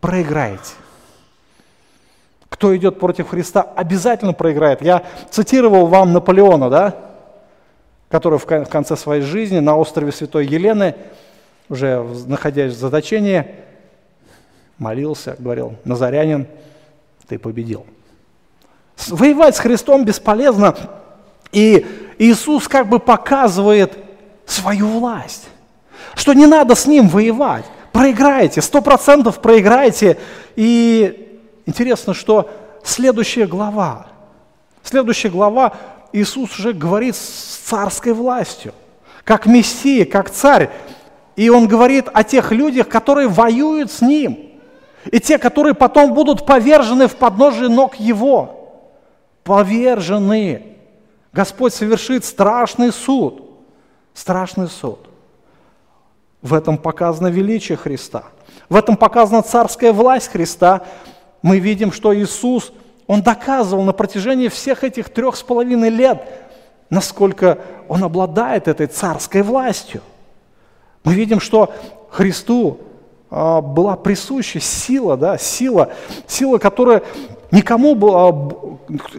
Проиграете. 0.00 0.74
Кто 2.48 2.76
идет 2.76 3.00
против 3.00 3.30
Христа, 3.30 3.62
обязательно 3.74 4.34
проиграет. 4.34 4.82
Я 4.82 5.02
цитировал 5.30 5.88
вам 5.88 6.12
Наполеона, 6.12 6.70
да? 6.70 6.94
который 8.08 8.38
в 8.38 8.46
конце 8.46 8.94
своей 8.94 9.22
жизни 9.22 9.58
на 9.58 9.76
острове 9.76 10.12
Святой 10.12 10.46
Елены, 10.46 10.94
уже 11.68 12.06
находясь 12.28 12.74
в 12.74 12.78
заточении, 12.78 13.63
молился, 14.78 15.36
говорил, 15.38 15.76
«Назарянин, 15.84 16.46
ты 17.26 17.38
победил». 17.38 17.86
Воевать 19.08 19.56
с 19.56 19.60
Христом 19.60 20.04
бесполезно, 20.04 20.76
и 21.52 21.86
Иисус 22.18 22.68
как 22.68 22.88
бы 22.88 22.98
показывает 22.98 23.96
свою 24.46 24.86
власть, 24.88 25.48
что 26.14 26.32
не 26.32 26.46
надо 26.46 26.74
с 26.74 26.86
Ним 26.86 27.08
воевать, 27.08 27.64
проиграете, 27.92 28.60
сто 28.60 28.82
процентов 28.82 29.40
проиграете. 29.40 30.18
И 30.56 31.40
интересно, 31.66 32.14
что 32.14 32.50
следующая 32.82 33.46
глава, 33.46 34.06
следующая 34.82 35.30
глава 35.30 35.72
Иисус 36.12 36.58
уже 36.58 36.72
говорит 36.72 37.16
с 37.16 37.60
царской 37.66 38.12
властью, 38.12 38.74
как 39.24 39.46
Мессия, 39.46 40.04
как 40.04 40.30
царь. 40.30 40.70
И 41.36 41.48
он 41.48 41.66
говорит 41.66 42.06
о 42.12 42.22
тех 42.22 42.52
людях, 42.52 42.88
которые 42.88 43.28
воюют 43.28 43.90
с 43.90 44.00
ним. 44.00 44.53
И 45.10 45.20
те, 45.20 45.38
которые 45.38 45.74
потом 45.74 46.14
будут 46.14 46.46
повержены 46.46 47.08
в 47.08 47.16
подножие 47.16 47.68
ног 47.68 47.96
Его. 47.96 48.72
Повержены. 49.42 50.76
Господь 51.32 51.74
совершит 51.74 52.24
страшный 52.24 52.92
суд. 52.92 53.42
Страшный 54.14 54.68
суд. 54.68 55.00
В 56.42 56.54
этом 56.54 56.78
показано 56.78 57.28
величие 57.28 57.76
Христа. 57.76 58.24
В 58.68 58.76
этом 58.76 58.96
показана 58.96 59.42
царская 59.42 59.92
власть 59.92 60.30
Христа. 60.30 60.82
Мы 61.42 61.58
видим, 61.58 61.92
что 61.92 62.14
Иисус– 62.14 62.72
он 63.06 63.22
доказывал 63.22 63.84
на 63.84 63.92
протяжении 63.92 64.48
всех 64.48 64.84
этих 64.84 65.10
трех 65.10 65.36
с 65.36 65.42
половиной 65.42 65.90
лет, 65.90 66.26
насколько 66.90 67.58
он 67.88 68.02
обладает 68.02 68.68
этой 68.68 68.86
царской 68.86 69.42
властью. 69.42 70.00
Мы 71.02 71.14
видим, 71.14 71.40
что 71.40 71.74
Христу 72.10 72.80
была 73.34 73.96
присуща 73.96 74.60
сила, 74.60 75.16
да, 75.16 75.38
сила, 75.38 75.90
сила, 76.28 76.58
которая 76.58 77.02
никому 77.50 77.96
была, 77.96 78.32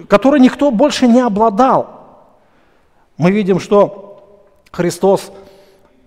которой 0.08 0.40
никто 0.40 0.72
больше 0.72 1.06
не 1.06 1.20
обладал. 1.20 1.90
Мы 3.18 3.32
видим, 3.32 3.60
что 3.60 4.46
Христос 4.72 5.34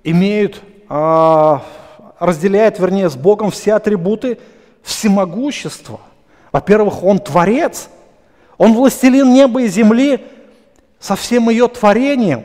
имеет, 0.04 0.62
а, 0.88 1.62
разделяет, 2.18 2.78
вернее, 2.78 3.10
с 3.10 3.16
Богом 3.16 3.50
все 3.50 3.74
атрибуты 3.74 4.38
всемогущества. 4.82 6.00
Во-первых, 6.50 7.02
Он 7.02 7.18
Творец, 7.18 7.90
Он 8.56 8.72
властелин 8.72 9.34
неба 9.34 9.60
и 9.60 9.68
земли 9.68 10.24
со 10.98 11.14
всем 11.14 11.50
ее 11.50 11.68
творением. 11.68 12.44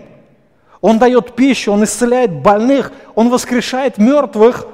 Он 0.82 1.00
дает 1.00 1.38
пищу, 1.38 1.72
Он 1.72 1.86
исцеляет 1.86 2.34
больных, 2.34 2.92
Он 3.16 3.30
воскрешает 3.30 3.98
мертвых, 3.98 4.68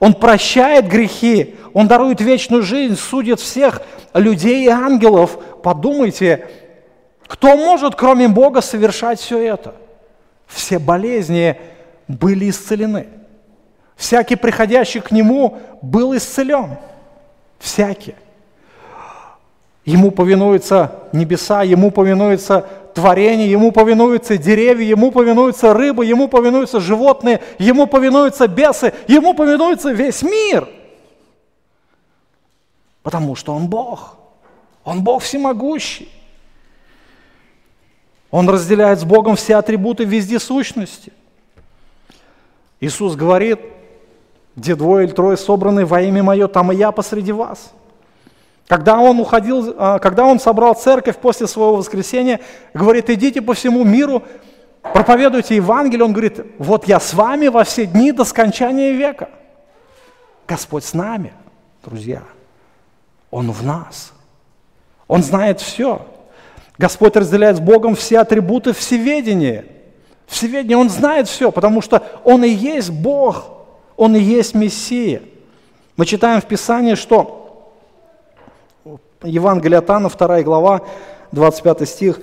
Он 0.00 0.14
прощает 0.14 0.86
грехи, 0.88 1.56
Он 1.74 1.88
дарует 1.88 2.20
вечную 2.20 2.62
жизнь, 2.62 2.96
судит 2.96 3.40
всех 3.40 3.82
людей 4.14 4.64
и 4.64 4.68
ангелов. 4.68 5.38
Подумайте, 5.62 6.48
кто 7.26 7.56
может, 7.56 7.94
кроме 7.94 8.28
Бога, 8.28 8.60
совершать 8.60 9.20
все 9.20 9.38
это? 9.38 9.74
Все 10.46 10.78
болезни 10.78 11.60
были 12.06 12.48
исцелены. 12.48 13.08
Всякий, 13.96 14.36
приходящий 14.36 15.00
к 15.00 15.10
Нему, 15.10 15.58
был 15.82 16.16
исцелен. 16.16 16.78
Всякий. 17.58 18.14
Ему 19.84 20.10
повинуются 20.10 20.92
небеса, 21.12 21.62
ему 21.62 21.90
повинуется 21.90 22.66
творение, 22.94 23.50
ему 23.50 23.72
повинуются 23.72 24.36
деревья, 24.36 24.84
ему 24.84 25.10
повинуются 25.10 25.74
рыбы, 25.74 26.04
ему 26.06 26.28
повинуются 26.28 26.80
животные, 26.80 27.40
ему 27.58 27.86
повинуются 27.86 28.48
бесы, 28.48 28.92
ему 29.06 29.34
повинуется 29.34 29.92
весь 29.92 30.22
мир. 30.22 30.68
Потому 33.02 33.34
что 33.34 33.54
Он 33.54 33.68
Бог. 33.68 34.16
Он 34.84 35.02
Бог 35.02 35.22
всемогущий. 35.22 36.08
Он 38.30 38.48
разделяет 38.48 39.00
с 39.00 39.04
Богом 39.04 39.36
все 39.36 39.56
атрибуты 39.56 40.04
вездесущности. 40.04 41.12
Иисус 42.80 43.16
говорит, 43.16 43.60
где 44.54 44.74
двое 44.74 45.06
или 45.06 45.12
трое 45.12 45.36
собраны 45.36 45.86
во 45.86 46.02
имя 46.02 46.22
Мое, 46.22 46.48
там 46.48 46.72
и 46.72 46.76
я 46.76 46.92
посреди 46.92 47.32
вас. 47.32 47.72
Когда 48.68 48.98
он 48.98 49.18
уходил, 49.18 49.74
а, 49.78 49.98
когда 49.98 50.26
он 50.26 50.38
собрал 50.38 50.74
церковь 50.74 51.16
после 51.16 51.46
своего 51.46 51.76
воскресения, 51.76 52.40
говорит, 52.74 53.08
идите 53.08 53.40
по 53.40 53.54
всему 53.54 53.82
миру, 53.82 54.22
проповедуйте 54.82 55.56
Евангелие, 55.56 56.04
он 56.04 56.12
говорит, 56.12 56.44
вот 56.58 56.86
я 56.86 57.00
с 57.00 57.14
вами 57.14 57.48
во 57.48 57.64
все 57.64 57.86
дни 57.86 58.12
до 58.12 58.24
скончания 58.24 58.92
века. 58.92 59.30
Господь 60.46 60.84
с 60.84 60.92
нами, 60.92 61.32
друзья. 61.82 62.22
Он 63.30 63.50
в 63.52 63.64
нас. 63.64 64.12
Он 65.06 65.22
знает 65.22 65.60
все. 65.60 66.06
Господь 66.76 67.16
разделяет 67.16 67.56
с 67.56 67.60
Богом 67.60 67.94
все 67.94 68.18
атрибуты 68.18 68.74
всеведения. 68.74 69.64
Всеведение, 70.26 70.76
Он 70.76 70.90
знает 70.90 71.26
все, 71.26 71.50
потому 71.50 71.80
что 71.80 72.02
Он 72.22 72.44
и 72.44 72.50
есть 72.50 72.90
Бог, 72.90 73.46
Он 73.96 74.14
и 74.14 74.20
есть 74.20 74.54
Мессия. 74.54 75.22
Мы 75.96 76.04
читаем 76.04 76.42
в 76.42 76.44
Писании, 76.44 76.94
что 76.94 77.47
Евангелие 79.22 79.78
от 79.78 79.90
Анна, 79.90 80.08
2 80.08 80.42
глава, 80.42 80.82
25 81.32 81.88
стих, 81.88 82.20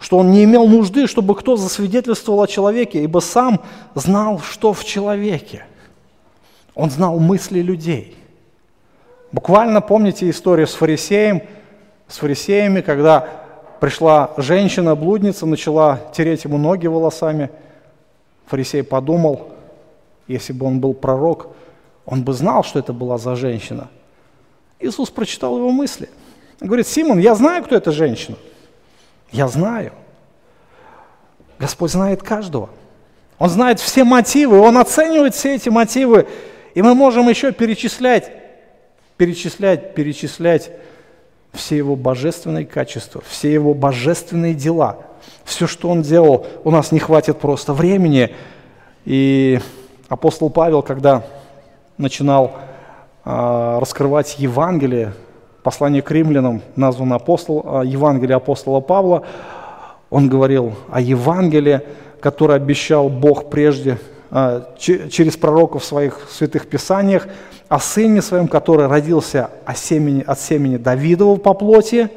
что 0.00 0.18
он 0.18 0.30
не 0.30 0.44
имел 0.44 0.66
нужды, 0.66 1.06
чтобы 1.06 1.34
кто 1.34 1.56
засвидетельствовал 1.56 2.42
о 2.42 2.46
человеке, 2.46 3.02
ибо 3.02 3.18
сам 3.18 3.60
знал, 3.94 4.40
что 4.40 4.72
в 4.72 4.84
человеке. 4.84 5.66
Он 6.74 6.90
знал 6.90 7.18
мысли 7.18 7.60
людей. 7.60 8.16
Буквально 9.32 9.80
помните 9.80 10.30
историю 10.30 10.66
с 10.66 10.74
фарисеем, 10.74 11.42
с 12.06 12.16
фарисеями, 12.18 12.80
когда 12.80 13.28
пришла 13.80 14.30
женщина-блудница, 14.38 15.44
начала 15.44 16.00
тереть 16.14 16.44
ему 16.44 16.56
ноги 16.56 16.86
волосами. 16.86 17.50
Фарисей 18.46 18.82
подумал, 18.82 19.48
если 20.28 20.54
бы 20.54 20.66
он 20.66 20.80
был 20.80 20.94
пророк, 20.94 21.48
он 22.06 22.22
бы 22.22 22.32
знал, 22.32 22.64
что 22.64 22.78
это 22.78 22.94
была 22.94 23.18
за 23.18 23.36
женщина. 23.36 23.88
Иисус 24.80 25.10
прочитал 25.10 25.58
его 25.58 25.70
мысли– 25.70 26.08
говорит, 26.60 26.86
Симон, 26.86 27.18
я 27.18 27.34
знаю, 27.34 27.64
кто 27.64 27.76
эта 27.76 27.92
женщина. 27.92 28.36
Я 29.30 29.48
знаю. 29.48 29.92
Господь 31.58 31.90
знает 31.90 32.22
каждого. 32.22 32.70
Он 33.38 33.48
знает 33.48 33.78
все 33.80 34.04
мотивы, 34.04 34.58
Он 34.58 34.78
оценивает 34.78 35.34
все 35.34 35.54
эти 35.54 35.68
мотивы. 35.68 36.26
И 36.74 36.82
мы 36.82 36.94
можем 36.94 37.28
еще 37.28 37.52
перечислять, 37.52 38.32
перечислять, 39.16 39.94
перечислять 39.94 40.70
все 41.52 41.76
Его 41.76 41.96
божественные 41.96 42.66
качества, 42.66 43.22
все 43.26 43.52
Его 43.52 43.74
божественные 43.74 44.54
дела. 44.54 44.98
Все, 45.44 45.66
что 45.66 45.88
Он 45.88 46.02
делал, 46.02 46.46
у 46.64 46.70
нас 46.70 46.92
не 46.92 46.98
хватит 46.98 47.38
просто 47.38 47.72
времени. 47.72 48.34
И 49.04 49.60
апостол 50.08 50.50
Павел, 50.50 50.82
когда 50.82 51.24
начинал 51.96 52.56
э, 53.24 53.78
раскрывать 53.80 54.36
Евангелие, 54.38 55.14
послание 55.62 56.02
к 56.02 56.10
римлянам 56.10 56.62
названо 56.76 57.16
апостол, 57.16 57.62
а, 57.64 57.82
Евангелие 57.82 58.36
апостола 58.36 58.80
Павла, 58.80 59.24
он 60.10 60.28
говорил 60.28 60.74
о 60.90 61.00
Евангелии, 61.00 61.82
который 62.20 62.56
обещал 62.56 63.08
Бог 63.08 63.50
прежде 63.50 63.98
а, 64.30 64.74
через 64.78 65.36
пророков 65.36 65.82
в 65.82 65.86
своих 65.86 66.28
святых 66.30 66.66
писаниях, 66.66 67.28
о 67.68 67.78
Сыне 67.78 68.22
Своем, 68.22 68.48
который 68.48 68.86
родился 68.86 69.50
от 69.66 69.78
семени, 69.78 70.22
от 70.26 70.40
семени 70.40 70.78
Давидова 70.78 71.36
по 71.36 71.52
плоти 71.52 72.10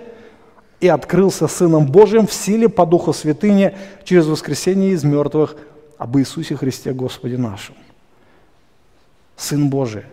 и 0.80 0.88
открылся 0.88 1.48
Сыном 1.48 1.86
Божьим 1.86 2.26
в 2.26 2.34
силе 2.34 2.70
по 2.70 2.86
Духу 2.86 3.14
Святыни 3.14 3.76
через 4.04 4.26
воскресение 4.26 4.92
из 4.92 5.04
мертвых 5.04 5.56
об 5.98 6.18
Иисусе 6.18 6.56
Христе 6.56 6.94
Господе 6.94 7.38
нашем. 7.38 7.76
Сын 9.36 9.70
Божий, 9.70 10.04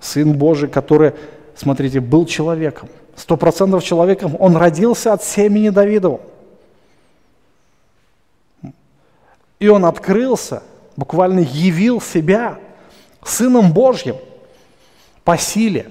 Сын 0.00 0.32
Божий, 0.32 0.68
который, 0.68 1.14
смотрите, 1.56 2.00
был 2.00 2.26
человеком, 2.26 2.88
сто 3.16 3.36
процентов 3.36 3.82
человеком, 3.82 4.36
он 4.38 4.56
родился 4.56 5.12
от 5.12 5.24
семени 5.24 5.70
Давидова. 5.70 6.20
И 9.58 9.68
он 9.68 9.86
открылся, 9.86 10.62
буквально 10.96 11.40
явил 11.40 12.00
себя 12.00 12.58
Сыном 13.24 13.72
Божьим 13.72 14.16
по 15.24 15.36
силе, 15.36 15.90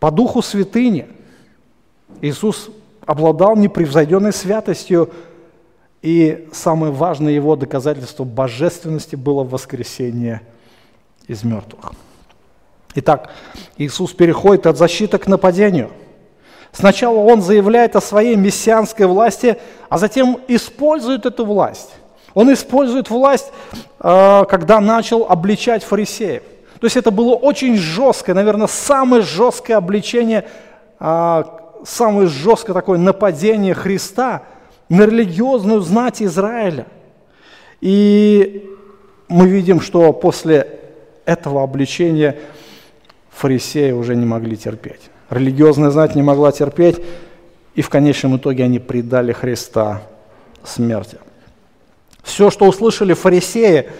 по 0.00 0.10
духу 0.10 0.42
святыни. 0.42 1.06
Иисус 2.22 2.70
обладал 3.04 3.54
непревзойденной 3.54 4.32
святостью, 4.32 5.12
и 6.00 6.48
самое 6.52 6.92
важное 6.92 7.32
его 7.32 7.54
доказательство 7.54 8.24
божественности 8.24 9.14
было 9.14 9.44
воскресение 9.44 10.42
из 11.26 11.44
мертвых. 11.44 11.92
Итак, 12.98 13.30
Иисус 13.76 14.12
переходит 14.12 14.66
от 14.66 14.76
защиты 14.76 15.18
к 15.18 15.26
нападению– 15.26 15.90
Сначала 16.72 17.18
он 17.18 17.42
заявляет 17.42 17.96
о 17.96 18.00
своей 18.00 18.36
мессианской 18.36 19.06
власти, 19.06 19.58
а 19.88 19.98
затем 19.98 20.38
использует 20.48 21.26
эту 21.26 21.44
власть. 21.44 21.90
Он 22.34 22.52
использует 22.52 23.10
власть, 23.10 23.50
э, 24.00 24.44
когда 24.48 24.80
начал 24.80 25.26
обличать 25.28 25.82
фарисеев. 25.82 26.42
То 26.80 26.86
есть 26.86 26.96
это 26.96 27.10
было 27.10 27.34
очень 27.34 27.76
жесткое, 27.76 28.34
наверное, 28.34 28.68
самое 28.68 29.22
жесткое 29.22 29.76
обличение, 29.76 30.44
э, 31.00 31.44
самое 31.84 32.28
жесткое 32.28 32.74
такое 32.74 32.98
нападение 32.98 33.74
Христа 33.74 34.42
на 34.88 35.02
религиозную 35.06 35.80
знать 35.80 36.22
Израиля. 36.22 36.86
И 37.80 38.70
мы 39.28 39.48
видим, 39.48 39.80
что 39.80 40.12
после 40.12 40.78
этого 41.24 41.62
обличения 41.62 42.38
фарисеи 43.38 43.92
уже 43.92 44.16
не 44.16 44.26
могли 44.26 44.56
терпеть. 44.56 45.10
Религиозная 45.30 45.90
знать 45.90 46.16
не 46.16 46.22
могла 46.22 46.50
терпеть, 46.50 47.00
и 47.74 47.82
в 47.82 47.88
конечном 47.88 48.36
итоге 48.36 48.64
они 48.64 48.80
предали 48.80 49.32
Христа 49.32 50.02
смерти. 50.64 51.18
Все, 52.22 52.50
что 52.50 52.66
услышали 52.66 53.14
фарисеи 53.14 53.90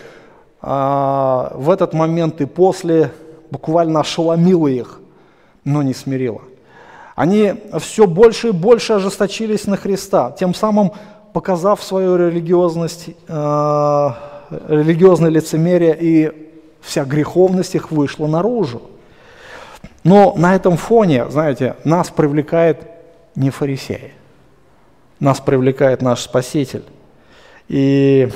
а, 0.60 1.52
в 1.54 1.70
этот 1.70 1.94
момент 1.94 2.40
и 2.40 2.46
после, 2.46 3.12
буквально 3.50 4.00
ошеломило 4.00 4.66
их, 4.66 5.00
но 5.64 5.82
не 5.82 5.94
смирило. 5.94 6.42
Они 7.14 7.54
все 7.78 8.06
больше 8.06 8.48
и 8.48 8.52
больше 8.52 8.94
ожесточились 8.94 9.66
на 9.66 9.76
Христа, 9.76 10.32
тем 10.32 10.52
самым 10.52 10.92
показав 11.32 11.82
свою 11.82 12.16
религиозность, 12.16 13.08
э, 13.28 14.10
религиозное 14.68 15.30
лицемерие, 15.30 15.96
и 16.00 16.50
вся 16.80 17.04
греховность 17.04 17.74
их 17.74 17.90
вышла 17.90 18.26
наружу. 18.26 18.82
Но 20.04 20.34
на 20.36 20.54
этом 20.54 20.76
фоне, 20.76 21.28
знаете, 21.28 21.76
нас 21.84 22.10
привлекает 22.10 22.82
не 23.34 23.50
фарисеи, 23.50 24.12
нас 25.20 25.40
привлекает 25.40 26.02
наш 26.02 26.20
Спаситель. 26.20 26.84
И 27.68 28.30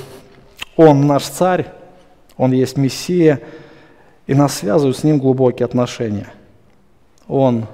Он 0.77 1.07
наш 1.07 1.25
царь, 1.25 1.69
Он 2.37 2.53
есть 2.53 2.77
Мессия, 2.77 3.41
и 4.27 4.35
нас 4.35 4.55
связывают 4.55 4.97
с 4.97 5.05
Ним 5.05 5.19
глубокие 5.19 5.65
отношения. 5.65 6.33
Он 7.29 7.67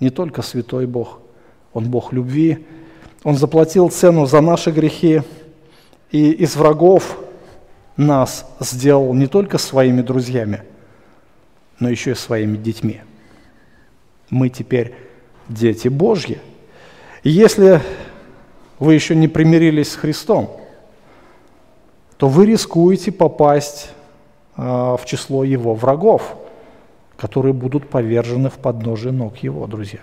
не 0.00 0.10
только 0.10 0.42
святой 0.42 0.86
Бог, 0.86 1.20
Он 1.72 1.88
Бог 1.88 2.12
любви, 2.12 2.66
Он 3.22 3.36
заплатил 3.36 3.90
цену 3.90 4.26
за 4.26 4.40
наши 4.40 4.70
грехи, 4.70 5.22
и 6.10 6.30
из 6.30 6.56
врагов 6.56 7.18
нас 7.96 8.46
сделал 8.60 9.14
не 9.14 9.28
только 9.28 9.58
своими 9.58 10.02
друзьями– 10.02 10.62
но 11.78 11.88
еще 11.88 12.12
и 12.12 12.14
своими 12.14 12.56
детьми. 12.56 13.00
Мы 14.30 14.48
теперь 14.48 14.94
дети 15.48 15.88
Божьи. 15.88 16.40
И 17.22 17.30
если 17.30 17.80
вы 18.78 18.94
еще 18.94 19.14
не 19.14 19.28
примирились 19.28 19.92
с 19.92 19.96
Христом, 19.96 20.60
то 22.16 22.28
вы 22.28 22.46
рискуете 22.46 23.12
попасть 23.12 23.90
э, 24.56 24.62
в 24.62 25.00
число 25.04 25.44
Его 25.44 25.74
врагов, 25.74 26.36
которые 27.16 27.52
будут 27.52 27.88
повержены 27.88 28.50
в 28.50 28.54
подножие 28.54 29.12
ног 29.12 29.38
Его, 29.38 29.66
друзья. 29.66 30.00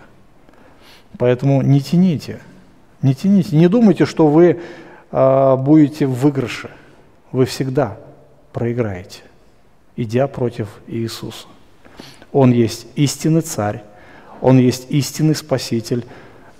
Поэтому 1.17 1.61
не 1.61 1.81
тяните, 1.81 2.41
не 3.01 3.13
тяните, 3.15 3.55
не 3.55 3.67
думайте, 3.67 4.05
что 4.05 4.27
вы 4.27 4.59
э, 5.11 5.55
будете 5.57 6.05
в 6.05 6.13
выигрыше. 6.13 6.71
Вы 7.31 7.45
всегда 7.45 7.97
проиграете, 8.51 9.21
идя 9.95 10.27
против 10.27 10.67
Иисуса. 10.87 11.47
Он 12.33 12.51
есть 12.51 12.87
истинный 12.95 13.41
царь, 13.41 13.83
Он 14.41 14.57
есть 14.57 14.87
истинный 14.89 15.35
спаситель, 15.35 16.05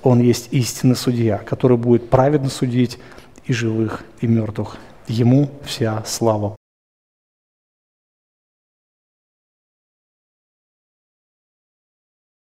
Он 0.04 0.20
есть 0.20 0.50
истинный 0.52 0.96
судья, 0.96 1.38
который 1.38 1.78
будет 1.78 2.10
праведно 2.10 2.50
судить 2.50 3.00
и 3.46 3.54
живых, 3.54 4.04
и 4.20 4.28
мертвых. 4.28 4.78
Ему 5.08 5.50
вся 5.66 6.04
слава 6.06 6.56